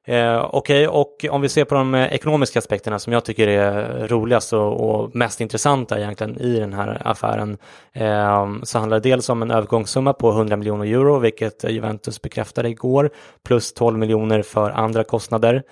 Eh, 0.09 0.49
Okej, 0.51 0.87
okay, 0.87 1.01
och 1.01 1.35
om 1.35 1.41
vi 1.41 1.49
ser 1.49 1.65
på 1.65 1.75
de 1.75 1.95
eh, 1.95 2.13
ekonomiska 2.13 2.59
aspekterna 2.59 2.99
som 2.99 3.13
jag 3.13 3.25
tycker 3.25 3.47
är 3.47 4.07
roligast 4.07 4.53
och, 4.53 4.89
och 4.89 5.15
mest 5.15 5.41
intressanta 5.41 5.99
egentligen 5.99 6.41
i 6.41 6.59
den 6.59 6.73
här 6.73 7.01
affären 7.05 7.57
eh, 7.93 8.53
så 8.63 8.79
handlar 8.79 8.99
det 8.99 9.09
dels 9.09 9.29
om 9.29 9.41
en 9.41 9.51
övergångssumma 9.51 10.13
på 10.13 10.31
100 10.31 10.55
miljoner 10.55 10.85
euro, 10.85 11.19
vilket 11.19 11.63
Juventus 11.69 12.21
bekräftade 12.21 12.69
igår, 12.69 13.09
plus 13.43 13.73
12 13.73 13.97
miljoner 13.97 14.41
för 14.41 14.69
andra 14.69 15.03
kostnader 15.03 15.63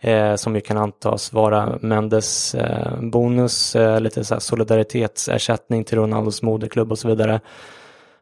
eh, 0.00 0.34
som 0.34 0.54
ju 0.54 0.60
kan 0.60 0.76
antas 0.76 1.32
vara 1.32 1.78
Mendes 1.80 2.54
eh, 2.54 3.00
bonus, 3.00 3.76
eh, 3.76 4.00
lite 4.00 4.24
så 4.24 4.40
solidaritetsersättning 4.40 5.84
till 5.84 5.98
Ronaldos 5.98 6.42
moderklubb 6.42 6.92
och 6.92 6.98
så 6.98 7.08
vidare. 7.08 7.40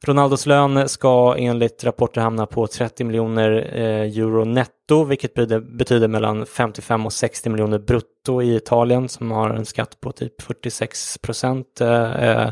Ronaldos 0.04 0.46
lön 0.46 0.88
ska 0.88 1.34
enligt 1.38 1.84
rapporter 1.84 2.20
hamna 2.20 2.46
på 2.46 2.66
30 2.66 3.04
miljoner 3.04 3.70
eh, 3.72 4.18
euro 4.18 4.44
netto, 4.44 5.04
vilket 5.04 5.34
betyder, 5.78 6.08
mellan 6.08 6.46
55 6.46 7.06
och 7.06 7.12
60 7.12 7.50
miljoner 7.50 7.78
brutto 7.78 8.42
i 8.42 8.56
Italien 8.56 9.08
som 9.08 9.30
har 9.30 9.50
en 9.50 9.64
skatt 9.64 10.00
på 10.00 10.12
typ 10.12 10.42
46 10.42 11.18
procent 11.18 11.80
eh, 11.80 12.22
eh 12.22 12.50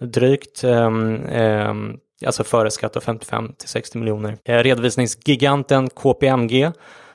drygt. 0.00 0.64
Ehm, 0.64 1.24
ehm, 1.26 1.96
alltså 2.26 2.44
före 2.44 2.70
skatt 2.70 2.96
av 2.96 3.00
55 3.00 3.52
till 3.58 3.68
60 3.68 3.98
miljoner. 3.98 4.38
Eh, 4.44 4.58
redovisningsgiganten 4.58 5.90
KPMG 5.90 6.72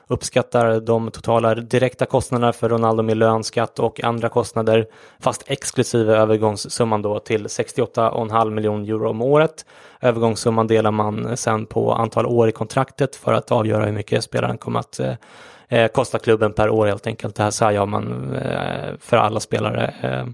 uppskattar 0.08 0.80
de 0.80 1.10
totala 1.10 1.54
direkta 1.54 2.06
kostnaderna 2.06 2.52
för 2.52 2.68
Ronaldo 2.68 3.02
med 3.02 3.16
lön, 3.16 3.44
skatt 3.44 3.78
och 3.78 4.04
andra 4.04 4.28
kostnader, 4.28 4.86
fast 5.20 5.44
exklusive 5.46 6.16
övergångssumman 6.16 7.02
då 7.02 7.18
till 7.18 7.46
68,5 7.46 8.50
miljoner 8.50 8.88
euro 8.88 9.10
om 9.10 9.22
året. 9.22 9.66
Övergångssumman 10.00 10.66
delar 10.66 10.90
man 10.90 11.36
sen 11.36 11.66
på 11.66 11.92
antal 11.92 12.26
år 12.26 12.48
i 12.48 12.52
kontraktet 12.52 13.16
för 13.16 13.32
att 13.32 13.52
avgöra 13.52 13.84
hur 13.84 13.92
mycket 13.92 14.24
spelaren 14.24 14.58
kommer 14.58 14.80
att 14.80 15.00
eh, 15.68 15.86
kosta 15.86 16.18
klubben 16.18 16.52
per 16.52 16.70
år 16.70 16.86
helt 16.86 17.06
enkelt. 17.06 17.36
Det 17.36 17.42
här 17.60 17.70
gör 17.70 17.86
man 17.86 18.34
eh, 18.34 18.94
för 19.00 19.16
alla 19.16 19.40
spelare. 19.40 19.94
Eh, 20.02 20.26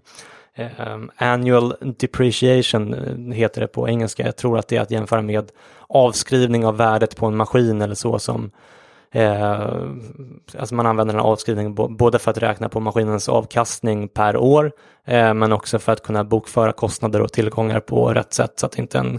Um, 0.57 1.11
annual 1.17 1.75
depreciation 1.81 2.95
eh, 2.95 3.37
heter 3.37 3.61
det 3.61 3.67
på 3.67 3.89
engelska. 3.89 4.27
Jag 4.27 4.37
tror 4.37 4.59
att 4.59 4.69
det 4.69 4.77
är 4.77 4.81
att 4.81 4.91
jämföra 4.91 5.23
med 5.23 5.53
avskrivning 5.89 6.67
av 6.67 6.77
värdet 6.77 7.17
på 7.17 7.27
en 7.27 7.37
maskin 7.37 7.83
eller 7.83 7.95
så 7.95 8.19
som 8.19 8.51
Eh, 9.15 9.61
alltså 10.59 10.75
man 10.75 10.87
använder 10.87 11.15
den 11.15 11.25
här 11.25 11.31
avskrivningen 11.31 11.75
både 11.75 12.19
för 12.19 12.31
att 12.31 12.39
räkna 12.39 12.69
på 12.69 12.81
maskinens 12.81 13.29
avkastning 13.29 14.09
per 14.09 14.37
år 14.37 14.73
eh, 15.05 15.35
men 15.35 15.53
också 15.53 15.79
för 15.79 15.93
att 15.93 16.03
kunna 16.03 16.25
bokföra 16.25 16.73
kostnader 16.73 17.21
och 17.21 17.33
tillgångar 17.33 17.81
på 17.81 18.13
rätt 18.13 18.33
sätt 18.33 18.53
så 18.57 18.67
att 18.67 18.79
inte 18.79 18.99
en, 18.99 19.19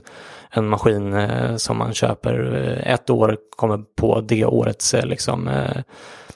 en 0.51 0.67
maskin 0.67 1.13
eh, 1.13 1.55
som 1.55 1.77
man 1.77 1.93
köper 1.93 2.55
eh, 2.55 2.93
ett 2.93 3.09
år 3.09 3.37
kommer 3.49 3.77
på 3.95 4.21
det 4.21 4.45
årets 4.45 4.93
eh, 4.93 5.05
liksom, 5.05 5.47
eh, 5.47 5.81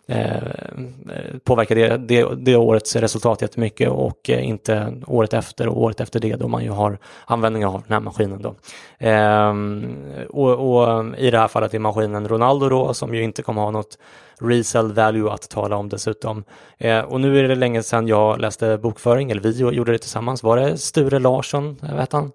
eh, 0.10 0.70
Eh, 1.10 1.38
påverkar 1.44 1.76
det, 1.76 1.98
det, 1.98 2.36
det 2.36 2.56
årets 2.56 2.96
resultat 2.96 3.42
jättemycket 3.42 3.90
och 3.90 4.30
eh, 4.30 4.48
inte 4.48 5.02
året 5.08 5.34
efter 5.34 5.68
och 5.68 5.82
året 5.82 6.00
efter 6.00 6.20
det 6.20 6.36
då 6.36 6.48
man 6.48 6.64
ju 6.64 6.70
har 6.70 6.98
användning 7.26 7.66
av 7.66 7.74
den 7.74 7.94
här 7.94 8.00
maskinen 8.00 8.42
då. 8.42 8.56
Eh, 8.98 9.54
och, 10.30 10.52
och, 10.52 11.18
i 11.18 11.32
det 11.32 11.40
här 11.40 11.48
fallet 11.48 11.74
är 11.74 11.80
maskinen 11.80 12.28
Ronaldo 12.28 12.70
då 12.70 12.94
som 12.94 13.16
ju 13.16 13.24
inte 13.24 13.42
kommer 13.42 13.62
ha 13.62 13.72
något 13.72 13.98
resell 14.40 14.94
value 14.94 15.32
att 15.32 15.50
tala 15.50 15.76
om 15.76 15.90
dessutom. 15.90 16.44
Eh, 16.78 17.00
och 17.00 17.22
nu 17.22 17.40
är 17.40 17.48
det 17.48 17.56
länge 17.56 17.84
sedan 17.84 18.08
jag 18.08 18.40
läste 18.40 18.78
bokföring, 18.78 19.32
eller 19.32 19.42
vi 19.42 19.60
gjorde 19.60 19.92
det 19.92 19.98
tillsammans. 19.98 20.44
Var 20.44 20.58
det 20.58 20.78
Sture 20.78 21.20
Larsson, 21.20 21.78
vet 21.82 22.14
han? 22.14 22.32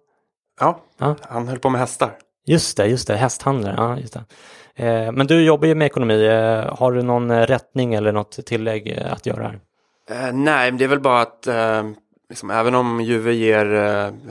Ja, 0.61 0.81
ja, 0.99 1.17
han 1.23 1.49
höll 1.49 1.59
på 1.59 1.71
med 1.71 1.81
hästar. 1.81 2.11
Just 2.47 2.77
det, 2.77 2.87
just 2.87 3.09
det, 3.09 3.17
hästhandlare. 3.17 3.75
Ja, 3.79 3.99
just 3.99 4.13
det. 4.13 4.25
Eh, 4.77 5.13
men 5.13 5.27
du 5.27 5.45
jobbar 5.45 5.69
ju 5.69 5.75
med 5.75 5.87
ekonomi. 5.87 6.27
Eh, 6.27 6.77
har 6.79 6.93
du 6.93 7.03
någon 7.03 7.31
eh, 7.31 7.47
rättning 7.47 7.95
eller 7.95 8.13
något 8.13 8.47
tillägg 8.47 9.03
att 9.11 9.27
göra? 9.27 9.43
Här? 9.43 9.61
nej, 10.33 10.71
det 10.71 10.85
är 10.85 10.89
väl 10.89 11.01
bara 11.01 11.21
att 11.21 11.49
liksom, 12.29 12.51
även 12.51 12.75
om 12.75 13.01
Juve 13.01 13.33
ger 13.33 13.67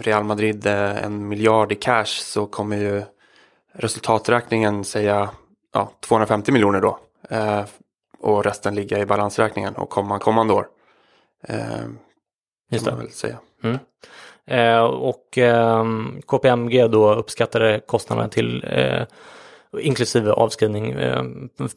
Real 0.01 0.23
Madrid 0.23 0.67
en 0.67 1.27
miljard 1.27 1.71
i 1.71 1.75
cash 1.75 2.05
så 2.05 2.45
kommer 2.45 2.77
ju 2.77 3.03
resultaträkningen 3.73 4.83
säga 4.83 5.29
ja, 5.73 5.91
250 5.99 6.51
miljoner 6.51 6.81
då. 6.81 6.99
och 8.19 8.43
resten 8.43 8.75
ligga 8.75 8.99
i 8.99 9.05
balansräkningen 9.05 9.75
och 9.75 9.89
komma 9.89 10.19
kommande 10.19 10.53
år. 10.53 10.67
Just 12.69 12.85
det. 12.85 12.91
man 12.91 12.99
väl 12.99 13.11
säga. 13.11 13.37
Mm. 13.63 13.77
Eh, 14.45 14.83
och 14.83 15.37
eh, 15.37 15.85
KPMG 16.25 16.87
då 16.87 17.13
uppskattade 17.13 17.81
kostnaden 17.85 18.29
till 18.29 18.65
eh, 18.67 19.03
inklusive 19.79 20.31
avskrivning 20.31 20.91
eh, 20.91 21.23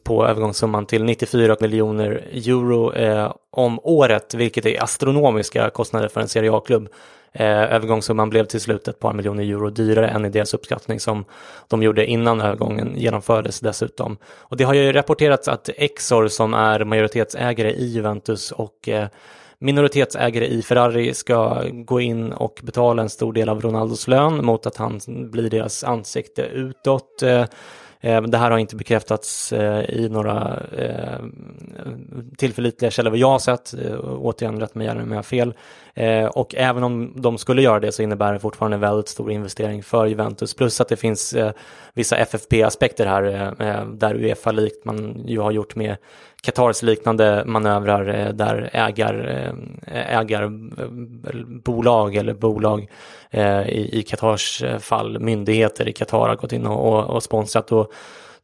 på 0.02 0.26
övergångssumman 0.26 0.86
till 0.86 1.04
94 1.04 1.56
miljoner 1.60 2.28
euro 2.32 2.92
eh, 2.92 3.32
om 3.50 3.80
året, 3.82 4.34
vilket 4.34 4.66
är 4.66 4.82
astronomiska 4.82 5.70
kostnader 5.70 6.08
för 6.08 6.20
en 6.20 6.28
Serie 6.28 6.52
A-klubb. 6.52 6.88
Eh, 7.32 7.74
övergångssumman 7.74 8.30
blev 8.30 8.44
till 8.44 8.60
slut 8.60 8.88
ett 8.88 8.98
par 9.00 9.12
miljoner 9.12 9.42
euro 9.44 9.70
dyrare 9.70 10.08
än 10.08 10.24
i 10.24 10.28
deras 10.28 10.54
uppskattning 10.54 11.00
som 11.00 11.24
de 11.68 11.82
gjorde 11.82 12.06
innan 12.06 12.40
övergången 12.40 12.92
genomfördes 12.96 13.60
dessutom. 13.60 14.16
Och 14.38 14.56
det 14.56 14.64
har 14.64 14.74
ju 14.74 14.92
rapporterats 14.92 15.48
att 15.48 15.70
Exor 15.76 16.28
som 16.28 16.54
är 16.54 16.84
majoritetsägare 16.84 17.70
i 17.72 17.86
Juventus 17.86 18.52
och 18.52 18.88
minoritetsägare 19.58 20.46
i 20.46 20.62
Ferrari 20.62 21.14
ska 21.14 21.62
gå 21.72 22.00
in 22.00 22.32
och 22.32 22.60
betala 22.62 23.02
en 23.02 23.10
stor 23.10 23.32
del 23.32 23.48
av 23.48 23.60
Ronaldos 23.60 24.08
lön 24.08 24.44
mot 24.44 24.66
att 24.66 24.76
han 24.76 25.00
blir 25.06 25.50
deras 25.50 25.84
ansikte 25.84 26.42
utåt. 26.42 27.22
Eh, 28.00 28.22
det 28.22 28.38
här 28.38 28.50
har 28.50 28.58
inte 28.58 28.76
bekräftats 28.76 29.52
eh, 29.52 29.90
i 29.90 30.08
några 30.08 30.62
eh, 30.78 31.24
tillförlitliga 32.36 32.90
källor 32.90 33.10
vad 33.10 33.18
jag 33.18 33.30
har 33.30 33.38
sett. 33.38 33.74
Återigen, 34.02 34.60
rätt 34.60 34.74
mig 34.74 34.86
gärna 34.86 35.02
om 35.02 35.10
jag 35.10 35.18
har 35.18 35.22
fel. 35.22 35.54
Och 36.30 36.54
även 36.54 36.82
om 36.84 37.12
de 37.16 37.38
skulle 37.38 37.62
göra 37.62 37.80
det 37.80 37.92
så 37.92 38.02
innebär 38.02 38.32
det 38.32 38.38
fortfarande 38.38 38.74
en 38.74 38.80
väldigt 38.80 39.08
stor 39.08 39.32
investering 39.32 39.82
för 39.82 40.06
Juventus. 40.06 40.54
Plus 40.54 40.80
att 40.80 40.88
det 40.88 40.96
finns 40.96 41.34
vissa 41.94 42.16
FFP-aspekter 42.16 43.06
här 43.06 43.54
där 43.92 44.14
Uefa 44.14 44.52
likt 44.52 44.84
man 44.84 45.24
ju 45.26 45.40
har 45.40 45.50
gjort 45.50 45.76
med 45.76 45.96
Qatars 46.46 46.82
liknande 46.82 47.42
manövrar 47.46 48.08
eh, 48.08 48.28
där 48.28 48.70
ägar, 48.72 49.46
eh, 49.86 50.18
ägarbolag 50.18 52.14
eh, 52.14 52.20
eller 52.20 52.34
bolag 52.34 52.86
i, 53.66 54.02
Qatars 54.02 54.64
fall, 54.80 55.20
myndigheter 55.20 55.88
i 55.88 55.92
Qatar 55.92 56.28
har 56.28 56.36
gått 56.36 56.52
in 56.52 56.66
och, 56.66 56.92
och, 56.92 57.04
och 57.04 57.22
sponsrat. 57.22 57.72
Och, 57.72 57.92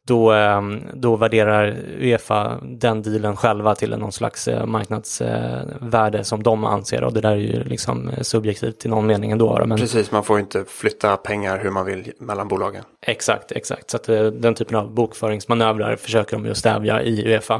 då, 0.07 0.31
ehm, 0.31 0.83
då 0.93 1.15
värderar 1.15 1.77
Uefa 1.99 2.57
den 2.61 3.01
dealen 3.01 3.35
själva 3.35 3.75
till 3.75 3.97
någon 3.97 4.11
slags 4.11 4.47
eh, 4.47 4.65
marknadsvärde 4.65 6.23
som 6.23 6.43
de 6.43 6.65
anser 6.65 7.03
och 7.03 7.13
det 7.13 7.21
där 7.21 7.31
är 7.31 7.35
ju 7.35 7.63
liksom 7.63 8.11
subjektivt 8.21 8.85
i 8.85 8.89
någon 8.89 9.05
mening 9.05 9.31
ändå. 9.31 9.65
Men... 9.65 9.77
Precis, 9.77 10.11
man 10.11 10.23
får 10.23 10.39
inte 10.39 10.65
flytta 10.67 11.17
pengar 11.17 11.59
hur 11.59 11.69
man 11.69 11.85
vill 11.85 12.11
mellan 12.19 12.47
bolagen. 12.47 12.83
Exakt, 13.01 13.51
exakt. 13.51 13.89
Så 13.89 13.97
att 13.97 14.09
eh, 14.09 14.25
den 14.25 14.55
typen 14.55 14.77
av 14.77 14.93
bokföringsmanövrar 14.93 15.95
försöker 15.95 16.37
de 16.37 16.45
ju 16.45 16.53
stävja 16.53 17.01
i 17.01 17.25
Uefa. 17.25 17.55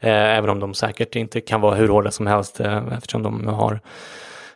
Eh, 0.00 0.38
även 0.38 0.50
om 0.50 0.60
de 0.60 0.74
säkert 0.74 1.16
inte 1.16 1.40
kan 1.40 1.60
vara 1.60 1.74
hur 1.74 1.88
hårda 1.88 2.10
som 2.10 2.26
helst 2.26 2.60
eftersom 2.92 3.22
de 3.22 3.46
har 3.46 3.80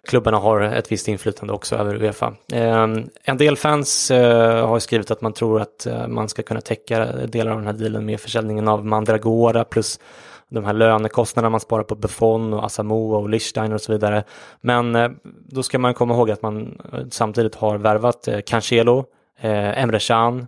klubbarna 0.07 0.39
har 0.39 0.61
ett 0.61 0.93
visst 0.93 1.09
inflytande 1.09 1.53
också 1.53 1.77
över 1.77 2.03
Uefa. 2.03 2.35
Ehm, 2.53 3.09
en 3.25 3.37
del 3.37 3.57
fans 3.57 4.11
eh, 4.11 4.67
har 4.67 4.79
skrivit 4.79 5.11
att 5.11 5.21
man 5.21 5.33
tror 5.33 5.61
att 5.61 5.87
eh, 5.87 6.07
man 6.07 6.29
ska 6.29 6.43
kunna 6.43 6.61
täcka 6.61 7.07
delar 7.07 7.51
av 7.51 7.57
den 7.57 7.67
här 7.67 7.73
dealen 7.73 8.07
med 8.07 8.21
försäljningen 8.21 8.69
av 8.69 8.87
Mandragora 8.87 9.65
plus 9.65 10.01
de 10.49 10.65
här 10.65 10.73
lönekostnaderna 10.73 11.51
man 11.51 11.61
sparar 11.61 11.83
på 11.83 11.95
Buffon 11.95 12.55
och 12.55 12.65
Asamoah 12.65 13.23
och 13.23 13.29
Lichsteiner 13.29 13.75
och 13.75 13.81
så 13.81 13.93
vidare. 13.93 14.25
Men 14.61 14.97
eh, 14.97 15.11
då 15.49 15.63
ska 15.63 15.79
man 15.79 15.95
komma 15.95 16.15
ihåg 16.15 16.31
att 16.31 16.43
man 16.43 16.81
samtidigt 17.11 17.55
har 17.55 17.79
värvat 17.79 18.29
Cancelo, 18.47 19.05
Emre 19.41 19.99
Can 19.99 20.47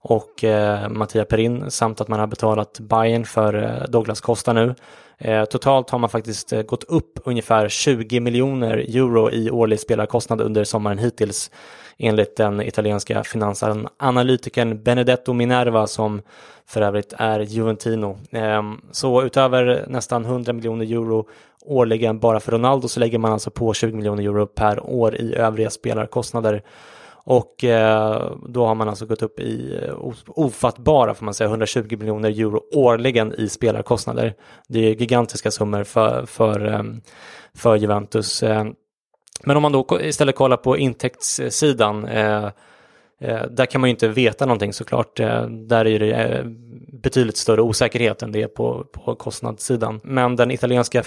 och 0.00 0.44
Mattia 0.90 1.24
Perin 1.24 1.70
samt 1.70 2.00
att 2.00 2.08
man 2.08 2.20
har 2.20 2.26
betalat 2.26 2.80
Bayern 2.80 3.24
för 3.24 3.86
Douglas 3.88 4.20
Costa 4.20 4.52
nu. 4.52 4.74
Eh, 5.18 5.44
totalt 5.44 5.90
har 5.90 5.98
man 5.98 6.10
faktiskt 6.10 6.52
eh, 6.52 6.62
gått 6.62 6.84
upp 6.84 7.20
ungefär 7.24 7.68
20 7.68 8.20
miljoner 8.20 8.76
euro 8.76 9.30
i 9.30 9.50
årlig 9.50 9.80
spelarkostnad 9.80 10.40
under 10.40 10.64
sommaren 10.64 10.98
hittills 10.98 11.50
enligt 11.98 12.36
den 12.36 12.62
italienska 12.62 13.24
finansanalytikern 13.24 14.82
Benedetto 14.82 15.32
Minerva 15.32 15.86
som 15.86 16.22
för 16.66 16.82
övrigt 16.82 17.14
är 17.18 17.40
Juventino. 17.40 18.18
Ehm, 18.30 18.80
så 18.90 19.22
utöver 19.22 19.84
nästan 19.88 20.24
100 20.24 20.52
miljoner 20.52 20.84
euro 20.84 21.28
årligen 21.64 22.18
bara 22.18 22.40
för 22.40 22.52
Ronaldo 22.52 22.88
så 22.88 23.00
lägger 23.00 23.18
man 23.18 23.32
alltså 23.32 23.50
på 23.50 23.74
20 23.74 23.96
miljoner 23.96 24.22
euro 24.22 24.46
per 24.46 24.86
år 24.90 25.14
i 25.14 25.34
övriga 25.34 25.70
spelarkostnader. 25.70 26.62
Och 27.26 27.64
eh, 27.64 28.32
då 28.48 28.66
har 28.66 28.74
man 28.74 28.88
alltså 28.88 29.06
gått 29.06 29.22
upp 29.22 29.40
i 29.40 29.80
eh, 29.82 29.94
ofattbara, 30.26 31.14
får 31.14 31.24
man 31.24 31.34
säga, 31.34 31.48
120 31.48 31.96
miljoner 31.98 32.30
euro 32.30 32.62
årligen 32.72 33.34
i 33.38 33.48
spelarkostnader. 33.48 34.34
Det 34.68 34.78
är 34.78 34.94
gigantiska 34.94 35.50
summor 35.50 35.84
för, 35.84 36.26
för, 36.26 36.64
ehm, 36.64 37.00
för 37.54 37.76
Juventus. 37.76 38.42
Ehm, 38.42 38.74
men 39.44 39.56
om 39.56 39.62
man 39.62 39.72
då 39.72 40.00
istället 40.00 40.36
kollar 40.36 40.56
på 40.56 40.78
intäktssidan, 40.78 42.04
eh, 42.06 42.44
eh, 43.20 43.42
där 43.50 43.66
kan 43.66 43.80
man 43.80 43.90
ju 43.90 43.94
inte 43.94 44.08
veta 44.08 44.46
någonting 44.46 44.72
såklart. 44.72 45.20
Eh, 45.20 45.46
där 45.46 45.86
är 45.86 45.98
det 45.98 46.42
betydligt 47.02 47.36
större 47.36 47.62
osäkerhet 47.62 48.22
än 48.22 48.32
det 48.32 48.42
är 48.42 48.46
på, 48.46 48.84
på 48.92 49.14
kostnadssidan. 49.14 50.00
Men 50.04 50.36
den 50.36 50.50
italienska 50.50 51.02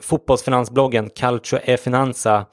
fotbollsfinansbloggen 0.00 1.10
Calcio 1.10 1.58
e 1.64 1.76
Finanza 1.76 2.46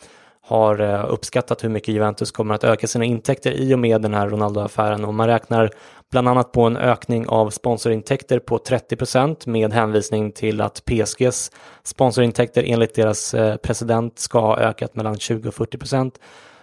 har 0.49 0.79
eh, 0.79 1.05
uppskattat 1.09 1.63
hur 1.63 1.69
mycket 1.69 1.93
Juventus 1.93 2.31
kommer 2.31 2.55
att 2.55 2.63
öka 2.63 2.87
sina 2.87 3.05
intäkter 3.05 3.51
i 3.51 3.73
och 3.73 3.79
med 3.79 4.01
den 4.01 4.13
här 4.13 4.29
Ronaldo-affären 4.29 5.05
och 5.05 5.13
man 5.13 5.27
räknar 5.27 5.71
bland 6.11 6.27
annat 6.27 6.51
på 6.51 6.61
en 6.61 6.77
ökning 6.77 7.27
av 7.27 7.49
sponsorintäkter 7.49 8.39
på 8.39 8.57
30% 8.57 9.49
med 9.49 9.73
hänvisning 9.73 10.31
till 10.31 10.61
att 10.61 10.85
PSGs 10.85 11.51
sponsorintäkter 11.83 12.63
enligt 12.67 12.95
deras 12.95 13.33
eh, 13.33 13.55
president 13.55 14.19
ska 14.19 14.39
ha 14.39 14.57
ökat 14.57 14.95
mellan 14.95 15.17
20 15.17 15.47
och 15.47 15.53
40% 15.53 16.11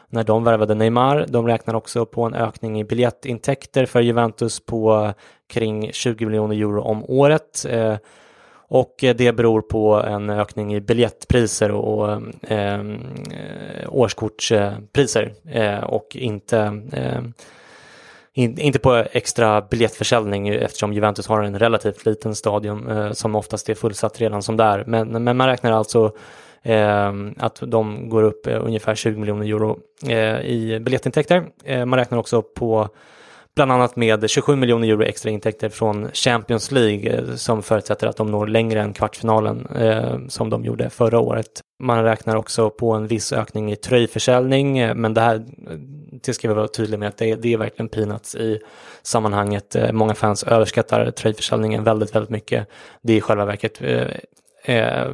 när 0.09 0.25
de 0.25 0.45
värvade 0.45 0.75
Neymar. 0.75 1.27
De 1.29 1.47
räknar 1.47 1.75
också 1.75 2.07
på 2.07 2.23
en 2.23 2.35
ökning 2.35 2.81
i 2.81 2.85
biljettintäkter 2.85 3.87
för 3.87 4.01
Juventus 4.01 4.61
på 4.61 5.05
eh, 5.05 5.13
kring 5.49 5.93
20 5.93 6.27
miljoner 6.27 6.57
euro 6.57 6.83
om 6.83 7.05
året. 7.05 7.67
Och 8.69 9.05
eh, 9.05 9.17
det 9.17 9.33
beror 9.33 9.63
på 9.63 9.95
en 9.95 10.31
ökning 10.31 10.75
i 10.75 10.81
biljettpriser 10.81 11.71
och 11.71 12.13
ehm, 12.49 13.01
eh, 13.31 13.89
årskortspriser 13.89 15.33
eh, 15.53 15.85
och 15.85 16.17
inte 16.17 16.81
eh, 16.93 17.23
in, 18.37 18.59
inte 18.59 18.79
på 18.79 19.05
extra 19.13 19.61
biljettförsäljning 19.61 20.49
eftersom 20.49 20.93
Juventus 20.93 21.27
har 21.27 21.43
en 21.43 21.59
relativt 21.59 22.07
liten 22.07 22.35
stadion 22.35 22.91
eh, 22.91 23.13
som 23.13 23.35
oftast 23.35 23.69
är 23.69 23.75
fullsatt 23.75 24.21
redan 24.21 24.43
som 24.43 24.57
där. 24.57 24.85
Men, 24.87 25.25
men 25.25 25.37
man 25.37 25.47
räknar 25.47 25.73
alltså 25.73 26.13
eh, 26.63 27.13
att 27.37 27.63
de 27.67 28.09
går 28.09 28.23
upp 28.23 28.47
eh, 28.47 28.65
ungefär 28.65 28.95
20 28.95 29.21
miljoner 29.21 29.47
euro 29.47 29.79
eh, 30.09 30.41
i 30.41 30.81
biljettintäkter. 30.81 31.47
man 31.85 31.99
räknar 31.99 32.19
också 32.19 32.43
på 32.43 32.89
bland 33.57 33.73
annat 33.73 33.97
med 33.97 34.31
27 34.31 34.57
miljoner 34.57 34.89
euro 34.89 35.03
extra 35.03 35.31
intäkter 35.31 35.69
från 35.69 36.11
Champions 36.13 36.71
League 36.71 37.13
eh, 37.13 37.35
som 37.35 37.63
förutsätter 37.63 38.07
att 38.07 38.17
de 38.17 38.31
når 38.31 38.47
längre 38.47 38.81
än 38.81 38.93
kvartsfinalen 38.93 39.67
eh, 39.67 40.19
som 40.29 40.51
de 40.51 40.65
gjorde 40.65 40.91
förra 40.91 41.19
året. 41.19 41.61
Man 41.83 42.05
räknar 42.05 42.37
också 42.37 42.71
på 42.71 42.93
en 42.93 43.07
viss 43.07 43.33
ökning 43.33 43.73
i 43.73 43.77
tröjförsäljning, 43.77 44.79
eh, 44.79 44.95
men 44.95 45.15
det 45.15 45.21
här, 45.21 45.45
det 46.23 46.35
ska 46.35 46.49
vi 46.49 46.55
vara 46.55 46.69
tydliga 46.69 46.99
med 46.99 47.09
att 47.09 47.17
det, 47.17 47.35
det 47.35 47.53
är 47.53 47.59
verkligen 47.59 47.89
peanuts 47.89 48.35
i 48.35 48.61
sammanhanget. 49.03 49.77
Eh, 49.77 49.93
många 49.93 50.15
fans 50.15 50.45
överskattar 50.45 51.11
tröjförsäljningen 51.11 51.85
väldigt, 51.85 52.15
väldigt 52.15 52.31
mycket. 52.31 52.69
Det 53.03 53.13
är 53.13 53.17
i 53.17 53.21
själva 53.21 53.45
verket 53.45 53.83
eh, 53.83 54.07
eh 54.77 55.09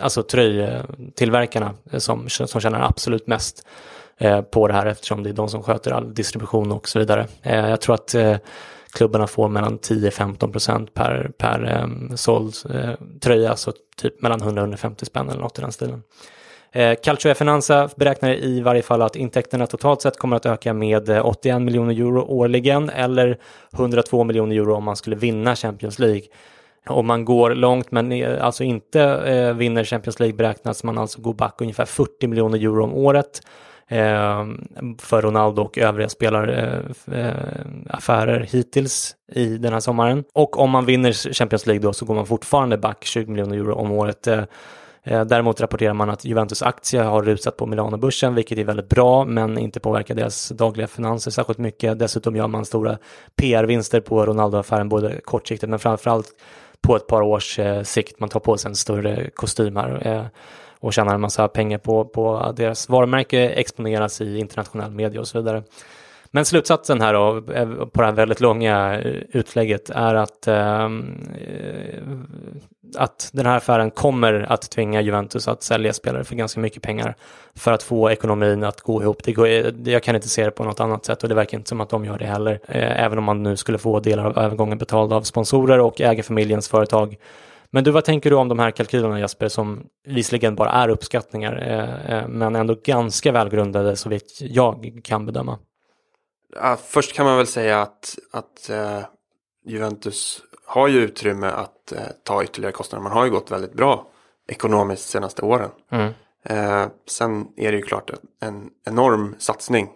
alltså 0.00 0.22
tröjtillverkarna 0.22 1.74
eh, 1.92 1.98
som, 1.98 2.28
som 2.28 2.60
tjänar 2.60 2.80
absolut 2.80 3.26
mest 3.26 3.66
Eh, 4.18 4.40
på 4.40 4.68
det 4.68 4.74
här 4.74 4.86
eftersom 4.86 5.22
det 5.22 5.30
är 5.30 5.34
de 5.34 5.48
som 5.48 5.62
sköter 5.62 5.90
all 5.90 6.14
distribution 6.14 6.72
och 6.72 6.88
så 6.88 6.98
vidare. 6.98 7.26
Eh, 7.42 7.68
jag 7.68 7.80
tror 7.80 7.94
att 7.94 8.14
eh, 8.14 8.36
klubbarna 8.92 9.26
får 9.26 9.48
mellan 9.48 9.78
10-15 9.78 10.52
procent 10.52 10.94
per, 10.94 11.30
per 11.38 11.82
um, 11.82 12.16
såld 12.16 12.54
uh, 12.70 12.90
tröja, 13.20 13.56
så 13.56 13.72
typ 13.96 14.22
mellan 14.22 14.40
100-150 14.40 15.04
spänn 15.04 15.28
eller 15.28 15.40
något 15.40 15.58
i 15.58 15.62
den 15.62 15.72
stilen. 15.72 16.02
Eh, 16.72 16.94
Calcio 17.02 17.30
e 17.30 17.34
Finanza 17.34 17.88
beräknar 17.96 18.34
i 18.34 18.60
varje 18.60 18.82
fall 18.82 19.02
att 19.02 19.16
intäkterna 19.16 19.66
totalt 19.66 20.02
sett 20.02 20.18
kommer 20.18 20.36
att 20.36 20.46
öka 20.46 20.72
med 20.72 21.10
81 21.10 21.62
miljoner 21.62 21.94
euro 21.94 22.22
årligen 22.22 22.90
eller 22.90 23.38
102 23.72 24.24
miljoner 24.24 24.56
euro 24.56 24.74
om 24.74 24.84
man 24.84 24.96
skulle 24.96 25.16
vinna 25.16 25.56
Champions 25.56 25.98
League. 25.98 26.22
Om 26.86 27.06
man 27.06 27.24
går 27.24 27.50
långt 27.50 27.90
men 27.90 28.38
alltså 28.40 28.64
inte 28.64 29.02
eh, 29.02 29.54
vinner 29.54 29.84
Champions 29.84 30.20
League 30.20 30.36
beräknas 30.36 30.84
man 30.84 30.98
alltså 30.98 31.20
gå 31.20 31.32
back 31.32 31.60
ungefär 31.60 31.84
40 31.84 32.26
miljoner 32.26 32.58
euro 32.58 32.84
om 32.84 32.94
året 32.94 33.40
Eh, 33.90 34.46
för 34.98 35.22
Ronaldo 35.22 35.62
och 35.62 35.78
övriga 35.78 36.08
spelaraffärer 36.08 38.36
eh, 38.36 38.42
eh 38.42 38.48
hittills 38.52 39.16
i 39.32 39.58
den 39.58 39.72
här 39.72 39.80
sommaren. 39.80 40.24
Och 40.34 40.58
om 40.58 40.70
man 40.70 40.84
vinner 40.84 41.32
Champions 41.32 41.66
League 41.66 41.82
då 41.82 41.92
så 41.92 42.04
går 42.04 42.14
man 42.14 42.26
fortfarande 42.26 42.78
back 42.78 43.04
20 43.04 43.30
miljoner 43.30 43.56
euro 43.56 43.74
om 43.74 43.92
året. 43.92 44.26
Eh, 44.26 44.42
eh, 45.02 45.24
Däremot 45.24 45.60
rapporterar 45.60 45.94
man 45.94 46.10
att 46.10 46.24
Juventus 46.24 46.62
aktie 46.62 47.02
har 47.02 47.22
rusat 47.22 47.56
på 47.56 47.66
Milano-börsen, 47.66 48.34
vilket 48.34 48.58
är 48.58 48.64
väldigt 48.64 48.88
bra, 48.88 49.24
men 49.24 49.58
inte 49.58 49.80
påverkar 49.80 50.14
deras 50.14 50.48
dagliga 50.48 50.86
finanser 50.86 51.30
särskilt 51.30 51.58
mycket. 51.58 51.98
Dessutom 51.98 52.36
gör 52.36 52.48
man 52.48 52.64
stora 52.64 52.98
PR-vinster 53.36 54.00
på 54.00 54.26
Ronaldo-affären, 54.26 54.88
både 54.88 55.20
kortsiktigt 55.24 55.70
men 55.70 55.78
framförallt 55.78 56.28
på 56.80 56.96
ett 56.96 57.06
par 57.06 57.22
års 57.22 57.58
eh, 57.58 57.82
sikt. 57.82 58.20
Man 58.20 58.28
tar 58.28 58.40
på 58.40 58.56
sig 58.56 58.68
en 58.68 58.74
större 58.74 59.30
kostym 59.34 59.76
här. 59.76 60.30
Och 60.80 60.92
tjänar 60.92 61.14
en 61.14 61.20
massa 61.20 61.48
pengar 61.48 61.78
på, 61.78 62.04
på 62.04 62.52
deras 62.56 62.88
varumärke 62.88 63.48
exponeras 63.48 64.20
i 64.20 64.38
internationell 64.38 64.90
media 64.90 65.20
och 65.20 65.28
så 65.28 65.38
vidare. 65.38 65.62
Men 66.30 66.44
slutsatsen 66.44 67.00
här 67.00 67.14
då, 67.14 67.52
eh, 67.52 67.68
på 67.68 68.00
det 68.00 68.06
här 68.06 68.12
väldigt 68.12 68.40
långa 68.40 68.98
eh, 68.98 69.22
utlägget 69.32 69.90
är 69.90 70.14
att, 70.14 70.48
ehm, 70.48 71.18
eh, 71.40 72.02
att 72.96 73.30
den 73.32 73.46
här 73.46 73.56
affären 73.56 73.90
kommer 73.90 74.46
att 74.52 74.70
tvinga 74.70 75.00
Juventus 75.00 75.48
att 75.48 75.62
sälja 75.62 75.92
spelare 75.92 76.24
för 76.24 76.34
ganska 76.34 76.60
mycket 76.60 76.82
pengar 76.82 77.14
för 77.54 77.72
att 77.72 77.82
få 77.82 78.10
ekonomin 78.10 78.64
att 78.64 78.80
gå 78.80 79.02
ihop. 79.02 79.24
Det 79.24 79.32
går, 79.32 79.46
eh, 79.46 79.66
jag 79.84 80.02
kan 80.02 80.16
inte 80.16 80.28
se 80.28 80.44
det 80.44 80.50
på 80.50 80.64
något 80.64 80.80
annat 80.80 81.04
sätt 81.04 81.22
och 81.22 81.28
det 81.28 81.34
verkar 81.34 81.58
inte 81.58 81.68
som 81.68 81.80
att 81.80 81.90
de 81.90 82.04
gör 82.04 82.18
det 82.18 82.26
heller. 82.26 82.60
Eh, 82.68 83.04
även 83.04 83.18
om 83.18 83.24
man 83.24 83.42
nu 83.42 83.56
skulle 83.56 83.78
få 83.78 84.00
delar 84.00 84.24
av 84.24 84.38
övergången 84.38 84.78
betalda 84.78 85.16
av 85.16 85.22
sponsorer 85.22 85.80
och 85.80 86.00
ägarfamiljens 86.00 86.68
företag 86.68 87.16
men 87.70 87.84
du, 87.84 87.90
vad 87.90 88.04
tänker 88.04 88.30
du 88.30 88.36
om 88.36 88.48
de 88.48 88.58
här 88.58 88.70
kalkylerna 88.70 89.20
Jesper, 89.20 89.48
som 89.48 89.86
visserligen 90.04 90.54
bara 90.54 90.70
är 90.70 90.88
uppskattningar, 90.88 91.56
eh, 91.56 92.16
eh, 92.16 92.28
men 92.28 92.56
ändå 92.56 92.76
ganska 92.84 93.32
välgrundade 93.32 93.96
så 93.96 94.08
vitt 94.08 94.38
jag 94.40 95.00
kan 95.04 95.26
bedöma? 95.26 95.58
Ja, 96.54 96.76
först 96.84 97.14
kan 97.14 97.26
man 97.26 97.36
väl 97.36 97.46
säga 97.46 97.82
att, 97.82 98.18
att 98.32 98.70
uh, 98.70 99.04
Juventus 99.64 100.42
har 100.64 100.88
ju 100.88 100.98
utrymme 100.98 101.46
att 101.46 101.92
ta 102.24 102.44
ytterligare 102.44 102.72
kostnader. 102.72 103.02
Man 103.02 103.12
har 103.12 103.24
ju 103.24 103.30
gått 103.30 103.50
väldigt 103.50 103.72
bra 103.72 104.06
ekonomiskt 104.48 105.08
senaste 105.08 105.42
åren. 105.42 105.70
Mm. 105.90 106.12
Sen 107.08 107.46
är 107.56 107.72
det 107.72 107.76
ju 107.76 107.82
klart 107.82 108.10
en 108.40 108.70
enorm 108.86 109.34
satsning. 109.38 109.88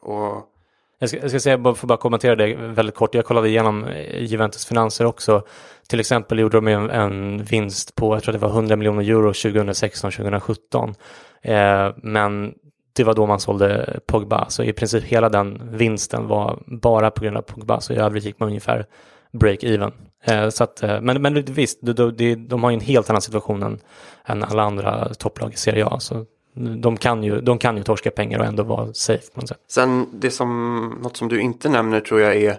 och 0.00 0.55
jag 0.98 1.08
ska, 1.08 1.18
jag 1.18 1.30
ska 1.30 1.40
säga, 1.40 1.74
för 1.74 1.86
bara 1.86 1.98
kommentera 1.98 2.36
det 2.36 2.54
väldigt 2.54 2.94
kort. 2.94 3.14
Jag 3.14 3.24
kollade 3.24 3.48
igenom 3.48 3.84
eh, 3.84 4.24
Juventus 4.24 4.66
finanser 4.66 5.04
också. 5.04 5.42
Till 5.88 6.00
exempel 6.00 6.38
gjorde 6.38 6.56
de 6.56 6.68
en, 6.68 6.90
en 6.90 7.44
vinst 7.44 7.94
på, 7.94 8.16
jag 8.16 8.22
tror 8.22 8.32
det 8.32 8.38
var 8.38 8.48
100 8.48 8.76
miljoner 8.76 9.02
euro 9.02 9.32
2016-2017. 9.32 10.94
Eh, 11.42 11.94
men 11.96 12.54
det 12.96 13.04
var 13.04 13.14
då 13.14 13.26
man 13.26 13.40
sålde 13.40 14.00
Pogba, 14.06 14.48
så 14.48 14.62
i 14.62 14.72
princip 14.72 15.04
hela 15.04 15.28
den 15.28 15.76
vinsten 15.76 16.26
var 16.26 16.62
bara 16.66 17.10
på 17.10 17.24
grund 17.24 17.36
av 17.36 17.42
Pogba, 17.42 17.80
så 17.80 17.92
i 17.92 17.96
övrigt 17.96 18.24
gick 18.24 18.40
man 18.40 18.48
ungefär 18.48 18.86
break-even. 19.32 19.92
Eh, 20.24 20.48
så 20.48 20.64
att, 20.64 20.82
eh, 20.82 21.00
men, 21.00 21.22
men 21.22 21.44
visst, 21.44 21.78
de, 21.82 22.16
de, 22.16 22.34
de 22.34 22.62
har 22.62 22.70
ju 22.70 22.74
en 22.74 22.80
helt 22.80 23.10
annan 23.10 23.22
situation 23.22 23.62
än, 23.62 23.78
än 24.24 24.44
alla 24.44 24.62
andra 24.62 25.14
topplag 25.14 25.52
i 25.52 25.56
Serie 25.56 25.86
A. 25.86 26.00
Så 26.00 26.24
de 26.56 26.96
kan, 26.96 27.22
ju, 27.22 27.40
de 27.40 27.58
kan 27.58 27.76
ju 27.76 27.82
torska 27.82 28.10
pengar 28.10 28.38
och 28.38 28.44
ändå 28.44 28.62
vara 28.62 28.92
safe 28.92 29.32
på 29.34 29.40
något 29.40 29.48
sätt. 29.48 29.60
Sen 29.68 30.06
det 30.12 30.30
som, 30.30 30.88
något 31.02 31.16
som 31.16 31.28
du 31.28 31.40
inte 31.40 31.68
nämner 31.68 32.00
tror 32.00 32.20
jag 32.20 32.36
är 32.36 32.58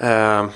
eh, 0.00 0.48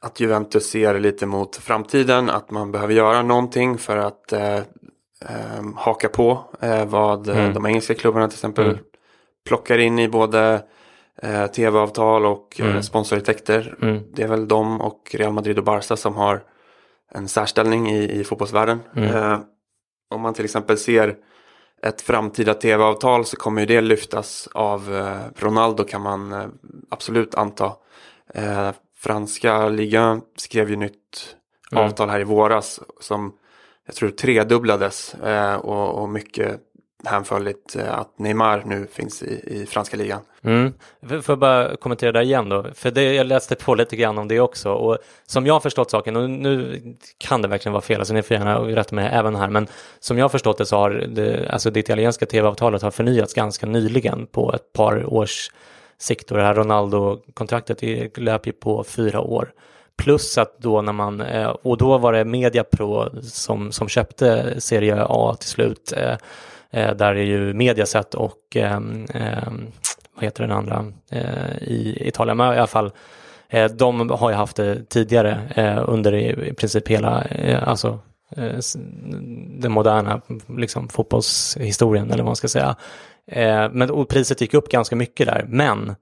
att 0.00 0.20
Juventus 0.20 0.70
ser 0.70 1.00
lite 1.00 1.26
mot 1.26 1.56
framtiden, 1.56 2.30
att 2.30 2.50
man 2.50 2.72
behöver 2.72 2.94
göra 2.94 3.22
någonting 3.22 3.78
för 3.78 3.96
att 3.96 4.32
eh, 4.32 4.56
eh, 4.56 5.64
haka 5.76 6.08
på 6.08 6.44
eh, 6.60 6.84
vad 6.84 7.28
mm. 7.28 7.54
de 7.54 7.66
engelska 7.66 7.94
klubbarna 7.94 8.28
till 8.28 8.36
exempel 8.36 8.66
mm. 8.66 8.78
plockar 9.48 9.78
in 9.78 9.98
i 9.98 10.08
både 10.08 10.62
eh, 11.22 11.46
tv-avtal 11.46 12.26
och 12.26 12.60
mm. 12.60 12.82
sponsorintäkter. 12.82 13.76
Mm. 13.82 14.02
Det 14.14 14.22
är 14.22 14.28
väl 14.28 14.48
de 14.48 14.80
och 14.80 15.14
Real 15.14 15.32
Madrid 15.32 15.58
och 15.58 15.64
Barca 15.64 15.96
som 15.96 16.14
har 16.14 16.42
en 17.10 17.28
särställning 17.28 17.90
i, 17.90 18.20
i 18.20 18.24
fotbollsvärlden. 18.24 18.80
Mm 18.96 19.40
om 20.08 20.20
man 20.20 20.34
till 20.34 20.44
exempel 20.44 20.78
ser 20.78 21.16
ett 21.82 22.00
framtida 22.02 22.54
tv-avtal 22.54 23.24
så 23.24 23.36
kommer 23.36 23.60
ju 23.60 23.66
det 23.66 23.80
lyftas 23.80 24.48
av 24.54 24.96
eh, 24.96 25.42
Ronaldo 25.44 25.84
kan 25.84 26.02
man 26.02 26.32
eh, 26.32 26.46
absolut 26.88 27.34
anta. 27.34 27.72
Eh, 28.34 28.70
franska 28.96 29.68
ligan 29.68 30.22
skrev 30.36 30.70
ju 30.70 30.76
nytt 30.76 31.36
avtal 31.72 32.08
här 32.08 32.20
i 32.20 32.24
våras 32.24 32.80
som 33.00 33.32
jag 33.86 33.94
tror 33.94 34.10
tredubblades 34.10 35.14
och, 35.62 36.02
och 36.02 36.08
mycket 36.08 36.60
hänförligt 37.04 37.76
eh, 37.76 37.98
att 37.98 38.18
Neymar 38.18 38.62
nu 38.66 38.86
finns 38.92 39.22
i, 39.22 39.62
i 39.62 39.66
franska 39.66 39.96
ligan. 39.96 40.20
Mm. 40.42 40.72
Får 41.08 41.22
jag 41.26 41.38
bara 41.38 41.76
kommentera 41.76 42.12
det 42.12 42.22
igen 42.22 42.48
då? 42.48 42.66
För 42.74 42.90
det, 42.90 43.14
jag 43.14 43.26
läste 43.26 43.54
på 43.54 43.74
lite 43.74 43.96
grann 43.96 44.18
om 44.18 44.28
det 44.28 44.40
också 44.40 44.72
och 44.72 44.98
som 45.26 45.46
jag 45.46 45.54
har 45.54 45.60
förstått 45.60 45.90
saken, 45.90 46.16
och 46.16 46.30
nu 46.30 46.80
kan 47.18 47.42
det 47.42 47.48
verkligen 47.48 47.72
vara 47.72 47.82
fel, 47.82 47.98
alltså 47.98 48.14
ni 48.14 48.22
får 48.22 48.36
gärna 48.36 48.58
rätta 48.58 48.94
mig 48.94 49.10
även 49.12 49.36
här, 49.36 49.48
men 49.48 49.66
som 49.98 50.18
jag 50.18 50.24
har 50.24 50.28
förstått 50.28 50.58
det 50.58 50.66
så 50.66 50.76
har 50.76 50.90
det, 50.90 51.48
alltså 51.50 51.70
det 51.70 51.80
italienska 51.80 52.26
tv-avtalet 52.26 52.82
har 52.82 52.90
förnyats 52.90 53.34
ganska 53.34 53.66
nyligen 53.66 54.26
på 54.26 54.52
ett 54.54 54.72
par 54.72 55.14
års 55.14 55.50
sikt 55.98 56.30
och 56.30 56.36
det 56.36 56.42
här 56.42 56.54
Ronaldo-kontraktet 56.54 57.82
löper 58.18 58.46
ju 58.46 58.52
på 58.52 58.84
fyra 58.84 59.20
år. 59.20 59.52
Plus 59.96 60.38
att 60.38 60.58
då 60.58 60.82
när 60.82 60.92
man, 60.92 61.20
eh, 61.20 61.48
och 61.48 61.76
då 61.76 61.98
var 61.98 62.12
det 62.12 62.24
Mediapro 62.24 63.22
som, 63.22 63.72
som 63.72 63.88
köpte 63.88 64.60
Serie 64.60 65.04
A 65.08 65.36
till 65.40 65.48
slut, 65.48 65.92
eh, 65.96 66.16
Eh, 66.70 66.94
där 66.94 67.14
är 67.14 67.22
ju 67.22 67.54
Mediaset 67.54 68.14
och 68.14 68.38
ehm, 68.54 69.06
ehm, 69.14 69.66
vad 70.14 70.24
heter 70.24 70.42
den 70.42 70.52
andra 70.52 70.92
eh, 71.10 71.58
i 71.62 71.98
Italien, 72.00 72.36
men 72.36 72.54
i 72.54 72.58
alla 72.58 72.66
fall 72.66 72.92
eh, 73.48 73.70
de 73.70 74.10
har 74.10 74.30
ju 74.30 74.36
haft 74.36 74.56
det 74.56 74.84
tidigare 74.88 75.40
eh, 75.54 75.84
under 75.86 76.14
i, 76.14 76.52
princip 76.54 76.88
hela, 76.88 77.24
eh, 77.24 77.68
alltså 77.68 77.98
eh, 78.36 78.58
den 79.60 79.72
moderna 79.72 80.20
liksom, 80.58 80.88
fotbollshistorien 80.88 82.06
eller 82.06 82.22
vad 82.22 82.28
man 82.28 82.36
ska 82.36 82.48
säga. 82.48 82.76
men 83.72 83.90
och 83.90 84.08
priset 84.08 84.40
gick 84.40 84.54
upp 84.54 84.68
ganska 84.68 84.96
mycket 84.96 85.26
där, 85.26 85.44
men 85.48 85.94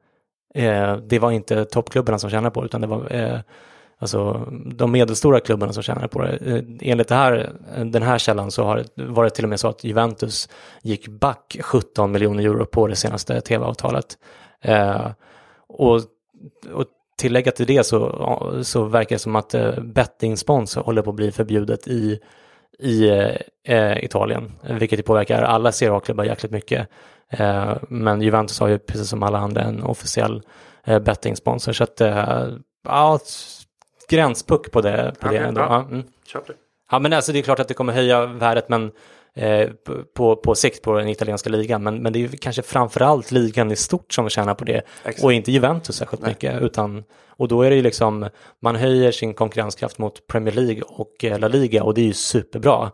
det 1.06 1.18
var 1.18 1.30
inte 1.30 1.64
toppklubbarna 1.64 2.18
som 2.18 2.30
tjänade 2.30 2.50
på 2.50 2.60
det, 2.60 2.66
utan 2.66 2.80
det 2.80 2.86
var 2.86 3.42
alltså 3.98 4.48
de 4.66 4.92
medelstora 4.92 5.40
klubbarna 5.40 5.72
som 5.72 5.82
tjänar 5.82 6.08
på 6.08 6.22
det. 6.22 6.36
Eh, 6.36 6.62
enligt 6.80 7.08
det 7.08 7.14
här, 7.14 7.52
eh, 7.76 7.84
den 7.84 8.02
här 8.02 8.18
källan 8.18 8.50
så 8.50 8.64
har, 8.64 8.84
var 8.94 9.24
det 9.24 9.30
till 9.30 9.44
och 9.44 9.48
med 9.48 9.60
så 9.60 9.68
att 9.68 9.84
Juventus 9.84 10.48
gick 10.82 11.08
back 11.08 11.56
17 11.60 12.12
miljoner 12.12 12.42
euro 12.42 12.66
på 12.66 12.86
det 12.86 12.96
senaste 12.96 13.40
tv-avtalet. 13.40 14.06
Eh, 14.60 15.06
och, 15.68 15.94
och 16.72 16.86
tillägga 17.18 17.52
till 17.52 17.66
det 17.66 17.86
så, 17.86 18.60
så 18.62 18.84
verkar 18.84 19.16
det 19.16 19.20
som 19.20 19.36
att 19.36 19.54
eh, 19.54 19.80
bettingspons 19.80 20.76
håller 20.76 21.02
på 21.02 21.10
att 21.10 21.16
bli 21.16 21.32
förbjudet 21.32 21.88
i, 21.88 22.20
i 22.78 23.08
eh, 23.08 23.36
eh 23.68 24.04
Italien, 24.04 24.52
vilket 24.70 25.06
påverkar 25.06 25.42
alla 25.42 25.72
Serie 25.72 25.92
A-klubbar 25.92 26.24
jäkligt 26.24 26.52
mycket. 26.52 26.88
Eh, 27.28 27.76
men 27.88 28.22
Juventus 28.22 28.60
har 28.60 28.68
ju 28.68 28.78
precis 28.78 29.08
som 29.08 29.22
alla 29.22 29.38
andra 29.38 29.62
en 29.62 29.82
officiell 29.82 30.42
eh, 30.84 30.98
bettingsponsor, 30.98 31.72
så 31.72 31.84
att 31.84 32.00
eh, 32.00 32.48
ja, 32.84 33.18
gränspuck 34.08 34.70
på 34.70 34.80
det. 34.80 35.14
På 35.20 35.26
okay, 35.28 35.38
det 35.38 35.46
ändå. 35.46 35.60
Ja. 35.60 35.86
Mm. 35.90 36.02
ja, 36.90 36.98
men 36.98 37.12
alltså 37.12 37.32
det 37.32 37.38
är 37.38 37.42
klart 37.42 37.58
att 37.58 37.68
det 37.68 37.74
kommer 37.74 37.92
höja 37.92 38.26
värdet, 38.26 38.68
men 38.68 38.92
eh, 39.36 39.70
på, 40.14 40.36
på 40.36 40.54
sikt 40.54 40.82
på 40.82 40.98
den 40.98 41.08
italienska 41.08 41.50
ligan. 41.50 41.82
Men, 41.82 42.02
men 42.02 42.12
det 42.12 42.24
är 42.24 42.28
kanske 42.28 42.62
framförallt 42.62 43.30
ligan 43.30 43.72
i 43.72 43.76
stort 43.76 44.12
som 44.12 44.28
tjänar 44.28 44.54
på 44.54 44.64
det 44.64 44.82
Exakt. 45.04 45.24
och 45.24 45.32
inte 45.32 45.52
Juventus 45.52 45.96
särskilt 45.96 46.22
Nej. 46.22 46.30
mycket. 46.30 46.62
Utan, 46.62 47.04
och 47.28 47.48
då 47.48 47.62
är 47.62 47.70
det 47.70 47.76
ju 47.76 47.82
liksom, 47.82 48.28
man 48.62 48.76
höjer 48.76 49.12
sin 49.12 49.34
konkurrenskraft 49.34 49.98
mot 49.98 50.26
Premier 50.26 50.54
League 50.54 50.82
och 50.82 51.24
eh, 51.24 51.38
La 51.38 51.48
Liga 51.48 51.84
och 51.84 51.94
det 51.94 52.00
är 52.00 52.06
ju 52.06 52.12
superbra. 52.12 52.90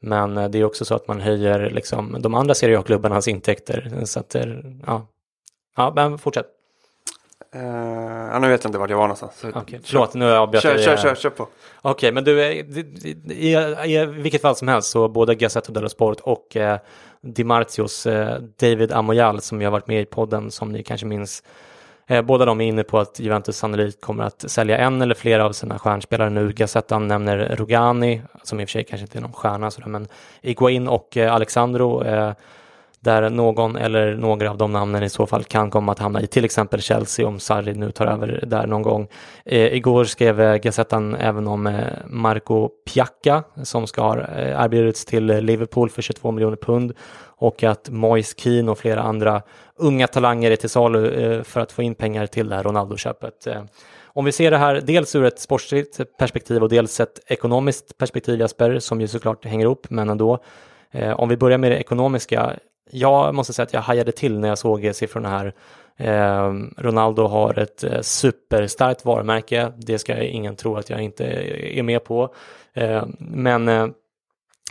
Men 0.00 0.38
eh, 0.38 0.48
det 0.48 0.58
är 0.58 0.64
också 0.64 0.84
så 0.84 0.94
att 0.94 1.08
man 1.08 1.20
höjer 1.20 1.70
liksom 1.70 2.16
de 2.20 2.34
andra 2.34 2.54
Serie 2.54 2.78
A-klubbarnas 2.78 3.28
intäkter. 3.28 4.04
Så 4.04 4.20
att, 4.20 4.36
ja, 4.86 5.06
ja 5.76 5.92
men 5.94 6.18
fortsätt. 6.18 6.46
Uh, 7.56 7.62
ja, 8.32 8.38
nu 8.38 8.48
vet 8.48 8.64
jag 8.64 8.68
inte 8.68 8.78
vart 8.78 8.90
jag 8.90 8.96
var 8.96 9.04
någonstans. 9.04 9.44
Okay, 9.54 9.80
förlåt, 9.84 10.14
nu 10.14 10.24
har 10.24 10.32
jag. 10.32 10.62
Kör, 10.62 10.78
kör, 10.78 10.96
kör, 10.96 11.14
kör 11.14 11.30
på. 11.30 11.42
Okej, 11.42 11.90
okay, 11.90 12.12
men 12.12 12.24
du, 12.24 12.42
i, 12.42 12.58
i, 13.28 13.96
i 13.96 14.06
vilket 14.06 14.42
fall 14.42 14.56
som 14.56 14.68
helst 14.68 14.90
så 14.90 15.08
både 15.08 15.34
Gazzetta 15.34 15.72
dello 15.72 15.88
Sport 15.88 16.20
och 16.20 16.56
eh, 16.56 16.78
Di 17.20 17.42
eh, 17.42 18.34
David 18.60 18.92
Amoyal 18.92 19.40
som 19.40 19.60
jag 19.60 19.66
har 19.66 19.72
varit 19.72 19.86
med 19.86 20.02
i 20.02 20.04
podden 20.04 20.50
som 20.50 20.72
ni 20.72 20.82
kanske 20.82 21.06
minns. 21.06 21.42
Eh, 22.06 22.22
båda 22.22 22.44
de 22.44 22.60
är 22.60 22.66
inne 22.66 22.82
på 22.82 22.98
att 22.98 23.20
Juventus 23.20 23.56
sannolikt 23.56 24.00
kommer 24.00 24.24
att 24.24 24.50
sälja 24.50 24.78
en 24.78 25.02
eller 25.02 25.14
flera 25.14 25.44
av 25.44 25.52
sina 25.52 25.78
stjärnspelare 25.78 26.30
nu. 26.30 26.52
Gazettan 26.52 27.08
nämner 27.08 27.56
Rogani, 27.56 28.22
som 28.42 28.60
i 28.60 28.64
och 28.64 28.68
för 28.68 28.72
sig 28.72 28.84
kanske 28.84 29.02
inte 29.02 29.18
är 29.18 29.22
någon 29.22 29.32
stjärna, 29.32 29.70
sådär, 29.70 29.88
men 29.88 30.08
Iguain 30.42 30.88
och 30.88 31.16
eh, 31.16 31.34
Alexandro 31.34 32.04
eh, 32.04 32.32
där 33.02 33.30
någon 33.30 33.76
eller 33.76 34.14
några 34.14 34.50
av 34.50 34.56
de 34.56 34.72
namnen 34.72 35.02
i 35.02 35.08
så 35.08 35.26
fall 35.26 35.44
kan 35.44 35.70
komma 35.70 35.92
att 35.92 35.98
hamna 35.98 36.20
i 36.22 36.26
till 36.26 36.44
exempel 36.44 36.80
Chelsea 36.80 37.26
om 37.26 37.40
Sarri 37.40 37.74
nu 37.74 37.90
tar 37.90 38.06
över 38.06 38.44
där 38.46 38.66
någon 38.66 38.82
gång. 38.82 39.08
Eh, 39.44 39.74
igår 39.74 40.04
skrev 40.04 40.40
eh, 40.40 40.56
Gazettan 40.56 41.14
även 41.14 41.48
om 41.48 41.66
eh, 41.66 41.74
Marco 42.06 42.68
Piacca 42.68 43.42
som 43.62 43.86
ska 43.86 44.02
ha 44.02 44.20
eh, 44.20 44.64
erbjudits 44.64 45.04
till 45.04 45.26
Liverpool 45.26 45.90
för 45.90 46.02
22 46.02 46.30
miljoner 46.30 46.56
pund 46.56 46.92
och 47.24 47.62
att 47.62 47.90
Moise 47.90 48.34
Keane 48.38 48.70
och 48.70 48.78
flera 48.78 49.02
andra 49.02 49.42
unga 49.76 50.06
talanger 50.06 50.50
är 50.50 50.56
till 50.56 50.70
salu 50.70 51.10
eh, 51.10 51.42
för 51.42 51.60
att 51.60 51.72
få 51.72 51.82
in 51.82 51.94
pengar 51.94 52.26
till 52.26 52.48
det 52.48 52.56
här 52.56 52.62
Ronaldo-köpet. 52.62 53.46
Eh, 53.46 53.62
om 54.04 54.24
vi 54.24 54.32
ser 54.32 54.50
det 54.50 54.56
här 54.56 54.80
dels 54.80 55.14
ur 55.14 55.24
ett 55.24 55.40
sportsligt 55.40 56.18
perspektiv 56.18 56.62
och 56.62 56.68
dels 56.68 57.00
ett 57.00 57.20
ekonomiskt 57.26 57.98
perspektiv 57.98 58.40
Jesper, 58.40 58.78
som 58.78 59.00
ju 59.00 59.08
såklart 59.08 59.44
hänger 59.44 59.64
ihop, 59.64 59.86
men 59.90 60.10
ändå. 60.10 60.38
Eh, 60.90 61.20
om 61.20 61.28
vi 61.28 61.36
börjar 61.36 61.58
med 61.58 61.70
det 61.70 61.78
ekonomiska, 61.78 62.52
jag 62.90 63.34
måste 63.34 63.52
säga 63.52 63.64
att 63.64 63.72
jag 63.72 63.80
hajade 63.80 64.12
till 64.12 64.38
när 64.38 64.48
jag 64.48 64.58
såg 64.58 64.90
siffrorna 64.94 65.28
här. 65.28 65.54
Eh, 65.96 66.52
Ronaldo 66.76 67.26
har 67.26 67.58
ett 67.58 67.84
eh, 67.84 68.00
superstarkt 68.00 69.04
varumärke. 69.04 69.72
Det 69.76 69.98
ska 69.98 70.22
ingen 70.22 70.56
tro 70.56 70.76
att 70.76 70.90
jag 70.90 71.02
inte 71.02 71.24
är 71.78 71.82
med 71.82 72.04
på. 72.04 72.34
Eh, 72.74 73.04
men 73.18 73.68
eh, 73.68 73.86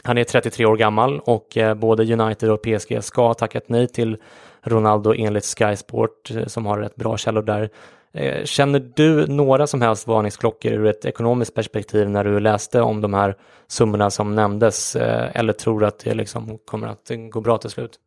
han 0.03 0.17
är 0.17 0.23
33 0.23 0.65
år 0.65 0.77
gammal 0.77 1.19
och 1.19 1.57
eh, 1.57 1.73
både 1.73 2.13
United 2.13 2.49
och 2.51 2.61
PSG 2.61 3.03
ska 3.03 3.27
ha 3.27 3.33
tackat 3.33 3.63
nej 3.67 3.87
till 3.87 4.17
Ronaldo 4.61 5.13
enligt 5.17 5.57
Sky 5.57 5.75
Sport 5.75 6.31
eh, 6.31 6.45
som 6.45 6.65
har 6.65 6.77
rätt 6.79 6.95
bra 6.95 7.17
källor 7.17 7.41
där. 7.41 7.69
Eh, 8.13 8.45
känner 8.45 8.91
du 8.95 9.27
några 9.27 9.67
som 9.67 9.81
helst 9.81 10.07
varningsklockor 10.07 10.71
ur 10.71 10.85
ett 10.85 11.05
ekonomiskt 11.05 11.55
perspektiv 11.55 12.09
när 12.09 12.23
du 12.23 12.39
läste 12.39 12.81
om 12.81 13.01
de 13.01 13.13
här 13.13 13.35
summorna 13.67 14.09
som 14.09 14.35
nämndes 14.35 14.95
eh, 14.95 15.29
eller 15.33 15.53
tror 15.53 15.79
du 15.79 15.85
att 15.85 15.99
det 15.99 16.13
liksom 16.13 16.57
kommer 16.65 16.87
att 16.87 17.11
gå 17.31 17.41
bra 17.41 17.57
till 17.57 17.69
slut? 17.69 17.99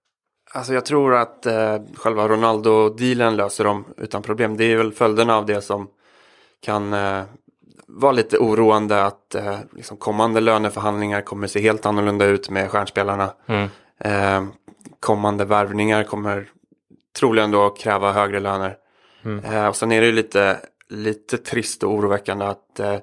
Alltså 0.52 0.74
jag 0.74 0.84
tror 0.84 1.14
att 1.14 1.46
eh, 1.46 1.78
själva 1.94 2.28
Ronaldo-dealen 2.28 3.36
löser 3.36 3.64
dem 3.64 3.84
utan 3.96 4.22
problem. 4.22 4.56
Det 4.56 4.64
är 4.64 4.76
väl 4.76 4.92
följderna 4.92 5.36
av 5.36 5.46
det 5.46 5.60
som 5.60 5.88
kan 6.60 6.92
eh, 6.92 7.22
vara 7.86 8.12
lite 8.12 8.38
oroande 8.38 9.04
att 9.04 9.34
eh, 9.34 9.56
liksom 9.72 9.96
kommande 9.96 10.40
löneförhandlingar 10.40 11.20
kommer 11.20 11.46
se 11.46 11.60
helt 11.60 11.86
annorlunda 11.86 12.24
ut 12.24 12.50
med 12.50 12.70
stjärnspelarna. 12.70 13.32
Mm. 13.46 13.68
Eh, 13.98 14.44
kommande 15.00 15.44
värvningar 15.44 16.04
kommer 16.04 16.48
troligen 17.18 17.50
då 17.50 17.70
kräva 17.70 18.12
högre 18.12 18.40
löner. 18.40 18.76
Mm. 19.24 19.44
Eh, 19.44 19.66
och 19.66 19.76
sen 19.76 19.92
är 19.92 20.00
det 20.00 20.06
ju 20.06 20.12
lite, 20.12 20.60
lite 20.88 21.38
trist 21.38 21.82
och 21.82 21.92
oroväckande 21.92 22.44
att 22.44 22.80
eh, 22.80 22.96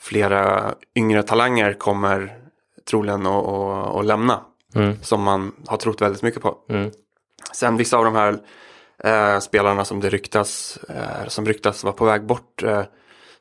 flera 0.00 0.74
yngre 0.96 1.22
talanger 1.22 1.72
kommer 1.72 2.38
troligen 2.90 3.26
att 3.26 4.04
lämna. 4.04 4.40
Mm. 4.74 4.96
Som 5.02 5.22
man 5.22 5.52
har 5.66 5.76
trott 5.76 6.00
väldigt 6.00 6.22
mycket 6.22 6.42
på. 6.42 6.58
Mm. 6.68 6.90
Sen 7.52 7.76
vissa 7.76 7.96
av 7.96 8.04
de 8.04 8.14
här 8.14 8.38
eh, 9.04 9.40
spelarna 9.40 9.84
som 9.84 10.00
det 10.00 10.08
ryktas, 10.08 10.78
eh, 10.88 11.28
som 11.28 11.46
ryktas 11.46 11.84
vara 11.84 11.94
på 11.94 12.04
väg 12.04 12.26
bort 12.26 12.62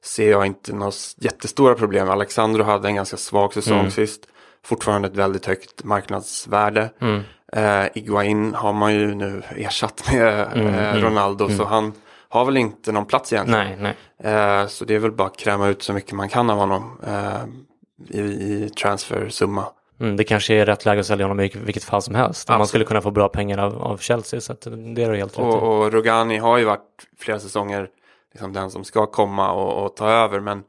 ser 0.03 0.31
jag 0.31 0.45
inte 0.45 0.73
några 0.73 0.91
jättestora 1.17 1.75
problem. 1.75 2.09
Alexandro 2.09 2.63
hade 2.63 2.87
en 2.87 2.95
ganska 2.95 3.17
svag 3.17 3.53
säsong 3.53 3.79
mm. 3.79 3.91
sist. 3.91 4.27
Fortfarande 4.63 5.07
ett 5.07 5.15
väldigt 5.15 5.45
högt 5.45 5.83
marknadsvärde. 5.83 6.89
Mm. 7.01 7.21
Eh, 7.53 7.89
Iguain 7.93 8.53
har 8.53 8.73
man 8.73 8.93
ju 8.93 9.15
nu 9.15 9.41
ersatt 9.49 10.11
med 10.11 10.47
mm, 10.53 10.67
eh, 10.67 10.89
mm, 10.89 11.03
Ronaldo 11.03 11.47
så 11.47 11.53
mm. 11.53 11.67
han 11.67 11.93
har 12.31 12.45
väl 12.45 12.57
inte 12.57 12.91
någon 12.91 13.05
plats 13.05 13.33
egentligen. 13.33 13.67
Nej, 13.81 13.95
nej. 14.17 14.33
Eh, 14.33 14.67
så 14.67 14.85
det 14.85 14.95
är 14.95 14.99
väl 14.99 15.11
bara 15.11 15.27
att 15.27 15.37
kräma 15.37 15.67
ut 15.67 15.83
så 15.83 15.93
mycket 15.93 16.11
man 16.11 16.29
kan 16.29 16.49
av 16.49 16.57
honom 16.57 16.99
eh, 17.07 18.19
i, 18.19 18.21
i 18.21 18.69
transfersumma. 18.69 19.65
Mm, 19.99 20.17
det 20.17 20.23
kanske 20.23 20.53
är 20.53 20.65
rätt 20.65 20.85
läge 20.85 20.99
att 20.99 21.05
sälja 21.05 21.25
honom 21.25 21.39
i 21.39 21.51
vilket 21.55 21.83
fall 21.83 22.01
som 22.01 22.15
helst. 22.15 22.41
Absolut. 22.41 22.57
Man 22.59 22.67
skulle 22.67 22.85
kunna 22.85 23.01
få 23.01 23.11
bra 23.11 23.29
pengar 23.29 23.57
av, 23.57 23.83
av 23.83 23.97
Chelsea. 23.97 24.41
Så 24.41 24.53
det 24.53 25.03
är 25.03 25.13
helt 25.13 25.39
rätt 25.39 25.45
och, 25.45 25.83
och 25.83 25.93
Rogani 25.93 26.37
har 26.37 26.57
ju 26.57 26.65
varit 26.65 27.07
flera 27.19 27.39
säsonger 27.39 27.87
liksom 28.33 28.53
den 28.53 28.71
som 28.71 28.83
ska 28.83 29.05
komma 29.05 29.51
och, 29.51 29.85
och 29.85 29.95
ta 29.95 30.09
över. 30.09 30.39
Men 30.39 30.63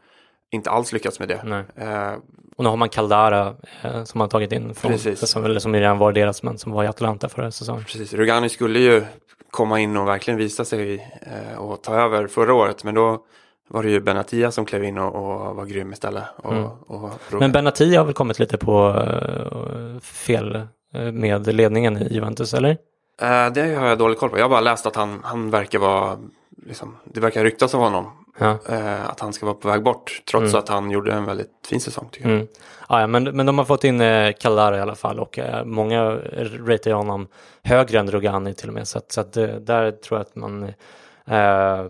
inte 0.50 0.70
alls 0.70 0.92
lyckats 0.92 1.18
med 1.18 1.28
det. 1.28 1.64
Eh, 1.76 2.12
och 2.56 2.64
nu 2.64 2.70
har 2.70 2.76
man 2.76 2.88
Caldara 2.88 3.54
eh, 3.82 4.04
som 4.04 4.20
har 4.20 4.28
tagit 4.28 4.52
in 4.52 4.74
från, 4.74 4.98
som, 4.98 5.44
eller 5.44 5.60
som 5.60 5.74
redan 5.74 5.98
var 5.98 6.12
deras 6.12 6.42
men 6.42 6.58
som 6.58 6.72
var 6.72 6.84
i 6.84 6.86
Atlanta 6.86 7.28
förra 7.28 7.50
säsongen. 7.50 7.84
Precis, 7.84 8.14
Rugani 8.14 8.48
skulle 8.48 8.78
ju 8.78 9.02
komma 9.50 9.80
in 9.80 9.96
och 9.96 10.08
verkligen 10.08 10.38
visa 10.38 10.64
sig 10.64 11.08
eh, 11.22 11.58
och 11.58 11.82
ta 11.82 11.94
över 11.94 12.26
förra 12.26 12.54
året 12.54 12.84
men 12.84 12.94
då 12.94 13.24
var 13.68 13.82
det 13.82 13.90
ju 13.90 14.00
Benatia 14.00 14.50
som 14.50 14.64
klev 14.64 14.84
in 14.84 14.98
och, 14.98 15.14
och 15.14 15.56
var 15.56 15.64
grym 15.64 15.92
istället. 15.92 16.24
Och, 16.36 16.52
mm. 16.52 16.64
och 16.86 17.10
men 17.30 17.52
Benatia 17.52 18.00
har 18.00 18.04
väl 18.04 18.14
kommit 18.14 18.38
lite 18.38 18.58
på 18.58 18.88
uh, 18.88 20.00
fel 20.00 20.56
uh, 20.96 21.12
med 21.12 21.54
ledningen 21.54 21.96
i 21.96 22.14
Juventus 22.14 22.54
eller? 22.54 22.70
Uh, 22.70 23.52
det 23.54 23.74
har 23.74 23.86
jag 23.86 23.98
dålig 23.98 24.18
koll 24.18 24.30
på. 24.30 24.38
Jag 24.38 24.44
har 24.44 24.50
bara 24.50 24.60
läst 24.60 24.86
att 24.86 24.96
han, 24.96 25.20
han 25.24 25.50
verkar 25.50 25.78
vara, 25.78 26.18
liksom, 26.66 26.96
det 27.04 27.20
verkar 27.20 27.44
ryktas 27.44 27.74
om 27.74 27.80
honom 27.80 28.21
Ja. 28.38 28.58
Eh, 28.68 29.10
att 29.10 29.20
han 29.20 29.32
ska 29.32 29.46
vara 29.46 29.56
på 29.56 29.68
väg 29.68 29.82
bort. 29.82 30.22
Trots 30.30 30.48
mm. 30.48 30.58
att 30.58 30.68
han 30.68 30.90
gjorde 30.90 31.12
en 31.12 31.24
väldigt 31.24 31.66
fin 31.66 31.80
säsong 31.80 32.08
tycker 32.10 32.28
jag. 32.28 32.36
Mm. 32.36 32.48
Ja, 32.88 33.06
men, 33.06 33.24
men 33.24 33.46
de 33.46 33.58
har 33.58 33.64
fått 33.64 33.84
in 33.84 34.00
eh, 34.00 34.32
Callara 34.32 34.78
i 34.78 34.80
alla 34.80 34.94
fall 34.94 35.20
och 35.20 35.38
eh, 35.38 35.64
många 35.64 36.18
ratear 36.66 36.94
honom 36.94 37.28
högre 37.62 37.98
än 37.98 38.10
Rogani 38.10 38.54
till 38.54 38.68
och 38.68 38.74
med. 38.74 38.88
Så, 38.88 38.98
att, 38.98 39.12
så 39.12 39.20
att, 39.20 39.36
eh, 39.36 39.46
där 39.46 39.90
tror 39.90 40.18
jag 40.18 40.26
att 40.26 40.36
man 40.36 40.62
eh, 40.62 41.84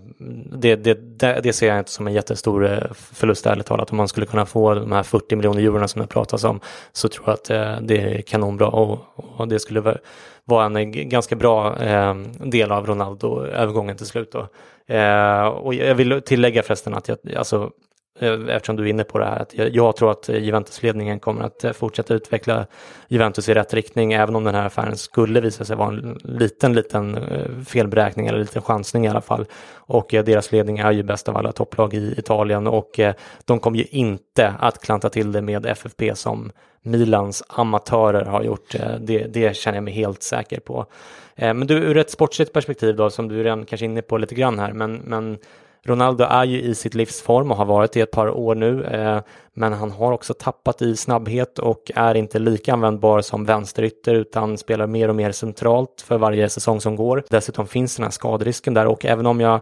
det, 0.53 0.77
det, 0.77 0.95
det, 1.19 1.41
det, 1.43 1.53
ser 1.53 1.69
jag 1.69 1.79
inte 1.79 1.91
som 1.91 2.07
en 2.07 2.13
jättestor 2.13 2.73
eh, 2.73 2.93
förlust 2.93 3.47
ärligt 3.47 3.67
talat. 3.67 3.91
Om 3.91 3.97
man 3.97 4.09
skulle 4.09 4.27
kunna 4.27 4.47
få 4.47 4.75
de 4.75 4.93
här 4.93 5.03
40 5.03 5.37
miljoner 5.37 5.61
eurona 5.61 5.89
som 5.89 6.01
det 6.01 6.09
pratas 6.09 6.45
om 6.45 6.61
så 6.93 7.09
tror 7.09 7.29
jag 7.29 7.35
att 7.35 7.45
det 7.89 8.01
är 8.01 8.23
kanonbra 8.23 8.69
och, 8.69 8.99
och 9.15 9.49
det 9.49 9.59
skulle 9.59 9.99
vara 10.45 10.65
en 10.65 11.09
ganska 11.09 11.37
bra 11.37 11.77
del 12.45 12.73
av 12.73 12.87
Ronaldo-övergången 12.87 13.97
till 13.97 14.07
slut. 14.07 14.33
Då. 14.33 14.49
Eh, 14.93 15.47
och 15.47 15.75
jag 15.75 15.95
vill 15.95 16.21
tillägga 16.21 16.63
förresten 16.63 16.95
att 16.95 17.09
jag, 17.09 17.19
alltså, 17.37 17.71
eh, 18.21 18.33
eftersom 18.49 18.77
du 18.77 18.83
är 18.83 18.87
inne 18.87 19.05
på 19.05 19.19
det 19.19 19.25
här, 19.25 19.39
att 19.39 19.55
jag, 19.55 19.77
jag 19.77 19.97
tror 19.97 20.11
att 20.11 20.29
Juventus-ledningen 20.29 21.21
kommer 21.21 21.43
att 21.43 21.65
eh, 21.65 21.73
fortsätta 21.73 22.15
utveckla 22.15 22.67
Juventus 23.09 23.49
i 23.49 23.55
rätt 23.55 23.75
riktning, 23.75 24.13
även 24.13 24.37
om 24.37 24.45
den 24.45 24.55
här 24.55 24.67
affären 24.67 24.97
skulle 24.97 25.41
visa 25.41 25.65
sig 25.65 25.77
vara 25.77 25.89
en 25.89 26.19
liten, 26.25 26.73
liten 26.73 27.17
eh, 27.17 27.65
felberäkning 27.67 28.27
eller 28.27 28.39
liten 28.39 28.63
chansning 28.63 29.07
i 29.07 29.09
alla 29.09 29.21
fall. 29.21 29.47
Och 29.75 30.07
deras 30.11 30.53
ledning 30.53 30.79
är 30.79 30.93
ju 30.93 31.03
bäst 31.03 31.29
av 31.29 31.37
alla 31.37 31.53
topplag 31.53 31.95
i 31.95 32.15
Italien 32.19 32.67
och 32.67 33.01
de 33.45 33.61
kommer 33.61 33.79
ju 33.79 33.85
inte 33.91 34.55
att 34.59 34.83
klanta 34.83 35.09
till 35.09 35.33
det 35.33 35.43
med 35.43 35.67
FFP 35.67 36.15
som 36.15 36.53
Milans 36.83 37.43
amatörer 37.49 38.25
har 38.25 38.43
gjort. 38.43 38.75
Det, 39.01 39.19
det 39.19 39.57
känner 39.57 39.77
jag 39.77 39.85
mig 39.85 39.95
helt 39.95 40.23
säker 40.23 40.61
på. 40.61 40.87
Eh, 41.37 41.55
men 41.55 41.67
du, 41.67 41.75
ur 41.75 41.97
ett 41.97 42.11
sportsligt 42.11 42.53
perspektiv 42.53 42.97
då, 42.97 43.11
som 43.11 43.29
du 43.29 43.43
redan 43.43 43.65
kanske 43.65 43.85
är 43.85 43.89
inne 43.89 44.03
på 44.03 44.19
lite 44.19 44.35
grann 44.35 44.59
här, 44.59 44.73
men, 44.73 44.97
men 44.97 45.39
Ronaldo 45.85 46.25
är 46.25 46.45
ju 46.45 46.61
i 46.63 46.75
sitt 46.75 46.95
livsform 46.95 47.51
och 47.51 47.57
har 47.57 47.65
varit 47.65 47.97
i 47.97 48.01
ett 48.01 48.11
par 48.11 48.31
år 48.31 48.55
nu, 48.55 48.85
eh, 48.85 49.21
men 49.55 49.73
han 49.73 49.91
har 49.91 50.13
också 50.13 50.35
tappat 50.35 50.83
i 50.83 50.97
snabbhet 50.97 51.59
och 51.59 51.91
är 51.95 52.15
inte 52.15 52.39
lika 52.39 52.73
användbar 52.73 53.21
som 53.21 53.45
vänsterytter 53.45 54.15
utan 54.15 54.59
spelar 54.59 54.87
mer 54.87 55.09
och 55.09 55.17
mer 55.17 55.33
centralt 55.33 56.05
för 56.07 56.19
varje 56.19 56.49
säsong 56.49 56.81
som 56.81 56.97
går. 56.97 57.25
Dessutom 57.29 57.67
finns 57.67 57.97
den 57.97 58.05
här 58.05 58.11
skaderisken 58.11 58.75
där 58.75 58.87
och 58.87 59.05
även 59.05 59.27
om 59.27 59.41
jag 59.41 59.61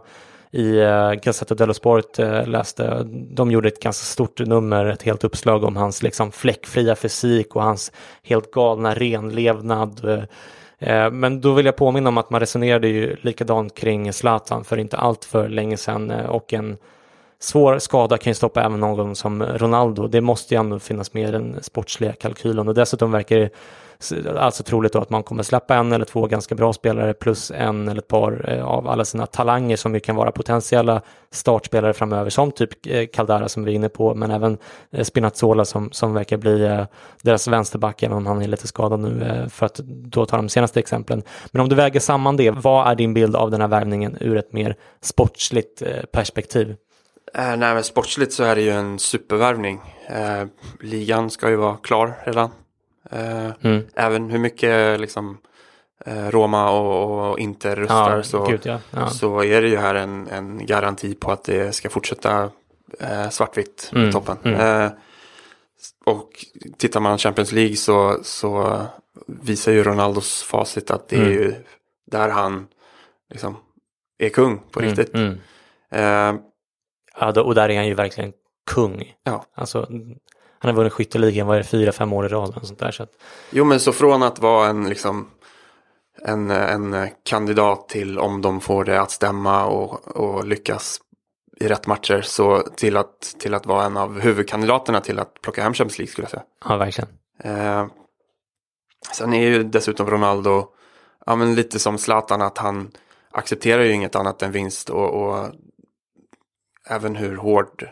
i 0.51 0.79
uh, 0.79 1.13
Gazzetta 1.13 1.55
dello 1.55 1.73
Sport 1.73 2.19
eh, 2.19 2.47
läste, 2.47 3.07
de 3.09 3.51
gjorde 3.51 3.67
ett 3.67 3.83
ganska 3.83 4.03
stort 4.03 4.39
nummer, 4.39 4.85
ett 4.85 5.03
helt 5.03 5.23
uppslag 5.23 5.63
om 5.63 5.75
hans 5.75 6.03
liksom 6.03 6.31
fläckfria 6.31 6.95
fysik 6.95 7.55
och 7.55 7.63
hans 7.63 7.91
helt 8.23 8.51
galna 8.51 8.93
renlevnad. 8.93 10.05
Eh, 10.05 10.23
Eh, 10.81 11.11
men 11.11 11.41
då 11.41 11.53
vill 11.53 11.65
jag 11.65 11.75
påminna 11.75 12.09
om 12.09 12.17
att 12.17 12.29
man 12.29 12.39
resonerade 12.39 12.87
ju 12.87 13.15
likadant 13.21 13.75
kring 13.75 14.13
Zlatan 14.13 14.63
för 14.63 14.77
inte 14.77 14.97
allt 14.97 15.25
för 15.25 15.49
länge 15.49 15.77
sedan 15.77 16.11
eh, 16.11 16.25
och 16.25 16.53
en 16.53 16.77
svår 17.39 17.79
skada 17.79 18.17
kan 18.17 18.31
ju 18.31 18.35
stoppa 18.35 18.63
även 18.63 18.79
någon 18.79 19.15
som 19.15 19.43
Ronaldo. 19.43 20.07
Det 20.07 20.21
måste 20.21 20.53
ju 20.53 20.59
ändå 20.59 20.79
finnas 20.79 21.13
med 21.13 21.29
i 21.29 21.31
den 21.31 21.63
sportsliga 21.63 22.13
kalkylen 22.13 22.67
och 22.67 22.73
dessutom 22.73 23.11
verkar 23.11 23.37
det 23.37 23.49
alltså 24.37 24.63
troligt 24.63 24.93
då 24.93 24.99
att 24.99 25.09
man 25.09 25.23
kommer 25.23 25.43
släppa 25.43 25.75
en 25.75 25.91
eller 25.91 26.05
två 26.05 26.27
ganska 26.27 26.55
bra 26.55 26.73
spelare 26.73 27.13
plus 27.13 27.51
en 27.51 27.89
eller 27.89 28.01
ett 28.01 28.07
par 28.07 28.49
eh, 28.49 28.65
av 28.65 28.87
alla 28.87 29.05
sina 29.05 29.25
talanger 29.25 29.75
som 29.75 29.93
ju 29.93 29.99
kan 29.99 30.15
vara 30.15 30.31
potentiella 30.31 31.01
startspelare 31.31 31.93
framöver 31.93 32.29
som 32.29 32.51
typ 32.51 32.69
eh, 32.87 33.07
Caldara 33.13 33.49
som 33.49 33.63
vi 33.63 33.71
är 33.71 33.75
inne 33.75 33.89
på 33.89 34.15
men 34.15 34.31
även 34.31 34.57
eh, 34.91 35.03
Spinazzola 35.03 35.65
som, 35.65 35.91
som 35.91 36.13
verkar 36.13 36.37
bli 36.37 36.85
deras 37.21 37.47
vänsterback 37.47 38.03
även 38.03 38.17
om 38.17 38.25
han 38.25 38.41
är 38.41 38.47
lite 38.47 38.67
skadad 38.67 38.99
nu 38.99 39.45
för 39.49 39.65
att 39.65 39.75
då 39.85 40.25
ta 40.25 40.37
de 40.37 40.49
senaste 40.49 40.79
exemplen. 40.79 41.23
Men 41.51 41.61
om 41.61 41.69
du 41.69 41.75
väger 41.75 41.99
samman 41.99 42.37
det, 42.37 42.51
vad 42.51 42.91
är 42.91 42.95
din 42.95 43.13
bild 43.13 43.35
av 43.35 43.51
den 43.51 43.61
här 43.61 43.67
värvningen 43.67 44.17
ur 44.19 44.37
ett 44.37 44.53
mer 44.53 44.75
sportsligt 45.01 45.83
perspektiv? 46.11 46.75
Eh, 47.33 47.57
nej 47.57 47.73
men 47.73 47.83
sportsligt 47.83 48.33
så 48.33 48.43
är 48.43 48.55
det 48.55 48.61
ju 48.61 48.71
en 48.71 48.99
supervärvning. 48.99 49.81
Eh, 50.07 50.45
ligan 50.79 51.29
ska 51.29 51.49
ju 51.49 51.55
vara 51.55 51.77
klar 51.77 52.13
redan. 52.25 52.49
Eh, 53.11 53.51
mm. 53.61 53.83
Även 53.95 54.29
hur 54.29 54.39
mycket 54.39 54.99
liksom 54.99 55.37
eh, 56.05 56.27
Roma 56.27 56.71
och, 56.71 57.29
och 57.29 57.39
Inter 57.39 57.75
rustar 57.75 58.17
ja, 58.17 58.23
så, 58.23 58.45
gud, 58.45 58.61
ja. 58.63 58.79
Ja. 58.91 59.09
så 59.09 59.43
är 59.43 59.61
det 59.61 59.67
ju 59.67 59.77
här 59.77 59.95
en, 59.95 60.27
en 60.27 60.65
garanti 60.65 61.15
på 61.15 61.31
att 61.31 61.43
det 61.43 61.75
ska 61.75 61.89
fortsätta 61.89 62.49
eh, 62.99 63.29
svartvitt 63.29 63.91
mm. 63.95 64.11
toppen. 64.11 64.37
Mm. 64.43 64.59
Eh, 64.59 64.91
och 66.05 66.45
tittar 66.77 66.99
man 66.99 67.17
Champions 67.17 67.51
League 67.51 67.75
så, 67.75 68.19
så 68.23 68.81
visar 69.27 69.71
ju 69.71 69.83
Ronaldos 69.83 70.43
facit 70.43 70.91
att 70.91 71.09
det 71.09 71.15
är 71.15 71.21
mm. 71.21 71.33
ju 71.33 71.53
där 72.11 72.29
han 72.29 72.67
liksom 73.29 73.57
är 74.17 74.29
kung 74.29 74.59
på 74.71 74.79
mm, 74.79 74.89
riktigt. 74.89 75.15
Mm. 75.15 75.39
Eh, 75.91 76.41
ja, 77.19 77.31
då, 77.31 77.41
och 77.41 77.55
där 77.55 77.69
är 77.69 77.75
han 77.75 77.87
ju 77.87 77.93
verkligen 77.93 78.33
kung. 78.71 79.13
Ja. 79.23 79.45
Alltså, 79.55 79.87
han 80.61 80.69
har 80.69 80.75
vunnit 80.75 80.93
skytteligan, 80.93 81.47
vad 81.47 81.55
är 81.55 81.61
det, 81.61 81.67
fyra, 81.67 81.91
fem 81.91 82.13
år 82.13 82.25
i 82.25 82.29
rad 82.29 82.57
och 82.57 82.67
sånt 82.67 82.79
där. 82.79 82.91
Så 82.91 83.03
att... 83.03 83.11
Jo, 83.49 83.65
men 83.65 83.79
så 83.79 83.91
från 83.91 84.23
att 84.23 84.39
vara 84.39 84.67
en, 84.67 84.89
liksom, 84.89 85.29
en, 86.25 86.51
en 86.51 87.07
kandidat 87.23 87.89
till 87.89 88.19
om 88.19 88.41
de 88.41 88.61
får 88.61 88.83
det 88.83 89.01
att 89.01 89.11
stämma 89.11 89.65
och, 89.65 90.07
och 90.17 90.47
lyckas 90.47 91.01
i 91.59 91.67
rätt 91.67 91.87
matcher 91.87 92.21
så 92.21 92.61
till 92.75 92.97
att, 92.97 93.21
till 93.39 93.53
att 93.53 93.65
vara 93.65 93.85
en 93.85 93.97
av 93.97 94.19
huvudkandidaterna 94.19 95.01
till 95.01 95.19
att 95.19 95.41
plocka 95.41 95.63
hem 95.63 95.73
Champions 95.73 95.97
League 95.97 96.11
skulle 96.11 96.23
jag 96.23 96.31
säga. 96.31 96.43
Ja, 96.65 96.77
verkligen. 96.77 97.09
Eh, 97.43 97.87
sen 99.13 99.33
är 99.33 99.41
ju 99.41 99.63
dessutom 99.63 100.09
Ronaldo 100.09 100.67
ja, 101.25 101.35
men 101.35 101.55
lite 101.55 101.79
som 101.79 101.97
Zlatan 101.97 102.41
att 102.41 102.57
han 102.57 102.91
accepterar 103.31 103.83
ju 103.83 103.91
inget 103.91 104.15
annat 104.15 104.41
än 104.41 104.51
vinst 104.51 104.89
och, 104.89 105.09
och 105.09 105.49
även 106.89 107.15
hur 107.15 107.37
hård 107.37 107.89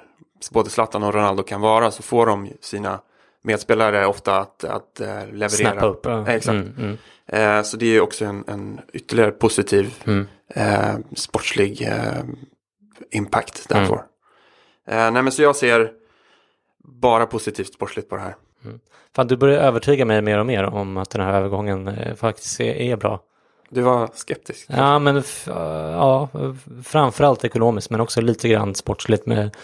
både 0.51 0.69
Zlatan 0.69 1.03
och 1.03 1.13
Ronaldo 1.13 1.43
kan 1.43 1.61
vara 1.61 1.91
så 1.91 2.03
får 2.03 2.25
de 2.25 2.49
sina 2.61 2.99
medspelare 3.41 4.05
ofta 4.05 4.39
att, 4.39 4.63
att 4.63 5.01
uh, 5.01 5.07
leverera. 5.07 5.49
Snappa 5.49 5.85
upp. 5.85 6.05
Ja. 6.05 6.27
Eh, 6.27 6.35
exakt. 6.35 6.55
Mm, 6.55 6.73
mm. 6.77 7.57
Uh, 7.57 7.63
så 7.63 7.77
det 7.77 7.85
är 7.85 8.01
också 8.01 8.25
en, 8.25 8.43
en 8.47 8.81
ytterligare 8.93 9.31
positiv 9.31 10.03
mm. 10.05 10.27
uh, 10.57 10.99
sportslig 11.15 11.89
impact 13.11 13.65
därför. 13.69 14.03
Mm. 14.87 15.13
nej 15.13 15.23
men 15.23 15.31
så 15.31 15.41
jag 15.41 15.55
ser 15.55 15.91
bara 16.83 17.25
positivt 17.25 17.73
sportsligt 17.73 18.09
på 18.09 18.15
det 18.15 18.21
här. 18.21 18.35
Mm. 18.65 18.79
Fan, 19.15 19.27
du 19.27 19.37
börjar 19.37 19.59
övertyga 19.59 20.05
mig 20.05 20.21
mer 20.21 20.39
och 20.39 20.45
mer 20.45 20.63
om 20.63 20.97
att 20.97 21.09
den 21.09 21.21
här 21.21 21.33
övergången 21.33 21.95
faktiskt 22.15 22.59
är, 22.59 22.73
är 22.73 22.95
bra. 22.95 23.23
Du 23.69 23.81
var 23.81 24.09
skeptisk? 24.13 24.65
Ja, 24.69 24.99
men 24.99 25.23
ja, 25.45 26.29
framförallt 26.83 27.45
ekonomiskt 27.45 27.89
men 27.89 28.01
också 28.01 28.21
lite 28.21 28.49
grann 28.49 28.75
sportsligt 28.75 29.25
med 29.25 29.55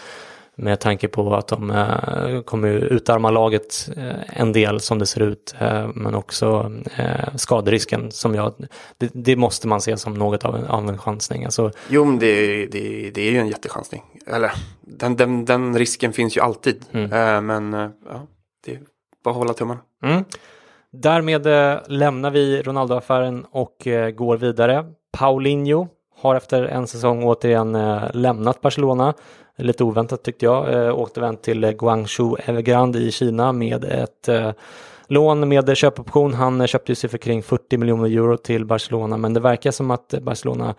med 0.58 0.80
tanke 0.80 1.08
på 1.08 1.34
att 1.34 1.48
de 1.48 1.70
eh, 1.70 2.40
kommer 2.42 2.68
utarma 2.68 3.30
laget 3.30 3.88
eh, 3.96 4.40
en 4.40 4.52
del 4.52 4.80
som 4.80 4.98
det 4.98 5.06
ser 5.06 5.20
ut, 5.20 5.54
eh, 5.58 5.88
men 5.94 6.14
också 6.14 6.72
skaderisken 7.34 8.10
som 8.10 8.34
jag, 8.34 8.54
det, 8.98 9.10
det, 9.14 9.36
måste 9.36 9.68
man 9.68 9.80
se 9.80 9.96
som 9.96 10.14
något 10.14 10.44
av 10.44 10.56
en, 10.56 10.64
av 10.64 10.88
en 10.88 10.98
chansning. 10.98 11.44
Alltså, 11.44 11.70
jo, 11.88 12.04
men 12.04 12.18
det, 12.18 12.66
det, 12.66 13.10
det 13.10 13.20
är 13.20 13.30
ju 13.30 13.38
en 13.38 13.48
jättechansning. 13.48 14.02
Eller, 14.26 14.52
den, 14.80 15.16
den, 15.16 15.44
den 15.44 15.78
risken 15.78 16.12
finns 16.12 16.36
ju 16.36 16.40
alltid, 16.40 16.84
mm. 16.92 17.46
Men 17.46 17.72
ja, 18.08 18.26
det 18.64 18.72
är 18.72 18.80
bara 19.24 19.30
att 19.30 19.36
hålla 19.36 19.52
tummarna. 19.52 19.80
Mm. 20.04 20.24
Därmed 20.92 21.46
lämnar 21.88 22.30
vi 22.30 22.62
Ronaldo-affären 22.62 23.44
och 23.50 23.76
går 24.14 24.36
vidare. 24.36 24.84
Paulinho 25.12 25.88
har 26.18 26.34
efter 26.34 26.62
en 26.62 26.86
säsong 26.86 27.24
återigen 27.24 27.74
eh, 27.74 28.02
lämnat 28.12 28.60
Barcelona. 28.60 29.14
Lite 29.58 29.84
oväntat 29.84 30.22
tyckte 30.22 30.44
jag. 30.44 30.74
Eh, 30.74 30.98
återvänt 30.98 31.42
till 31.42 31.72
Guangzhou 31.72 32.36
Evergrande 32.44 32.98
i 32.98 33.12
Kina 33.12 33.52
med 33.52 33.84
ett 33.84 34.28
eh, 34.28 34.52
lån 35.06 35.48
med 35.48 35.76
köpoption. 35.76 36.34
Han 36.34 36.66
köpte 36.66 36.94
sig 36.94 37.10
för 37.10 37.18
kring 37.18 37.42
40 37.42 37.76
miljoner 37.76 38.08
euro 38.08 38.36
till 38.36 38.64
Barcelona 38.64 39.16
men 39.16 39.34
det 39.34 39.40
verkar 39.40 39.70
som 39.70 39.90
att 39.90 40.14
Barcelona 40.22 40.74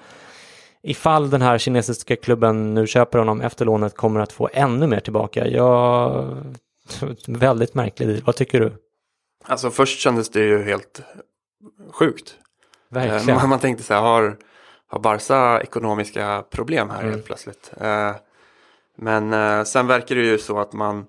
ifall 0.84 1.30
den 1.30 1.42
här 1.42 1.58
kinesiska 1.58 2.16
klubben 2.16 2.74
nu 2.74 2.88
köper 2.88 3.20
honom 3.20 3.42
efter 3.42 3.66
lånet 3.66 3.96
kommer 3.96 4.20
att 4.20 4.32
få 4.32 4.50
ännu 4.54 4.88
mer 4.88 5.00
tillbaka. 5.00 5.48
Jag... 5.48 6.26
Väldigt 7.28 7.74
märklig 7.74 8.22
Vad 8.26 8.36
tycker 8.36 8.60
du? 8.60 8.74
Alltså 9.46 9.70
först 9.70 10.00
kändes 10.00 10.30
det 10.30 10.40
ju 10.40 10.64
helt 10.64 11.02
sjukt. 11.92 12.36
Verkligen. 12.90 13.40
Man, 13.40 13.50
man 13.50 13.60
tänkte 13.60 13.84
så 13.84 13.94
här, 13.94 14.02
har, 14.02 14.38
har 14.88 15.00
Barca 15.00 15.62
ekonomiska 15.62 16.44
problem 16.50 16.90
här 16.90 17.00
mm. 17.00 17.12
helt 17.12 17.26
plötsligt? 17.26 17.72
Eh, 17.82 18.12
men 18.96 19.34
eh, 19.34 19.64
sen 19.64 19.88
verkar 19.88 20.16
det 20.16 20.22
ju 20.22 20.38
så 20.38 20.60
att 20.60 20.74
man 20.74 21.06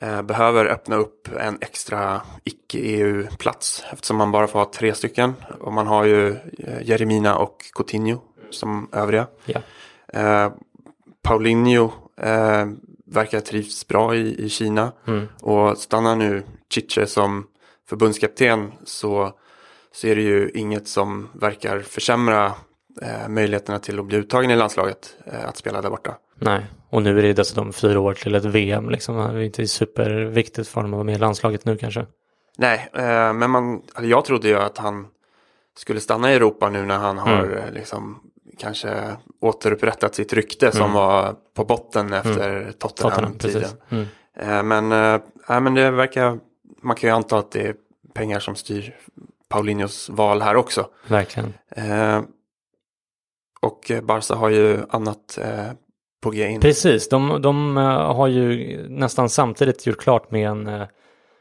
eh, 0.00 0.22
behöver 0.22 0.66
öppna 0.66 0.96
upp 0.96 1.28
en 1.40 1.58
extra 1.60 2.20
icke-EU-plats 2.44 3.84
eftersom 3.92 4.16
man 4.16 4.32
bara 4.32 4.46
får 4.46 4.58
ha 4.58 4.70
tre 4.74 4.94
stycken. 4.94 5.34
Och 5.60 5.72
man 5.72 5.86
har 5.86 6.04
ju 6.04 6.36
Jeremina 6.82 7.36
och 7.36 7.56
Coutinho 7.74 8.20
som 8.50 8.88
övriga. 8.92 9.26
Ja. 9.44 9.60
Paulinho 11.22 11.92
verkar 13.06 13.40
trivs 13.40 13.88
bra 13.88 14.14
i, 14.14 14.44
i 14.44 14.48
Kina 14.48 14.92
mm. 15.06 15.28
och 15.40 15.78
stannar 15.78 16.16
nu 16.16 16.42
Chiche 16.72 17.06
som 17.06 17.46
förbundskapten 17.88 18.72
så, 18.84 19.32
så 19.92 20.06
är 20.06 20.16
det 20.16 20.22
ju 20.22 20.50
inget 20.54 20.88
som 20.88 21.28
verkar 21.32 21.80
försämra 21.80 22.54
eh, 23.00 23.28
möjligheterna 23.28 23.78
till 23.78 23.98
att 23.98 24.06
bli 24.06 24.16
uttagen 24.16 24.50
i 24.50 24.56
landslaget 24.56 25.16
eh, 25.24 25.48
att 25.48 25.56
spela 25.56 25.82
där 25.82 25.90
borta. 25.90 26.16
Nej, 26.34 26.66
och 26.90 27.02
nu 27.02 27.18
är 27.18 27.22
det 27.22 27.32
dessutom 27.32 27.72
fyra 27.72 28.00
år 28.00 28.14
till 28.14 28.34
ett 28.34 28.44
VM 28.44 28.90
liksom. 28.90 29.16
Det 29.16 29.22
är 29.22 29.38
inte 29.38 29.66
superviktigt 29.66 30.68
för 30.68 30.74
honom 30.74 30.92
att 30.92 30.96
vara 30.96 31.04
med 31.04 31.14
i 31.14 31.18
landslaget 31.18 31.64
nu 31.64 31.76
kanske. 31.76 32.06
Nej, 32.58 32.90
eh, 32.92 33.32
men 33.32 33.50
man, 33.50 33.74
alltså 33.74 34.04
jag 34.04 34.24
trodde 34.24 34.48
ju 34.48 34.56
att 34.56 34.78
han 34.78 35.06
skulle 35.76 36.00
stanna 36.00 36.32
i 36.32 36.34
Europa 36.34 36.70
nu 36.70 36.86
när 36.86 36.98
han 36.98 37.18
har 37.18 37.44
mm. 37.44 37.58
Eh, 37.58 37.72
liksom 37.72 38.20
kanske 38.58 39.16
återupprättat 39.40 40.14
sitt 40.14 40.32
rykte 40.32 40.66
mm. 40.66 40.78
som 40.78 40.92
var 40.92 41.34
på 41.54 41.64
botten 41.64 42.06
mm. 42.06 42.18
efter 42.18 42.50
mm. 42.50 42.72
Tottenham-tiden. 42.72 43.62
Tottenham, 43.62 44.06
mm. 44.34 44.68
men, 44.68 44.92
äh, 45.48 45.60
men 45.60 45.74
det 45.74 45.90
verkar, 45.90 46.38
man 46.82 46.96
kan 46.96 47.10
ju 47.10 47.16
anta 47.16 47.38
att 47.38 47.50
det 47.50 47.66
är 47.66 47.74
pengar 48.14 48.40
som 48.40 48.56
styr 48.56 48.96
Paulinhos 49.48 50.08
val 50.08 50.42
här 50.42 50.56
också. 50.56 50.86
Verkligen. 51.08 51.54
Eh, 53.62 53.68
och 53.68 53.92
Barca 54.02 54.34
har 54.34 54.48
ju 54.48 54.78
annat 54.88 55.38
eh, 55.42 55.72
på 56.22 56.30
G 56.30 56.48
in. 56.48 56.60
Precis, 56.60 57.08
de, 57.08 57.42
de 57.42 57.76
har 57.76 58.28
ju 58.28 58.78
nästan 58.88 59.28
samtidigt 59.28 59.86
gjort 59.86 60.00
klart 60.00 60.30
med 60.30 60.48
en, 60.50 60.86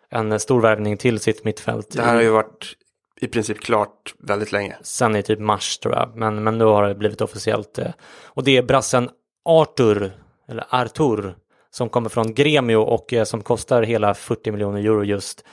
en 0.09 0.39
stor 0.39 0.61
värvning 0.61 0.97
till 0.97 1.20
sitt 1.20 1.43
mittfält. 1.43 1.91
Det 1.91 2.01
här 2.01 2.15
har 2.15 2.22
ju 2.22 2.30
varit 2.30 2.76
i 3.22 3.28
princip 3.28 3.59
klart 3.59 4.15
väldigt 4.20 4.51
länge. 4.51 4.78
Sen 4.82 5.15
i 5.15 5.24
typ 5.24 5.39
mars 5.39 5.78
tror 5.78 5.95
jag, 5.95 6.11
men, 6.15 6.43
men 6.43 6.57
nu 6.57 6.65
har 6.65 6.88
det 6.88 6.95
blivit 6.95 7.22
officiellt. 7.22 7.80
Eh, 7.80 7.91
och 8.26 8.43
det 8.43 8.57
är 8.57 8.63
brassen 8.63 9.09
Artur, 9.45 10.11
eller 10.47 10.65
Artur, 10.70 11.36
som 11.72 11.89
kommer 11.89 12.09
från 12.09 12.34
Gremio 12.34 12.76
och 12.76 13.13
eh, 13.13 13.24
som 13.24 13.41
kostar 13.41 13.84
hela 13.84 14.13
40 14.13 14.51
miljoner 14.51 14.80
euro 14.80 15.03
just. 15.03 15.45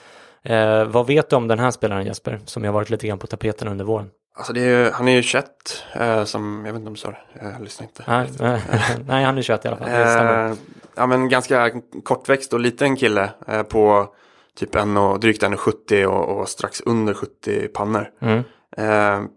Eh, 0.42 0.84
vad 0.84 1.06
vet 1.06 1.30
du 1.30 1.36
om 1.36 1.48
den 1.48 1.58
här 1.58 1.70
spelaren 1.70 2.06
Jesper, 2.06 2.40
som 2.44 2.64
jag 2.64 2.72
varit 2.72 2.90
lite 2.90 3.06
grann 3.06 3.18
på 3.18 3.26
tapeten 3.26 3.68
under 3.68 3.84
våren? 3.84 4.10
Alltså 4.38 4.52
är 4.56 4.84
ju, 4.84 4.90
han 4.90 5.08
är 5.08 5.12
ju 5.12 5.22
21, 5.22 5.46
eh, 5.94 6.24
som, 6.24 6.62
jag 6.66 6.72
vet 6.72 6.80
inte 6.80 6.88
om 6.88 6.94
du 6.94 7.00
sa 7.00 7.10
det, 7.10 7.18
jag 7.40 7.62
lyssnar 7.62 7.86
inte. 7.86 8.04
Nej, 8.06 8.28
nej, 9.06 9.24
han 9.24 9.38
är 9.38 9.42
21 9.42 9.64
i 9.64 9.68
alla 9.68 9.76
fall. 9.76 9.88
Eh, 9.88 10.56
ja, 10.94 11.06
men 11.06 11.28
ganska 11.28 11.70
kortväxt 12.04 12.52
och 12.52 12.60
liten 12.60 12.96
kille 12.96 13.30
eh, 13.46 13.62
på 13.62 14.14
typ 14.58 14.74
en 14.74 14.96
och, 14.96 15.20
drygt 15.20 15.42
1,70 15.42 16.04
och, 16.04 16.40
och 16.40 16.48
strax 16.48 16.80
under 16.80 17.14
70 17.14 17.68
pannor. 17.68 18.10
Mm. 18.20 18.38
Eh, 18.76 19.28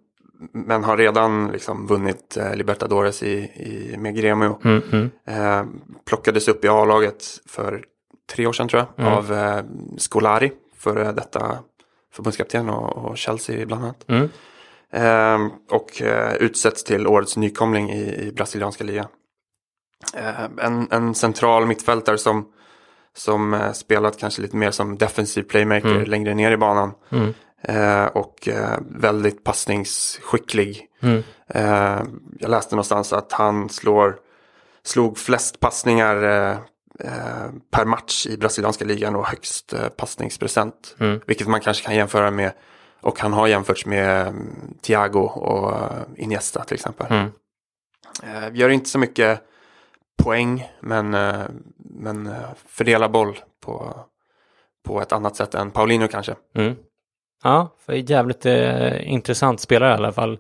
men 0.54 0.84
har 0.84 0.98
redan 0.98 1.52
liksom 1.52 1.88
vunnit 1.88 2.38
eh, 2.38 2.56
Libertadores 2.56 3.24
i, 3.24 3.36
i, 3.38 3.96
med 3.98 4.16
Gremio. 4.16 4.60
Mm, 4.64 4.82
mm. 4.92 5.10
Eh, 5.28 5.66
plockades 6.06 6.48
upp 6.48 6.66
i 6.66 6.68
A-laget 6.68 7.24
för 7.46 7.84
tre 8.32 8.48
år 8.48 8.54
sedan 8.54 8.68
tror 8.68 8.86
jag 8.96 9.06
mm. 9.06 9.18
av 9.18 9.62
Scolari, 9.98 10.52
före 10.78 11.12
detta 11.12 11.58
förbundskapten 12.14 12.70
och, 12.70 13.06
och, 13.06 13.18
Chelsea 13.18 13.66
bland 13.66 13.84
annat. 13.84 14.06
Mm. 14.94 15.46
Eh, 15.46 15.52
och 15.70 16.02
eh, 16.02 16.34
utsätts 16.34 16.84
till 16.84 17.08
årets 17.08 17.38
nykomling 17.38 17.90
i, 17.90 18.28
i 18.28 18.32
brasilianska 18.32 18.84
ligan. 18.84 19.08
Eh, 20.16 20.44
en, 20.62 20.88
en 20.92 21.16
central 21.16 21.66
mittfältare 21.66 22.18
som 22.18 22.46
som 23.16 23.54
eh, 23.54 23.72
spelat 23.72 24.18
kanske 24.18 24.42
lite 24.42 24.56
mer 24.56 24.72
som 24.72 24.98
defensiv 24.98 25.44
playmaker 25.44 25.92
mm. 25.92 26.10
längre 26.10 26.34
ner 26.34 26.52
i 26.52 26.58
banan. 26.58 26.92
Mm. 27.10 27.34
Eh, 27.62 28.06
och 28.06 28.48
eh, 28.48 28.80
väldigt 28.90 29.44
passningsskicklig. 29.44 30.86
Mm. 31.02 31.24
Eh, 31.48 32.04
jag 32.40 32.50
läste 32.50 32.76
någonstans 32.76 33.14
att 33.14 33.32
han 33.32 33.70
slår, 33.70 34.16
slog 34.84 35.18
flest 35.18 35.60
passningar 35.60 36.24
eh, 36.24 36.58
per 37.72 37.86
match 37.86 38.28
i 38.28 38.38
brasilianska 38.38 38.86
ligan 38.86 39.16
och 39.16 39.28
högst 39.28 39.74
passningsprocent. 39.98 40.96
Mm. 41.00 41.20
Vilket 41.26 41.48
man 41.48 41.62
kanske 41.62 41.86
kan 41.86 41.96
jämföra 41.96 42.32
med, 42.32 42.52
och 43.02 43.20
han 43.20 43.34
har 43.34 43.48
jämförts 43.48 43.86
med 43.86 44.28
um, 44.28 44.78
Thiago 44.82 45.20
och 45.20 45.74
Iniesta 46.18 46.64
till 46.64 46.76
exempel. 46.76 47.08
Mm. 47.12 48.56
gör 48.56 48.70
inte 48.70 48.90
så 48.90 49.00
mycket 49.00 49.42
poäng 50.20 50.68
men, 50.80 51.14
eh, 51.14 51.42
men 51.78 52.28
eh, 52.28 52.50
fördela 52.68 53.10
boll 53.10 53.40
på, 53.66 54.00
på 54.86 55.02
ett 55.02 55.12
annat 55.12 55.36
sätt 55.36 55.56
än 55.56 55.72
Paulino 55.72 56.08
kanske. 56.08 56.36
Mm. 56.56 56.76
Ja, 57.44 57.76
för 57.86 57.94
jävligt 57.94 58.46
eh, 58.46 59.12
intressant 59.12 59.60
spelare 59.60 59.92
i 59.92 59.94
alla 59.94 60.12
fall. 60.12 60.40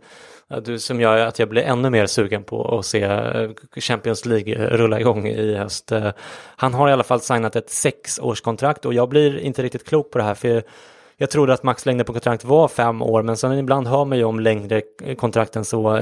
Du, 0.64 0.80
som 0.80 1.02
gör 1.02 1.18
att 1.18 1.40
jag 1.40 1.50
blir 1.50 1.62
ännu 1.62 1.90
mer 1.90 2.06
sugen 2.06 2.44
på 2.44 2.78
att 2.78 2.86
se 2.86 3.04
eh, 3.04 3.50
Champions 3.76 4.26
League 4.26 4.56
rulla 4.56 5.00
igång 5.00 5.28
i 5.28 5.56
höst. 5.56 5.92
Han 6.56 6.74
har 6.74 6.90
i 6.90 6.92
alla 6.92 7.04
fall 7.04 7.22
signat 7.22 7.56
ett 7.56 7.70
sexårskontrakt 7.70 8.86
och 8.86 8.94
jag 8.94 9.10
blir 9.10 9.40
inte 9.40 9.64
riktigt 9.64 9.88
klok 9.88 10.12
på 10.12 10.18
det 10.18 10.24
här 10.24 10.36
för 10.36 10.64
jag 11.22 11.30
trodde 11.30 11.54
att 11.54 11.64
maxlängden 11.64 12.06
på 12.06 12.14
kontrakt 12.14 12.44
var 12.44 12.68
fem 12.68 13.02
år 13.02 13.24
men 13.24 13.38
sen 13.38 13.58
ibland 13.58 13.88
hör 13.88 14.06
man 14.06 14.18
ju 14.18 14.24
om 14.24 14.40
längre 14.40 14.82
kontrakt 15.18 15.56
än 15.56 15.66
så. 15.66 16.00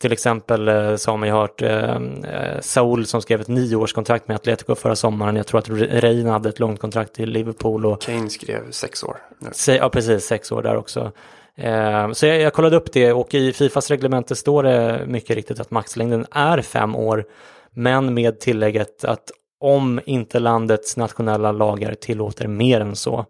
Till 0.00 0.12
exempel 0.12 0.68
eh, 0.68 0.96
så 0.96 1.10
har 1.10 1.18
man 1.18 1.28
ju 1.28 1.34
hört 1.34 1.62
eh, 1.62 1.96
eh, 2.24 2.60
Saul 2.60 3.06
som 3.06 3.22
skrev 3.22 3.40
ett 3.40 3.48
nioårskontrakt 3.48 4.28
med 4.28 4.34
Atletico 4.34 4.74
förra 4.74 4.96
sommaren. 4.96 5.36
Jag 5.36 5.46
tror 5.46 5.58
att 5.58 5.68
Reina 5.68 6.32
hade 6.32 6.48
ett 6.48 6.60
långt 6.60 6.80
kontrakt 6.80 7.20
i 7.20 7.26
Liverpool. 7.26 7.86
Och... 7.86 8.00
Kane 8.00 8.30
skrev 8.30 8.70
sex 8.70 9.04
år. 9.04 9.16
Se, 9.52 9.76
ja, 9.76 9.88
precis, 9.88 10.24
sex 10.24 10.52
år 10.52 10.62
där 10.62 10.76
också. 10.76 11.12
Eh, 11.56 12.12
så 12.12 12.26
jag, 12.26 12.40
jag 12.40 12.52
kollade 12.52 12.76
upp 12.76 12.92
det 12.92 13.12
och 13.12 13.34
i 13.34 13.52
Fifas 13.52 13.90
reglemente 13.90 14.36
står 14.36 14.62
det 14.62 15.04
mycket 15.06 15.36
riktigt 15.36 15.60
att 15.60 15.70
maxlängden 15.70 16.26
är 16.30 16.60
fem 16.62 16.96
år. 16.96 17.24
Men 17.70 18.14
med 18.14 18.40
tillägget 18.40 19.04
att 19.04 19.30
om 19.60 20.00
inte 20.06 20.38
landets 20.38 20.96
nationella 20.96 21.52
lagar 21.52 21.94
tillåter 21.94 22.46
mer 22.46 22.80
än 22.80 22.96
så 22.96 23.16
Ehm, 23.18 23.26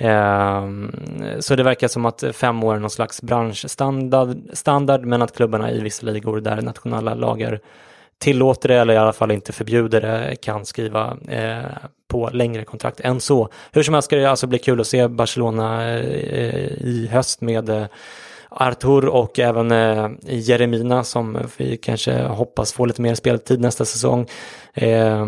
Ehm, 0.00 0.92
så 1.40 1.56
det 1.56 1.62
verkar 1.62 1.88
som 1.88 2.06
att 2.06 2.24
fem 2.32 2.64
år 2.64 2.74
är 2.74 2.78
någon 2.78 2.90
slags 2.90 3.22
branschstandard, 3.22 4.36
standard, 4.52 5.04
men 5.04 5.22
att 5.22 5.36
klubbarna 5.36 5.70
i 5.70 5.80
vissa 5.80 6.06
ligor 6.06 6.40
där 6.40 6.62
nationella 6.62 7.14
lagar 7.14 7.60
tillåter 8.18 8.68
det 8.68 8.74
eller 8.74 8.94
i 8.94 8.96
alla 8.96 9.12
fall 9.12 9.30
inte 9.30 9.52
förbjuder 9.52 10.00
det 10.00 10.36
kan 10.36 10.66
skriva 10.66 11.16
eh, 11.28 11.64
på 12.08 12.30
längre 12.32 12.64
kontrakt 12.64 13.00
än 13.00 13.20
så. 13.20 13.48
Hur 13.72 13.82
som 13.82 13.94
helst 13.94 14.06
ska 14.06 14.16
det 14.16 14.30
alltså 14.30 14.46
bli 14.46 14.58
kul 14.58 14.80
att 14.80 14.86
se 14.86 15.08
Barcelona 15.08 15.90
eh, 15.98 16.72
i 16.80 17.08
höst 17.12 17.40
med 17.40 17.68
eh, 17.68 17.86
Artur 18.50 19.06
och 19.06 19.38
även 19.38 19.70
eh, 19.70 20.10
Jeremina 20.22 21.04
som 21.04 21.38
vi 21.56 21.76
kanske 21.76 22.22
hoppas 22.22 22.72
få 22.72 22.84
lite 22.84 23.02
mer 23.02 23.14
speltid 23.14 23.60
nästa 23.60 23.84
säsong. 23.84 24.26
Eh, 24.74 25.26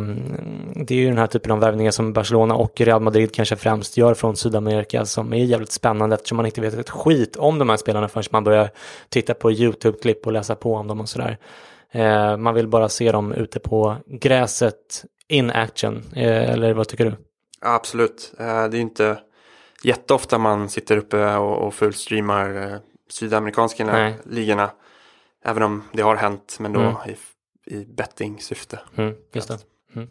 det 0.74 0.94
är 0.94 0.98
ju 0.98 1.08
den 1.08 1.18
här 1.18 1.26
typen 1.26 1.52
av 1.52 1.60
värvningar 1.60 1.90
som 1.90 2.12
Barcelona 2.12 2.54
och 2.54 2.80
Real 2.80 3.02
Madrid 3.02 3.34
kanske 3.34 3.56
främst 3.56 3.96
gör 3.96 4.14
från 4.14 4.36
Sydamerika 4.36 5.04
som 5.04 5.32
är 5.32 5.44
jävligt 5.44 5.72
spännande 5.72 6.14
eftersom 6.14 6.36
man 6.36 6.46
inte 6.46 6.60
vet 6.60 6.74
ett 6.74 6.90
skit 6.90 7.36
om 7.36 7.58
de 7.58 7.68
här 7.68 7.76
spelarna 7.76 8.08
förrän 8.08 8.24
man 8.30 8.44
börjar 8.44 8.70
titta 9.08 9.34
på 9.34 9.52
YouTube-klipp 9.52 10.26
och 10.26 10.32
läsa 10.32 10.54
på 10.54 10.74
om 10.74 10.86
dem 10.88 11.00
och 11.00 11.08
sådär. 11.08 11.38
Eh, 11.90 12.36
man 12.36 12.54
vill 12.54 12.68
bara 12.68 12.88
se 12.88 13.12
dem 13.12 13.32
ute 13.32 13.60
på 13.60 13.96
gräset 14.06 15.04
in 15.28 15.50
action, 15.50 16.02
eh, 16.16 16.50
eller 16.50 16.74
vad 16.74 16.88
tycker 16.88 17.04
du? 17.04 17.16
Absolut, 17.60 18.34
eh, 18.38 18.64
det 18.68 18.76
är 18.76 18.80
inte 18.80 19.18
jätteofta 19.84 20.38
man 20.38 20.68
sitter 20.68 20.96
uppe 20.96 21.36
och, 21.36 21.66
och 21.66 21.74
fullstreamar 21.74 22.72
eh, 22.72 22.78
sydamerikanska 23.08 23.84
Nej. 23.84 24.14
ligorna. 24.24 24.70
Även 25.44 25.62
om 25.62 25.82
det 25.92 26.02
har 26.02 26.16
hänt, 26.16 26.56
men 26.60 26.72
då 26.72 26.80
mm. 26.80 26.94
i, 27.06 27.16
i 27.74 27.84
betting-syfte. 27.84 28.80
Mm, 28.96 29.14
just 29.32 29.48
det. 29.48 29.58
Mm. 29.94 30.08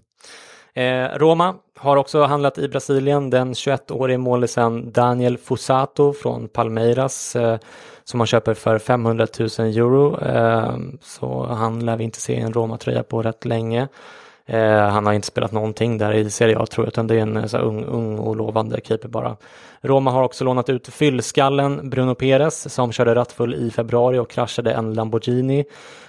Eh, 0.73 1.17
Roma 1.17 1.55
har 1.77 1.97
också 1.97 2.23
handlat 2.23 2.57
i 2.57 2.67
Brasilien. 2.67 3.29
Den 3.29 3.53
21-årige 3.53 4.17
målisen 4.17 4.91
Daniel 4.91 5.37
Fusato 5.37 6.13
från 6.13 6.47
Palmeiras 6.47 7.35
eh, 7.35 7.59
som 8.03 8.17
man 8.17 8.27
köper 8.27 8.53
för 8.53 8.79
500 8.79 9.27
000 9.39 9.49
euro. 9.59 10.19
Eh, 10.19 10.77
så 11.01 11.45
han 11.45 11.85
lär 11.85 11.97
vi 11.97 12.03
inte 12.03 12.21
se 12.21 12.35
en 12.35 12.53
Roma-tröja 12.53 13.03
på 13.03 13.21
rätt 13.21 13.45
länge. 13.45 13.87
Eh, 14.51 14.87
han 14.87 15.05
har 15.05 15.13
inte 15.13 15.27
spelat 15.27 15.51
någonting 15.51 15.97
där 15.97 16.13
i 16.13 16.29
Serie 16.29 16.59
A 16.59 16.65
tror 16.65 16.85
jag, 16.85 16.91
utan 16.91 17.07
det 17.07 17.15
är 17.15 17.19
en 17.19 17.37
eh, 17.37 17.45
så 17.45 17.57
ung, 17.57 17.85
ung 17.85 18.19
och 18.19 18.35
lovande 18.35 18.79
keeper 18.83 19.07
bara. 19.07 19.37
Roma 19.81 20.11
har 20.11 20.23
också 20.23 20.43
lånat 20.43 20.69
ut 20.69 20.87
fyllskallen 20.87 21.89
Bruno 21.89 22.15
Perez 22.15 22.73
som 22.73 22.91
körde 22.91 23.15
rattfull 23.15 23.55
i 23.55 23.71
februari 23.71 24.17
och 24.17 24.29
kraschade 24.29 24.71
en 24.71 24.93
Lamborghini. 24.93 25.65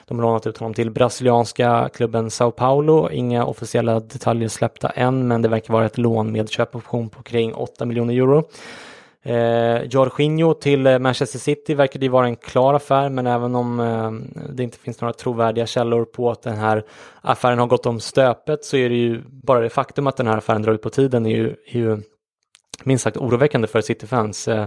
De 0.08 0.18
har 0.18 0.26
lånat 0.26 0.46
ut 0.46 0.58
honom 0.58 0.74
till 0.74 0.90
brasilianska 0.90 1.88
klubben 1.94 2.30
Sao 2.30 2.50
Paulo. 2.50 3.10
Inga 3.10 3.44
officiella 3.44 4.00
detaljer 4.00 4.48
släppta 4.48 4.88
än, 4.88 5.28
men 5.28 5.42
det 5.42 5.48
verkar 5.48 5.72
vara 5.72 5.86
ett 5.86 5.98
lån 5.98 6.32
med 6.32 6.50
köpoption 6.50 7.08
på 7.08 7.22
kring 7.22 7.54
8 7.54 7.84
miljoner 7.84 8.14
euro. 8.14 8.44
Eh, 9.24 9.82
Jorginho 9.82 10.54
till 10.54 10.86
eh, 10.86 10.98
Manchester 10.98 11.38
City 11.38 11.74
verkar 11.74 12.00
det 12.00 12.08
vara 12.08 12.26
en 12.26 12.36
klar 12.36 12.74
affär, 12.74 13.08
men 13.08 13.26
även 13.26 13.54
om 13.54 13.80
eh, 13.80 14.10
det 14.52 14.62
inte 14.62 14.78
finns 14.78 15.00
några 15.00 15.12
trovärdiga 15.12 15.66
källor 15.66 16.04
på 16.04 16.30
att 16.30 16.42
den 16.42 16.56
här 16.56 16.84
affären 17.20 17.58
har 17.58 17.66
gått 17.66 17.86
om 17.86 18.00
stöpet 18.00 18.64
så 18.64 18.76
är 18.76 18.88
det 18.88 18.94
ju 18.94 19.22
bara 19.26 19.60
det 19.60 19.70
faktum 19.70 20.06
att 20.06 20.16
den 20.16 20.26
här 20.26 20.36
affären 20.36 20.62
drar 20.62 20.72
ut 20.72 20.82
på 20.82 20.90
tiden 20.90 21.26
är 21.26 21.30
ju, 21.30 21.46
är 21.66 21.78
ju 21.78 22.02
minst 22.84 23.04
sagt 23.04 23.16
oroväckande 23.16 23.68
för 23.68 23.80
City-fans. 23.80 24.48
Eh, 24.48 24.66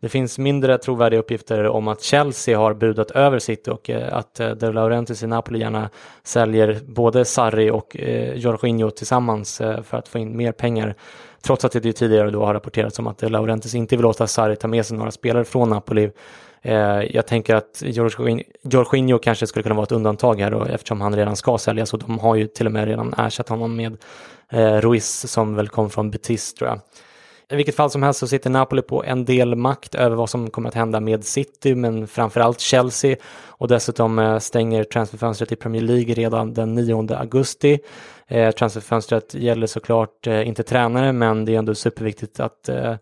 det 0.00 0.08
finns 0.08 0.38
mindre 0.38 0.78
trovärdiga 0.78 1.20
uppgifter 1.20 1.66
om 1.66 1.88
att 1.88 2.02
Chelsea 2.02 2.58
har 2.58 2.74
budat 2.74 3.10
över 3.10 3.38
City 3.38 3.70
och 3.70 3.90
eh, 3.90 4.16
att 4.16 4.40
eh, 4.40 4.50
De 4.50 4.72
Laurentiis 4.72 5.22
i 5.22 5.26
Napoli 5.26 5.58
gärna 5.58 5.90
säljer 6.22 6.80
både 6.86 7.24
Sarri 7.24 7.70
och 7.70 7.96
eh, 7.96 8.34
Jorginho 8.34 8.90
tillsammans 8.90 9.60
eh, 9.60 9.82
för 9.82 9.96
att 9.98 10.08
få 10.08 10.18
in 10.18 10.36
mer 10.36 10.52
pengar. 10.52 10.94
Trots 11.46 11.64
att 11.64 11.72
det 11.72 11.92
tidigare 11.92 12.30
då 12.30 12.44
har 12.44 12.54
rapporterats 12.54 12.98
om 12.98 13.06
att 13.06 13.30
Laurentis 13.30 13.74
inte 13.74 13.96
vill 13.96 14.02
låta 14.02 14.26
Sarri 14.26 14.56
ta 14.56 14.68
med 14.68 14.86
sig 14.86 14.96
några 14.96 15.10
spelare 15.10 15.44
från 15.44 15.70
Napoli. 15.70 16.10
Eh, 16.62 16.76
jag 17.10 17.26
tänker 17.26 17.54
att 17.54 17.82
Jorginho 18.62 19.18
kanske 19.18 19.46
skulle 19.46 19.62
kunna 19.62 19.74
vara 19.74 19.84
ett 19.84 19.92
undantag 19.92 20.40
här 20.40 20.50
då, 20.50 20.64
eftersom 20.64 21.00
han 21.00 21.16
redan 21.16 21.36
ska 21.36 21.58
säljas 21.58 21.92
och 21.92 21.98
de 21.98 22.18
har 22.18 22.34
ju 22.34 22.46
till 22.46 22.66
och 22.66 22.72
med 22.72 22.88
redan 22.88 23.14
ersatt 23.18 23.48
honom 23.48 23.76
med 23.76 23.96
eh, 24.48 24.80
Ruiz 24.80 25.26
som 25.32 25.54
väl 25.54 25.68
kom 25.68 25.90
från 25.90 26.10
Betis 26.10 26.54
tror 26.54 26.70
jag. 26.70 26.80
I 27.48 27.56
vilket 27.56 27.76
fall 27.76 27.90
som 27.90 28.02
helst 28.02 28.20
så 28.20 28.26
sitter 28.26 28.50
Napoli 28.50 28.82
på 28.82 29.04
en 29.04 29.24
del 29.24 29.54
makt 29.54 29.94
över 29.94 30.16
vad 30.16 30.30
som 30.30 30.50
kommer 30.50 30.68
att 30.68 30.74
hända 30.74 31.00
med 31.00 31.24
City, 31.24 31.74
men 31.74 32.06
framförallt 32.06 32.60
Chelsea. 32.60 33.16
Och 33.46 33.68
dessutom 33.68 34.18
eh, 34.18 34.38
stänger 34.38 34.84
transferfönstret 34.84 35.52
i 35.52 35.56
Premier 35.56 35.82
League 35.82 36.14
redan 36.14 36.54
den 36.54 36.74
9 36.74 37.14
augusti. 37.14 37.78
Eh, 38.28 38.50
transferfönstret 38.50 39.34
gäller 39.34 39.66
såklart 39.66 40.26
eh, 40.26 40.48
inte 40.48 40.62
tränare, 40.62 41.12
men 41.12 41.44
det 41.44 41.54
är 41.54 41.58
ändå 41.58 41.74
superviktigt 41.74 42.40
att 42.40 42.68
eh, 42.68 42.94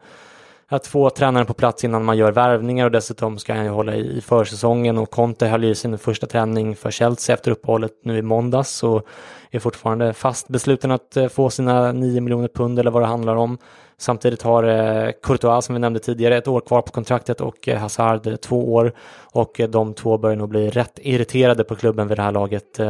att 0.69 0.87
få 0.87 1.11
tränaren 1.11 1.47
på 1.47 1.55
plats 1.55 1.85
innan 1.85 2.05
man 2.05 2.17
gör 2.17 2.33
värvningar 2.33 2.85
och 2.85 2.91
dessutom 2.91 3.39
ska 3.39 3.55
han 3.55 3.65
ju 3.65 3.71
hålla 3.71 3.95
i 3.95 4.21
försäsongen 4.21 4.99
och 4.99 5.11
Conte 5.11 5.47
höll 5.47 5.65
ju 5.65 5.75
sin 5.75 5.99
första 5.99 6.27
träning 6.27 6.77
för 6.77 6.91
Chelsea 6.91 7.35
efter 7.35 7.51
uppehållet 7.51 7.93
nu 8.03 8.19
i 8.19 8.23
måndags 8.23 8.83
och 8.83 9.07
är 9.51 9.59
fortfarande 9.59 10.12
fast 10.12 10.49
besluten 10.49 10.91
att 10.91 11.17
eh, 11.17 11.29
få 11.29 11.51
sina 11.51 11.93
9 11.93 12.21
miljoner 12.21 12.49
pund 12.49 12.79
eller 12.79 12.91
vad 12.91 13.03
det 13.03 13.07
handlar 13.07 13.37
om. 13.37 13.59
Samtidigt 13.97 14.43
har 14.43 14.65
eh, 14.65 15.11
Courtois, 15.23 15.65
som 15.65 15.75
vi 15.75 15.79
nämnde 15.79 16.01
tidigare, 16.01 16.37
ett 16.37 16.49
år 16.49 16.61
kvar 16.61 16.83
på 16.83 16.93
kontraktet 16.93 17.41
och 17.41 17.69
eh, 17.69 17.79
Hazard 17.79 18.41
två 18.41 18.75
år. 18.75 18.93
Och 19.33 19.61
de 19.69 19.95
två 19.95 20.19
börjar 20.19 20.37
nog 20.37 20.49
bli 20.49 20.71
rätt 20.71 20.99
irriterade 21.03 21.65
på 21.65 21.77
klubben 21.77 22.09
vid 22.09 22.19
det 22.19 22.23
här 22.23 22.33
laget. 22.33 22.81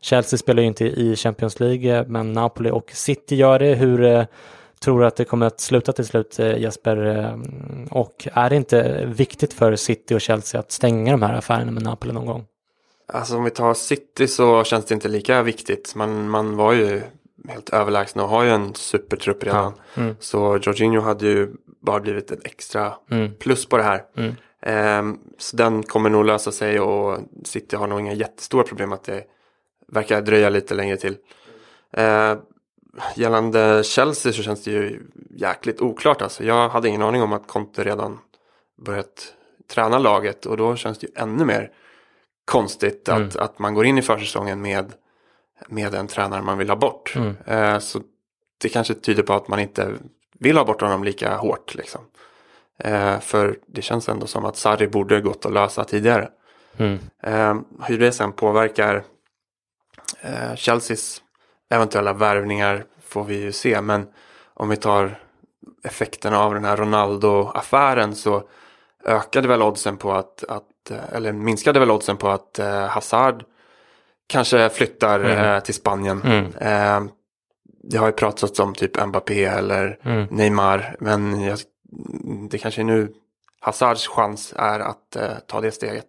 Chelsea 0.00 0.38
spelar 0.38 0.62
ju 0.62 0.66
inte 0.66 0.84
i 0.84 1.16
Champions 1.16 1.60
League, 1.60 2.04
men 2.08 2.32
Napoli 2.32 2.70
och 2.70 2.90
City 2.92 3.36
gör 3.36 3.58
det. 3.58 3.74
Hur 3.74 4.26
tror 4.84 5.00
du 5.00 5.06
att 5.06 5.16
det 5.16 5.24
kommer 5.24 5.46
att 5.46 5.60
sluta 5.60 5.92
till 5.92 6.06
slut, 6.06 6.38
Jesper? 6.38 6.98
Och 7.90 8.28
är 8.32 8.50
det 8.50 8.56
inte 8.56 9.06
viktigt 9.06 9.52
för 9.52 9.76
City 9.76 10.14
och 10.14 10.20
Chelsea 10.20 10.60
att 10.60 10.72
stänga 10.72 11.12
de 11.12 11.22
här 11.22 11.34
affärerna 11.34 11.72
med 11.72 11.82
Napoli 11.82 12.12
någon 12.12 12.26
gång? 12.26 12.46
Alltså 13.12 13.36
om 13.36 13.44
vi 13.44 13.50
tar 13.50 13.74
City 13.74 14.28
så 14.28 14.64
känns 14.64 14.84
det 14.84 14.94
inte 14.94 15.08
lika 15.08 15.42
viktigt. 15.42 15.94
Man, 15.94 16.28
man 16.30 16.56
var 16.56 16.72
ju 16.72 17.02
helt 17.48 17.70
överlägsna 17.70 18.22
och 18.22 18.28
har 18.28 18.44
ju 18.44 18.50
en 18.50 18.74
supertrupp 18.74 19.44
redan. 19.44 19.72
Ja. 19.94 20.02
Mm. 20.02 20.16
Så 20.20 20.58
Jorginho 20.62 21.00
hade 21.00 21.26
ju 21.26 21.48
bara 21.82 22.00
blivit 22.00 22.30
ett 22.30 22.46
extra 22.46 22.92
mm. 23.10 23.34
plus 23.34 23.66
på 23.66 23.76
det 23.76 23.82
här. 23.82 24.02
Mm. 24.16 24.34
Um, 24.66 25.20
så 25.38 25.56
den 25.56 25.82
kommer 25.82 26.10
nog 26.10 26.24
lösa 26.24 26.52
sig 26.52 26.80
och 26.80 27.18
City 27.44 27.76
har 27.76 27.86
nog 27.86 28.00
inga 28.00 28.12
jättestora 28.12 28.62
problem 28.62 28.92
att 28.92 29.04
det 29.04 29.24
verkar 29.88 30.22
dröja 30.22 30.48
lite 30.48 30.74
längre 30.74 30.96
till. 30.96 31.16
Uh, 31.98 32.34
gällande 33.16 33.82
Chelsea 33.84 34.32
så 34.32 34.42
känns 34.42 34.64
det 34.64 34.70
ju 34.70 35.02
jäkligt 35.30 35.80
oklart 35.80 36.22
alltså. 36.22 36.44
Jag 36.44 36.68
hade 36.68 36.88
ingen 36.88 37.02
aning 37.02 37.22
om 37.22 37.32
att 37.32 37.46
Conte 37.46 37.84
redan 37.84 38.18
börjat 38.84 39.34
träna 39.70 39.98
laget 39.98 40.46
och 40.46 40.56
då 40.56 40.76
känns 40.76 40.98
det 40.98 41.06
ju 41.06 41.12
ännu 41.16 41.44
mer 41.44 41.70
konstigt 42.44 43.08
att, 43.08 43.18
mm. 43.18 43.44
att 43.44 43.58
man 43.58 43.74
går 43.74 43.86
in 43.86 43.98
i 43.98 44.02
försäsongen 44.02 44.62
med 44.62 44.92
med 45.68 45.94
en 45.94 46.06
tränare 46.06 46.42
man 46.42 46.58
vill 46.58 46.68
ha 46.68 46.76
bort. 46.76 47.16
Mm. 47.16 47.36
Eh, 47.46 47.78
så 47.78 48.00
det 48.58 48.68
kanske 48.68 48.94
tyder 48.94 49.22
på 49.22 49.32
att 49.32 49.48
man 49.48 49.60
inte 49.60 49.92
vill 50.38 50.56
ha 50.56 50.64
bort 50.64 50.80
honom 50.80 51.04
lika 51.04 51.36
hårt. 51.36 51.74
Liksom. 51.74 52.00
Eh, 52.78 53.20
för 53.20 53.58
det 53.66 53.82
känns 53.82 54.08
ändå 54.08 54.26
som 54.26 54.44
att 54.44 54.56
Sarri 54.56 54.88
borde 54.88 55.20
gått 55.20 55.46
att 55.46 55.52
lösa 55.52 55.84
tidigare. 55.84 56.28
Mm. 56.76 56.98
Eh, 57.22 57.60
hur 57.86 57.98
det 57.98 58.12
sen 58.12 58.32
påverkar 58.32 59.04
Chelseas 60.56 61.22
eventuella 61.70 62.12
värvningar 62.12 62.84
får 63.02 63.24
vi 63.24 63.40
ju 63.40 63.52
se. 63.52 63.80
Men 63.80 64.06
om 64.54 64.68
vi 64.68 64.76
tar 64.76 65.18
effekterna 65.84 66.38
av 66.38 66.54
den 66.54 66.64
här 66.64 66.76
Ronaldo-affären 66.76 68.14
så 68.14 68.42
ökade 69.04 69.48
väl 69.48 69.62
oddsen 69.62 69.96
på 69.96 70.12
att, 70.12 70.44
att 70.48 70.90
eller 71.12 71.32
minskade 71.32 71.80
väl 71.80 71.90
oddsen 71.90 72.16
på 72.16 72.28
att 72.28 72.60
Hazard 72.88 73.44
kanske 74.30 74.68
flyttar 74.68 75.20
mm. 75.20 75.38
eh, 75.38 75.60
till 75.60 75.74
Spanien. 75.74 76.22
Mm. 76.22 76.44
Eh, 76.44 77.12
det 77.82 77.96
har 77.96 78.06
ju 78.06 78.12
pratats 78.12 78.60
om 78.60 78.74
typ 78.74 79.06
Mbappé 79.06 79.44
eller 79.44 79.98
mm. 80.02 80.26
Neymar. 80.30 80.96
Men 81.00 81.42
jag, 81.42 81.58
det 82.50 82.58
kanske 82.58 82.82
är 82.82 82.84
nu 82.84 83.12
Hazards 83.60 84.08
chans 84.08 84.54
är 84.56 84.80
att 84.80 85.16
eh, 85.16 85.38
ta 85.46 85.60
det 85.60 85.72
steget. 85.72 86.06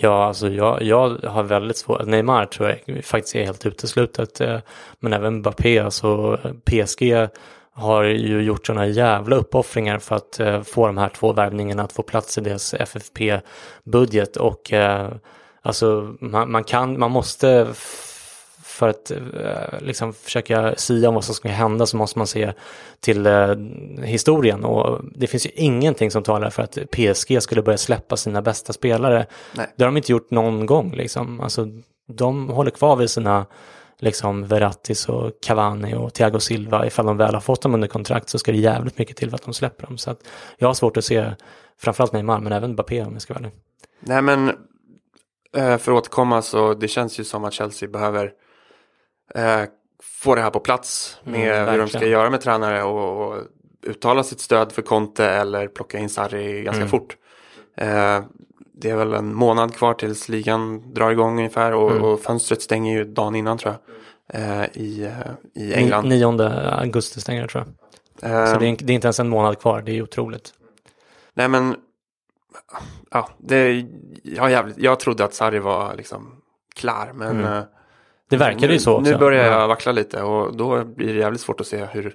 Ja, 0.00 0.24
alltså 0.24 0.48
jag, 0.48 0.82
jag 0.82 1.18
har 1.24 1.42
väldigt 1.42 1.76
svårt, 1.76 2.06
Neymar 2.06 2.46
tror 2.46 2.68
jag 2.86 3.04
faktiskt 3.04 3.36
är 3.36 3.44
helt 3.44 3.66
uteslutet. 3.66 4.40
Eh, 4.40 4.58
men 5.00 5.12
även 5.12 5.34
Mbappé, 5.34 5.78
alltså 5.78 6.38
PSG 6.64 7.28
har 7.74 8.02
ju 8.02 8.42
gjort 8.42 8.66
sådana 8.66 8.86
jävla 8.86 9.36
uppoffringar 9.36 9.98
för 9.98 10.16
att 10.16 10.40
eh, 10.40 10.62
få 10.62 10.86
de 10.86 10.98
här 10.98 11.08
två 11.08 11.32
värvningarna 11.32 11.82
att 11.82 11.92
få 11.92 12.02
plats 12.02 12.38
i 12.38 12.40
deras 12.40 12.74
FFP-budget 12.74 14.36
och 14.36 14.72
eh, 14.72 15.12
Alltså 15.64 16.14
man, 16.20 16.50
man 16.50 16.64
kan, 16.64 16.98
man 16.98 17.10
måste 17.10 17.66
för 18.82 18.88
att 18.88 19.10
eh, 19.10 19.80
liksom 19.80 20.12
försöka 20.12 20.74
sia 20.76 21.08
om 21.08 21.14
vad 21.14 21.24
som 21.24 21.34
ska 21.34 21.48
hända 21.48 21.86
så 21.86 21.96
måste 21.96 22.18
man 22.18 22.26
se 22.26 22.52
till 23.00 23.26
eh, 23.26 23.54
historien 24.02 24.64
och 24.64 25.00
det 25.14 25.26
finns 25.26 25.46
ju 25.46 25.50
ingenting 25.54 26.10
som 26.10 26.22
talar 26.22 26.50
för 26.50 26.62
att 26.62 26.78
PSG 26.90 27.42
skulle 27.42 27.62
börja 27.62 27.78
släppa 27.78 28.16
sina 28.16 28.42
bästa 28.42 28.72
spelare. 28.72 29.26
Nej. 29.56 29.66
Det 29.76 29.84
har 29.84 29.88
de 29.88 29.96
inte 29.96 30.12
gjort 30.12 30.30
någon 30.30 30.66
gång 30.66 30.92
liksom. 30.92 31.40
Alltså, 31.40 31.66
de 32.08 32.48
håller 32.48 32.70
kvar 32.70 32.96
vid 32.96 33.10
sina 33.10 33.46
liksom 33.98 34.46
Verrattis 34.46 35.08
och 35.08 35.32
Cavani 35.42 35.94
och 35.94 36.14
Thiago 36.14 36.40
Silva. 36.40 36.86
Ifall 36.86 37.06
de 37.06 37.16
väl 37.16 37.34
har 37.34 37.40
fått 37.40 37.62
dem 37.62 37.74
under 37.74 37.88
kontrakt 37.88 38.28
så 38.28 38.38
ska 38.38 38.52
det 38.52 38.58
jävligt 38.58 38.98
mycket 38.98 39.16
till 39.16 39.30
för 39.30 39.36
att 39.36 39.44
de 39.44 39.54
släpper 39.54 39.86
dem. 39.86 39.98
Så 39.98 40.10
att 40.10 40.18
jag 40.58 40.68
har 40.68 40.74
svårt 40.74 40.96
att 40.96 41.04
se 41.04 41.30
framförallt 41.78 42.12
Neymar 42.12 42.40
men 42.40 42.52
även 42.52 42.70
Mbappé 42.70 43.02
om 43.02 43.12
jag 43.12 43.22
ska 43.22 43.34
vara 43.34 43.40
ärlig. 43.40 43.52
Nej 44.00 44.22
men 44.22 44.52
Eh, 45.56 45.78
för 45.78 45.92
att 45.92 45.98
återkomma 45.98 46.42
så 46.42 46.74
det 46.74 46.88
känns 46.88 47.20
ju 47.20 47.24
som 47.24 47.44
att 47.44 47.52
Chelsea 47.52 47.88
behöver 47.88 48.32
eh, 49.34 49.62
få 50.02 50.34
det 50.34 50.42
här 50.42 50.50
på 50.50 50.60
plats 50.60 51.20
med 51.24 51.54
mm, 51.54 51.70
hur 51.70 51.78
de 51.78 51.88
ska 51.88 52.06
göra 52.06 52.30
med 52.30 52.40
tränare 52.40 52.82
och, 52.82 53.26
och, 53.26 53.42
uttala 53.86 54.24
sitt 54.24 54.40
stöd 54.40 54.72
för 54.72 54.82
Conte 54.82 55.26
eller 55.26 55.68
plocka 55.68 55.98
in 55.98 56.08
Sarri 56.08 56.62
ganska 56.62 56.82
mm. 56.82 56.88
fort. 56.88 57.16
Eh, 57.76 58.20
det 58.74 58.90
är 58.90 58.96
väl 58.96 59.12
en 59.12 59.34
månad 59.34 59.74
kvar 59.74 59.94
tills 59.94 60.28
ligan 60.28 60.92
drar 60.94 61.10
igång 61.10 61.38
ungefär 61.38 61.72
och, 61.72 61.90
mm. 61.90 62.04
och 62.04 62.20
fönstret 62.20 62.62
stänger 62.62 62.98
ju 62.98 63.04
dagen 63.04 63.34
innan 63.34 63.58
tror 63.58 63.74
jag. 63.74 63.80
Eh, 64.40 64.64
i, 64.72 65.04
eh, 65.04 65.62
I 65.62 65.74
England. 65.74 66.08
9 66.08 66.42
augusti 66.80 67.20
stänger 67.20 67.42
det 67.42 67.48
tror 67.48 67.64
jag. 67.64 67.74
Så 68.48 68.58
det 68.58 68.66
är, 68.66 68.76
det 68.76 68.92
är, 68.92 68.94
inte 68.94 69.06
ens 69.06 69.20
en 69.20 69.28
månad 69.28 69.58
kvar, 69.58 69.82
det 69.82 69.92
är 69.92 70.02
otroligt. 70.02 70.54
Nej 71.34 71.48
men 71.48 71.76
ja, 73.10 73.28
det, 73.38 73.86
jag, 74.22 74.50
jävligt, 74.50 74.78
jag 74.78 75.00
trodde 75.00 75.24
att 75.24 75.34
Sarri 75.34 75.58
var 75.58 75.94
liksom 75.96 76.42
klar, 76.74 77.12
men 77.14 77.64
det 78.32 78.38
verkade 78.38 78.72
ju 78.72 78.78
så 78.78 78.92
också. 78.92 79.10
Nu 79.10 79.18
börjar 79.18 79.52
jag 79.52 79.68
vackla 79.68 79.92
lite 79.92 80.22
och 80.22 80.56
då 80.56 80.84
blir 80.84 81.14
det 81.14 81.20
jävligt 81.20 81.40
svårt 81.40 81.60
att 81.60 81.66
se 81.66 81.86
hur, 81.92 82.14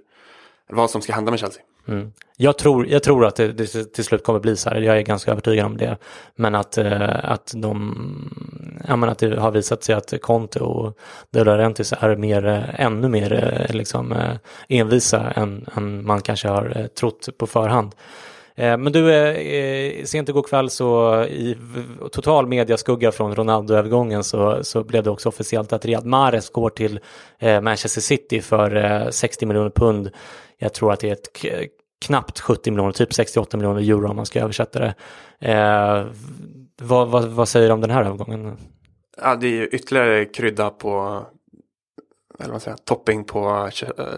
vad 0.70 0.89
som 0.89 1.01
ska 1.01 1.13
hända 1.13 1.32
med 1.32 1.39
Chelsea. 1.39 1.63
Mm. 1.88 2.11
Jag, 2.38 2.57
tror, 2.57 2.88
jag 2.88 3.03
tror 3.03 3.26
att 3.26 3.36
det, 3.36 3.47
det, 3.47 3.93
till 3.93 4.03
slut 4.03 4.24
kommer 4.24 4.39
bli 4.39 4.55
så 4.55 4.70
här, 4.70 4.82
jag 4.82 4.97
är 4.97 5.01
ganska 5.01 5.32
övertygad 5.32 5.65
om 5.65 5.78
det. 5.78 5.97
Men 6.36 6.55
att, 6.55 6.78
eh, 6.78 7.32
att, 7.32 7.53
de, 7.55 8.82
ja, 8.88 8.95
men 8.95 9.09
att 9.09 9.20
det 9.20 9.39
har 9.39 9.51
visat 9.51 9.84
sig 9.84 9.95
att 9.95 10.13
Conte 10.22 10.59
och 10.59 10.97
De 11.30 11.43
Laurentiis 11.43 11.93
är 11.99 12.15
mer, 12.15 12.45
eh, 12.45 12.86
ännu 12.86 13.09
mer 13.09 13.34
eh, 13.34 13.76
liksom, 13.76 14.15
envisa 14.70 15.32
än, 15.32 15.65
än 15.76 16.05
man 16.05 16.22
kanske 16.22 16.47
har 16.47 16.88
trott 16.99 17.30
på 17.38 17.47
förhand. 17.47 17.95
Eh, 18.58 18.78
men 18.78 18.93
du, 18.93 19.14
eh, 19.14 20.03
sent 20.05 20.30
igår 20.30 20.43
kväll 20.43 20.70
så 20.70 21.24
i 21.24 21.58
total 22.12 22.47
mediaskugga 22.47 23.12
från 23.12 23.36
Ronaldo-övergången 23.36 24.24
så, 24.24 24.64
så 24.64 24.84
blev 24.84 25.03
det 25.03 25.10
också 25.10 25.30
officiellt 25.30 25.74
att 25.74 25.86
Riyad 25.86 26.05
Mahrez 26.05 26.49
går 26.49 26.70
till 26.70 26.99
eh, 27.39 27.62
Manchester 27.62 28.01
City 28.01 28.41
för 28.41 29.12
60 29.12 29.45
miljoner 29.45 29.70
pund. 29.70 30.12
Jag 30.58 30.74
tror 30.74 30.93
att 30.93 30.99
det 30.99 31.10
är 31.10 31.14
ett 31.14 31.45
knappt 32.05 32.39
70 32.39 32.72
miljoner, 32.72 32.91
typ 32.91 33.14
68 33.14 33.58
miljoner 33.58 33.82
euro 33.82 34.10
om 34.10 34.16
man 34.16 34.26
ska 34.26 34.39
översätta 34.39 34.80
det. 34.80 34.93
Eh, 35.51 36.05
vad, 36.82 37.08
vad, 37.08 37.26
vad, 37.26 37.47
säger 37.47 37.68
du 37.68 37.74
om 37.74 37.82
den 37.82 37.91
här 37.91 38.03
övergången? 38.03 38.58
Ja, 39.22 39.36
det 39.36 39.47
är 39.47 39.51
ju 39.51 39.68
ytterligare 39.68 40.26
krydda 40.26 40.70
på, 40.70 41.22
eller 42.39 42.51
vad 42.51 42.62
säger, 42.62 42.78
topping 42.78 43.24
på 43.24 43.70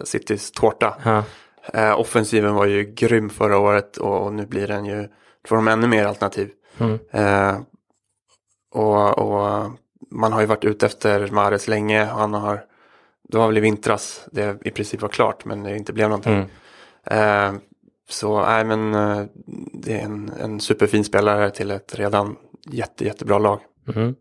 Citys 0.04 0.52
tårta. 0.52 0.94
Ja. 1.04 1.24
Eh, 1.72 2.00
offensiven 2.00 2.54
var 2.54 2.66
ju 2.66 2.84
grym 2.84 3.30
förra 3.30 3.58
året 3.58 3.96
och, 3.96 4.24
och 4.24 4.32
nu 4.32 4.46
blir 4.46 4.66
den 4.66 4.84
ju, 4.84 5.08
får 5.48 5.56
de 5.56 5.68
ännu 5.68 5.86
mer 5.86 6.06
alternativ. 6.06 6.50
Mm. 6.78 6.98
Eh, 7.10 7.60
och, 8.74 9.18
och, 9.18 9.70
man 10.10 10.32
har 10.32 10.40
ju 10.40 10.46
varit 10.46 10.64
ute 10.64 10.86
efter 10.86 11.28
Mares 11.30 11.68
länge. 11.68 12.04
Han 12.04 12.34
har, 12.34 12.64
det 13.28 13.38
var 13.38 13.46
väl 13.46 13.58
i 13.58 13.60
vintras 13.60 14.28
det 14.32 14.58
i 14.64 14.70
princip 14.70 15.02
var 15.02 15.08
klart 15.08 15.44
men 15.44 15.62
det 15.62 15.76
inte 15.76 15.92
blev 15.92 16.08
någonting. 16.08 16.50
Mm. 17.04 17.54
Eh, 17.54 17.60
så 18.08 18.42
nej 18.42 18.64
men 18.64 18.94
eh, 18.94 19.24
det 19.72 20.00
är 20.00 20.04
en, 20.04 20.32
en 20.40 20.60
superfin 20.60 21.04
spelare 21.04 21.50
till 21.50 21.70
ett 21.70 21.94
redan 21.94 22.36
jätte, 22.70 23.04
jättebra 23.04 23.38
lag. 23.38 23.60
Mm. 23.96 24.14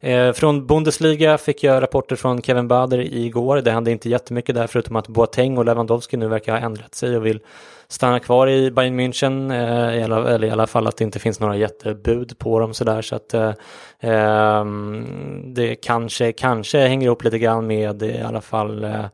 Eh, 0.00 0.32
från 0.32 0.66
Bundesliga 0.66 1.38
fick 1.38 1.62
jag 1.64 1.82
rapporter 1.82 2.16
från 2.16 2.42
Kevin 2.42 2.68
Bader 2.68 2.98
igår. 2.98 3.56
Det 3.56 3.70
hände 3.70 3.90
inte 3.90 4.08
jättemycket 4.08 4.54
där 4.54 4.66
förutom 4.66 4.96
att 4.96 5.08
Boateng 5.08 5.58
och 5.58 5.64
Lewandowski 5.64 6.16
nu 6.16 6.28
verkar 6.28 6.52
ha 6.52 6.60
ändrat 6.60 6.94
sig 6.94 7.16
och 7.16 7.26
vill 7.26 7.40
stanna 7.88 8.20
kvar 8.20 8.46
i 8.46 8.70
Bayern 8.70 9.00
München. 9.00 9.50
Eh, 9.50 10.02
eller 10.02 10.44
i 10.44 10.50
alla 10.50 10.66
fall 10.66 10.86
att 10.86 10.96
det 10.96 11.04
inte 11.04 11.18
finns 11.18 11.40
några 11.40 11.56
jättebud 11.56 12.38
på 12.38 12.60
dem 12.60 12.74
sådär. 12.74 13.02
Så 13.02 13.16
att 13.16 13.34
eh, 13.34 13.52
ehm, 14.00 15.54
det 15.54 15.74
kanske, 15.74 16.32
kanske 16.32 16.78
hänger 16.78 17.06
ihop 17.06 17.24
lite 17.24 17.38
grann 17.38 17.66
med 17.66 18.02
i 18.02 18.20
alla 18.20 18.40
fall 18.40 18.84
eh, 18.84 19.04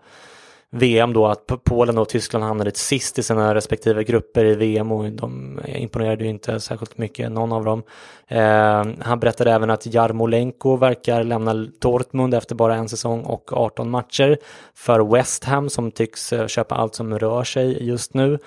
VM 0.71 1.13
då 1.13 1.27
att 1.27 1.53
Polen 1.65 1.99
och 1.99 2.09
Tyskland 2.09 2.45
hamnade 2.45 2.71
sist 2.75 3.19
i 3.19 3.23
sina 3.23 3.55
respektive 3.55 4.05
grupper 4.05 4.45
i 4.45 4.55
VM 4.55 4.93
och 4.93 5.13
de 5.13 5.61
imponerade 5.67 6.25
ju 6.25 6.31
inte 6.31 6.61
särskilt 6.61 6.99
mycket, 6.99 7.33
någon 7.33 7.53
av 7.53 7.65
dem. 7.65 7.83
Eh, 8.29 8.85
han 9.01 9.21
berättade 9.21 9.53
även 9.53 9.71
att 9.71 9.87
Jarmolenko 9.87 10.77
verkar 10.77 11.25
lämna 11.25 11.55
Dortmund 11.55 12.35
efter 12.35 12.55
bara 12.55 12.75
en 12.75 12.89
säsong 12.89 13.23
och 13.23 13.53
18 13.53 13.91
matcher 13.91 14.39
för 14.75 15.13
West 15.13 15.45
Ham 15.45 15.71
som 15.71 15.91
tycks 15.91 16.33
eh, 16.33 16.47
köpa 16.47 16.75
allt 16.75 16.95
som 16.95 17.19
rör 17.19 17.45
sig 17.45 17.89
just 17.89 18.15
nu. 18.15 18.39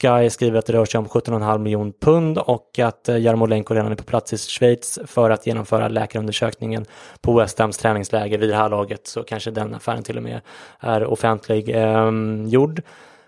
Sky 0.00 0.30
skriver 0.30 0.58
att 0.58 0.66
det 0.66 0.72
rör 0.72 0.84
sig 0.84 0.98
om 0.98 1.06
17,5 1.06 1.58
miljoner 1.58 1.92
pund 2.00 2.38
och 2.38 2.78
att 2.78 3.08
eh, 3.08 3.16
Jarmolenko 3.16 3.74
redan 3.74 3.92
är 3.92 3.96
på 3.96 4.02
plats 4.02 4.32
i 4.32 4.38
Schweiz 4.38 4.98
för 5.06 5.30
att 5.30 5.46
genomföra 5.46 5.88
läkarundersökningen 5.88 6.84
på 7.20 7.38
West 7.38 7.58
Hams 7.58 7.78
träningsläger. 7.78 8.38
Vid 8.38 8.48
det 8.48 8.56
här 8.56 8.68
laget 8.68 9.06
så 9.06 9.22
kanske 9.22 9.50
den 9.50 9.74
affären 9.74 10.02
till 10.02 10.16
och 10.16 10.22
med 10.22 10.40
är 10.80 11.04
offentlig 11.04 11.59
eh, 11.68 12.10
gjord. 12.46 12.82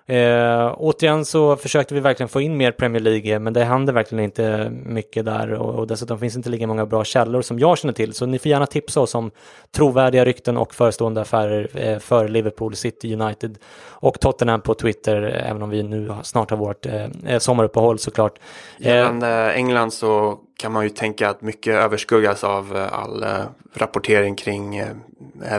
Eh, 0.06 0.74
återigen 0.76 1.24
så 1.24 1.56
försökte 1.56 1.94
vi 1.94 2.00
verkligen 2.00 2.28
få 2.28 2.40
in 2.40 2.56
mer 2.56 2.72
Premier 2.72 3.02
League 3.02 3.38
men 3.38 3.52
det 3.52 3.64
hände 3.64 3.92
verkligen 3.92 4.24
inte 4.24 4.72
mycket 4.84 5.24
där 5.24 5.52
och, 5.52 5.74
och 5.74 5.86
dessutom 5.86 6.18
finns 6.18 6.36
inte 6.36 6.50
lika 6.50 6.66
många 6.66 6.86
bra 6.86 7.04
källor 7.04 7.42
som 7.42 7.58
jag 7.58 7.78
känner 7.78 7.92
till 7.92 8.12
så 8.12 8.26
ni 8.26 8.38
får 8.38 8.50
gärna 8.50 8.66
tipsa 8.66 9.00
oss 9.00 9.14
om 9.14 9.30
trovärdiga 9.70 10.24
rykten 10.24 10.56
och 10.56 10.74
förestående 10.74 11.20
affärer 11.20 11.68
eh, 11.74 11.98
för 11.98 12.28
Liverpool, 12.28 12.76
City, 12.76 13.14
United 13.14 13.58
och 13.88 14.20
Tottenham 14.20 14.60
på 14.60 14.74
Twitter 14.74 15.22
även 15.22 15.62
om 15.62 15.70
vi 15.70 15.82
nu 15.82 16.14
snart 16.22 16.50
har 16.50 16.56
vårt 16.56 16.86
eh, 16.86 17.38
sommaruppehåll 17.38 17.98
såklart. 17.98 18.38
Gällande 18.78 19.28
eh, 19.28 19.56
England 19.56 19.92
så 19.92 20.38
kan 20.58 20.72
man 20.72 20.84
ju 20.84 20.90
tänka 20.90 21.30
att 21.30 21.42
mycket 21.42 21.74
överskuggas 21.74 22.44
av 22.44 22.76
eh, 22.76 22.92
all 22.92 23.22
eh, 23.22 23.28
rapportering 23.74 24.36
kring 24.36 24.82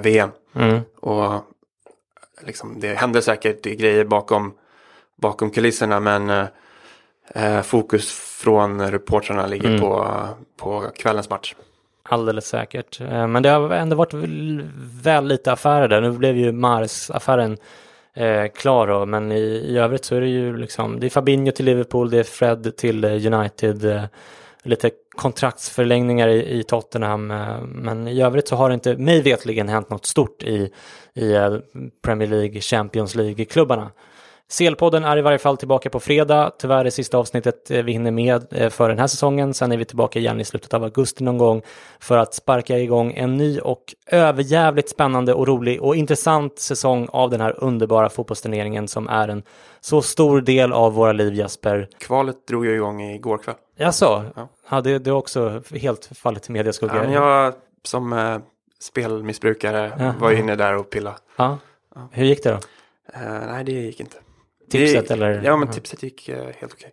VM. 0.02 0.30
Mm. 0.56 0.82
Och 1.02 1.53
liksom, 2.46 2.80
det 2.80 2.94
händer 2.94 3.22
säkert 3.22 3.64
grejer 3.64 4.06
bakom, 4.06 4.54
bakom 5.22 5.52
kulisserna 5.52 6.00
men 6.00 6.30
eh, 6.30 6.46
eh 7.36 7.62
fokus 7.62 8.12
från 8.12 8.92
reportrarna 8.92 9.48
ligger 9.48 9.70
mm. 9.70 9.82
på, 9.82 10.08
på 10.58 10.92
kvällens 10.96 11.30
match. 11.30 11.56
Alldeles 12.04 12.48
säkert. 12.48 13.02
Eh, 13.02 13.28
men 13.28 13.44
det 13.44 13.50
har 13.50 13.70
ändå 13.70 13.96
varit 13.96 14.14
väl 15.04 15.28
lite 15.28 15.52
affärer 15.52 15.88
där. 15.88 16.02
Nu 16.02 16.12
blev 16.12 16.38
ju 16.38 16.52
Mars-affären 16.52 17.58
eh, 18.14 18.48
klar 18.48 18.88
då, 18.88 19.06
men 19.06 19.32
i, 19.32 19.42
i 19.42 19.78
övrigt 19.78 20.06
så 20.06 20.16
är 20.16 20.22
det 20.22 20.28
ju 20.28 20.58
liksom, 20.58 21.00
det 21.00 21.06
är 21.06 21.10
Fabinho 21.10 21.52
till 21.52 21.66
Liverpool, 21.66 22.10
det 22.10 22.20
är 22.20 22.24
Fred 22.24 22.78
till 22.78 23.06
United, 23.06 23.86
eh, 23.86 24.04
lite 24.64 24.92
kontraktsförlängningar 25.16 26.28
i, 26.28 26.60
i 26.60 26.64
Tottenham. 26.64 27.32
Eh, 27.32 27.62
men 27.62 28.08
i 28.08 28.22
övrigt 28.22 28.48
så 28.48 28.56
har 28.56 28.70
det 28.70 28.74
inte 28.74 28.98
mig 28.98 29.22
vetligen 29.22 29.70
hänt 29.70 29.90
något 29.90 30.06
stort 30.06 30.44
i, 30.44 30.72
i 31.14 31.34
eh, 31.34 31.58
Premier 32.04 32.30
League, 32.30 32.62
Champions 32.62 33.16
League-klubbarna. 33.16 33.92
CL-podden 34.58 35.06
är 35.06 35.18
i 35.18 35.22
varje 35.22 35.38
fall 35.38 35.58
tillbaka 35.58 35.90
på 35.90 36.00
fredag. 36.00 36.52
Tyvärr 36.58 36.86
är 36.86 36.90
sista 36.90 37.18
avsnittet 37.18 37.72
eh, 37.72 37.84
vi 37.84 37.92
hinner 37.92 38.12
med 38.12 38.72
för 38.74 38.90
den 38.90 39.00
här 39.00 39.08
säsongen. 39.08 39.54
Sen 39.54 39.72
är 39.72 39.78
vi 39.78 39.86
tillbaka 39.86 40.20
igen 40.20 40.42
i 40.42 40.46
slutet 40.46 40.74
av 40.74 40.84
augusti 40.84 41.24
någon 41.24 41.38
gång 41.38 41.62
för 42.00 42.18
att 42.18 42.34
sparka 42.34 42.80
igång 42.80 43.14
en 43.14 43.38
ny 43.38 43.60
och 43.60 43.96
överjävligt 44.08 44.90
spännande 44.90 45.34
och 45.34 45.48
rolig 45.48 45.82
och 45.82 45.96
intressant 45.96 46.60
säsong 46.60 47.08
av 47.12 47.30
den 47.30 47.42
här 47.42 47.64
underbara 47.64 48.10
fotbollsturneringen 48.10 48.88
som 48.88 49.08
är 49.08 49.28
en 49.28 49.44
så 49.82 50.02
stor 50.02 50.42
del 50.42 50.74
av 50.74 50.94
våra 50.94 51.12
liv 51.12 51.34
Jesper. 51.34 51.88
Kvalet 51.98 52.48
drog 52.48 52.66
ju 52.66 52.76
igång 52.76 53.02
igår 53.02 53.38
kväll. 53.38 53.56
Jaså? 53.78 54.24
Ja, 54.36 54.48
ja 54.70 54.82
det, 54.82 55.12
också 55.12 55.62
helt 55.72 56.06
fallit 56.06 56.50
i 56.50 56.52
mediaskugga. 56.52 57.06
Ja, 57.06 57.12
jag 57.12 57.54
som 57.84 58.14
eh, 58.14 58.38
spelmissbrukare 58.80 59.92
ja. 60.00 60.14
var 60.20 60.32
inne 60.32 60.56
där 60.56 60.76
och 60.76 60.90
pilla. 60.90 61.16
Ja. 61.36 61.58
ja. 61.96 62.10
Hur 62.12 62.26
gick 62.26 62.44
det 62.44 62.50
då? 62.50 62.56
Uh, 62.56 63.46
nej, 63.48 63.64
det 63.64 63.72
gick 63.72 64.00
inte. 64.00 64.18
Tipset 64.80 65.08
det, 65.08 65.14
eller? 65.14 65.42
Ja, 65.44 65.58
men 65.58 65.68
tipset 65.68 66.04
gick 66.04 66.30
uh, 66.30 66.36
helt 66.36 66.74
okej. 66.74 66.92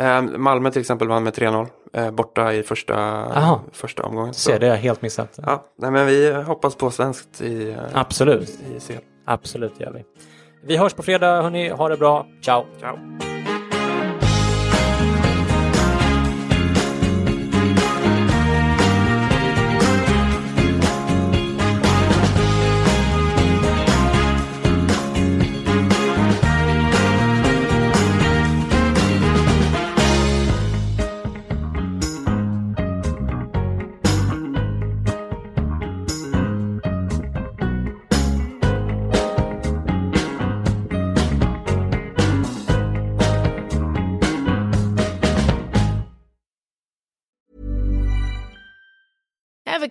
Uh, 0.00 0.38
Malmö 0.38 0.70
till 0.70 0.80
exempel 0.80 1.08
vann 1.08 1.24
med 1.24 1.34
3-0 1.34 1.66
uh, 1.96 2.10
borta 2.10 2.52
i 2.52 2.62
första, 2.62 3.66
första 3.72 4.02
omgången. 4.02 4.34
Ser, 4.34 4.58
det 4.58 4.66
har 4.66 4.74
jag 4.74 4.82
helt 4.82 5.02
missat. 5.02 5.38
Ja, 5.42 5.66
nej, 5.78 5.90
men 5.90 6.06
vi 6.06 6.32
hoppas 6.32 6.74
på 6.74 6.90
svenskt 6.90 7.40
i, 7.40 7.76
Absolut. 7.92 8.48
i 8.48 8.80
CL. 8.80 8.92
Absolut 9.24 9.80
gör 9.80 9.92
vi. 9.92 10.04
Vi 10.64 10.76
hörs 10.76 10.94
på 10.94 11.02
fredag, 11.02 11.42
hörni. 11.42 11.68
Ha 11.68 11.88
det 11.88 11.96
bra. 11.96 12.26
Ciao. 12.42 12.64
Ciao. 12.80 12.98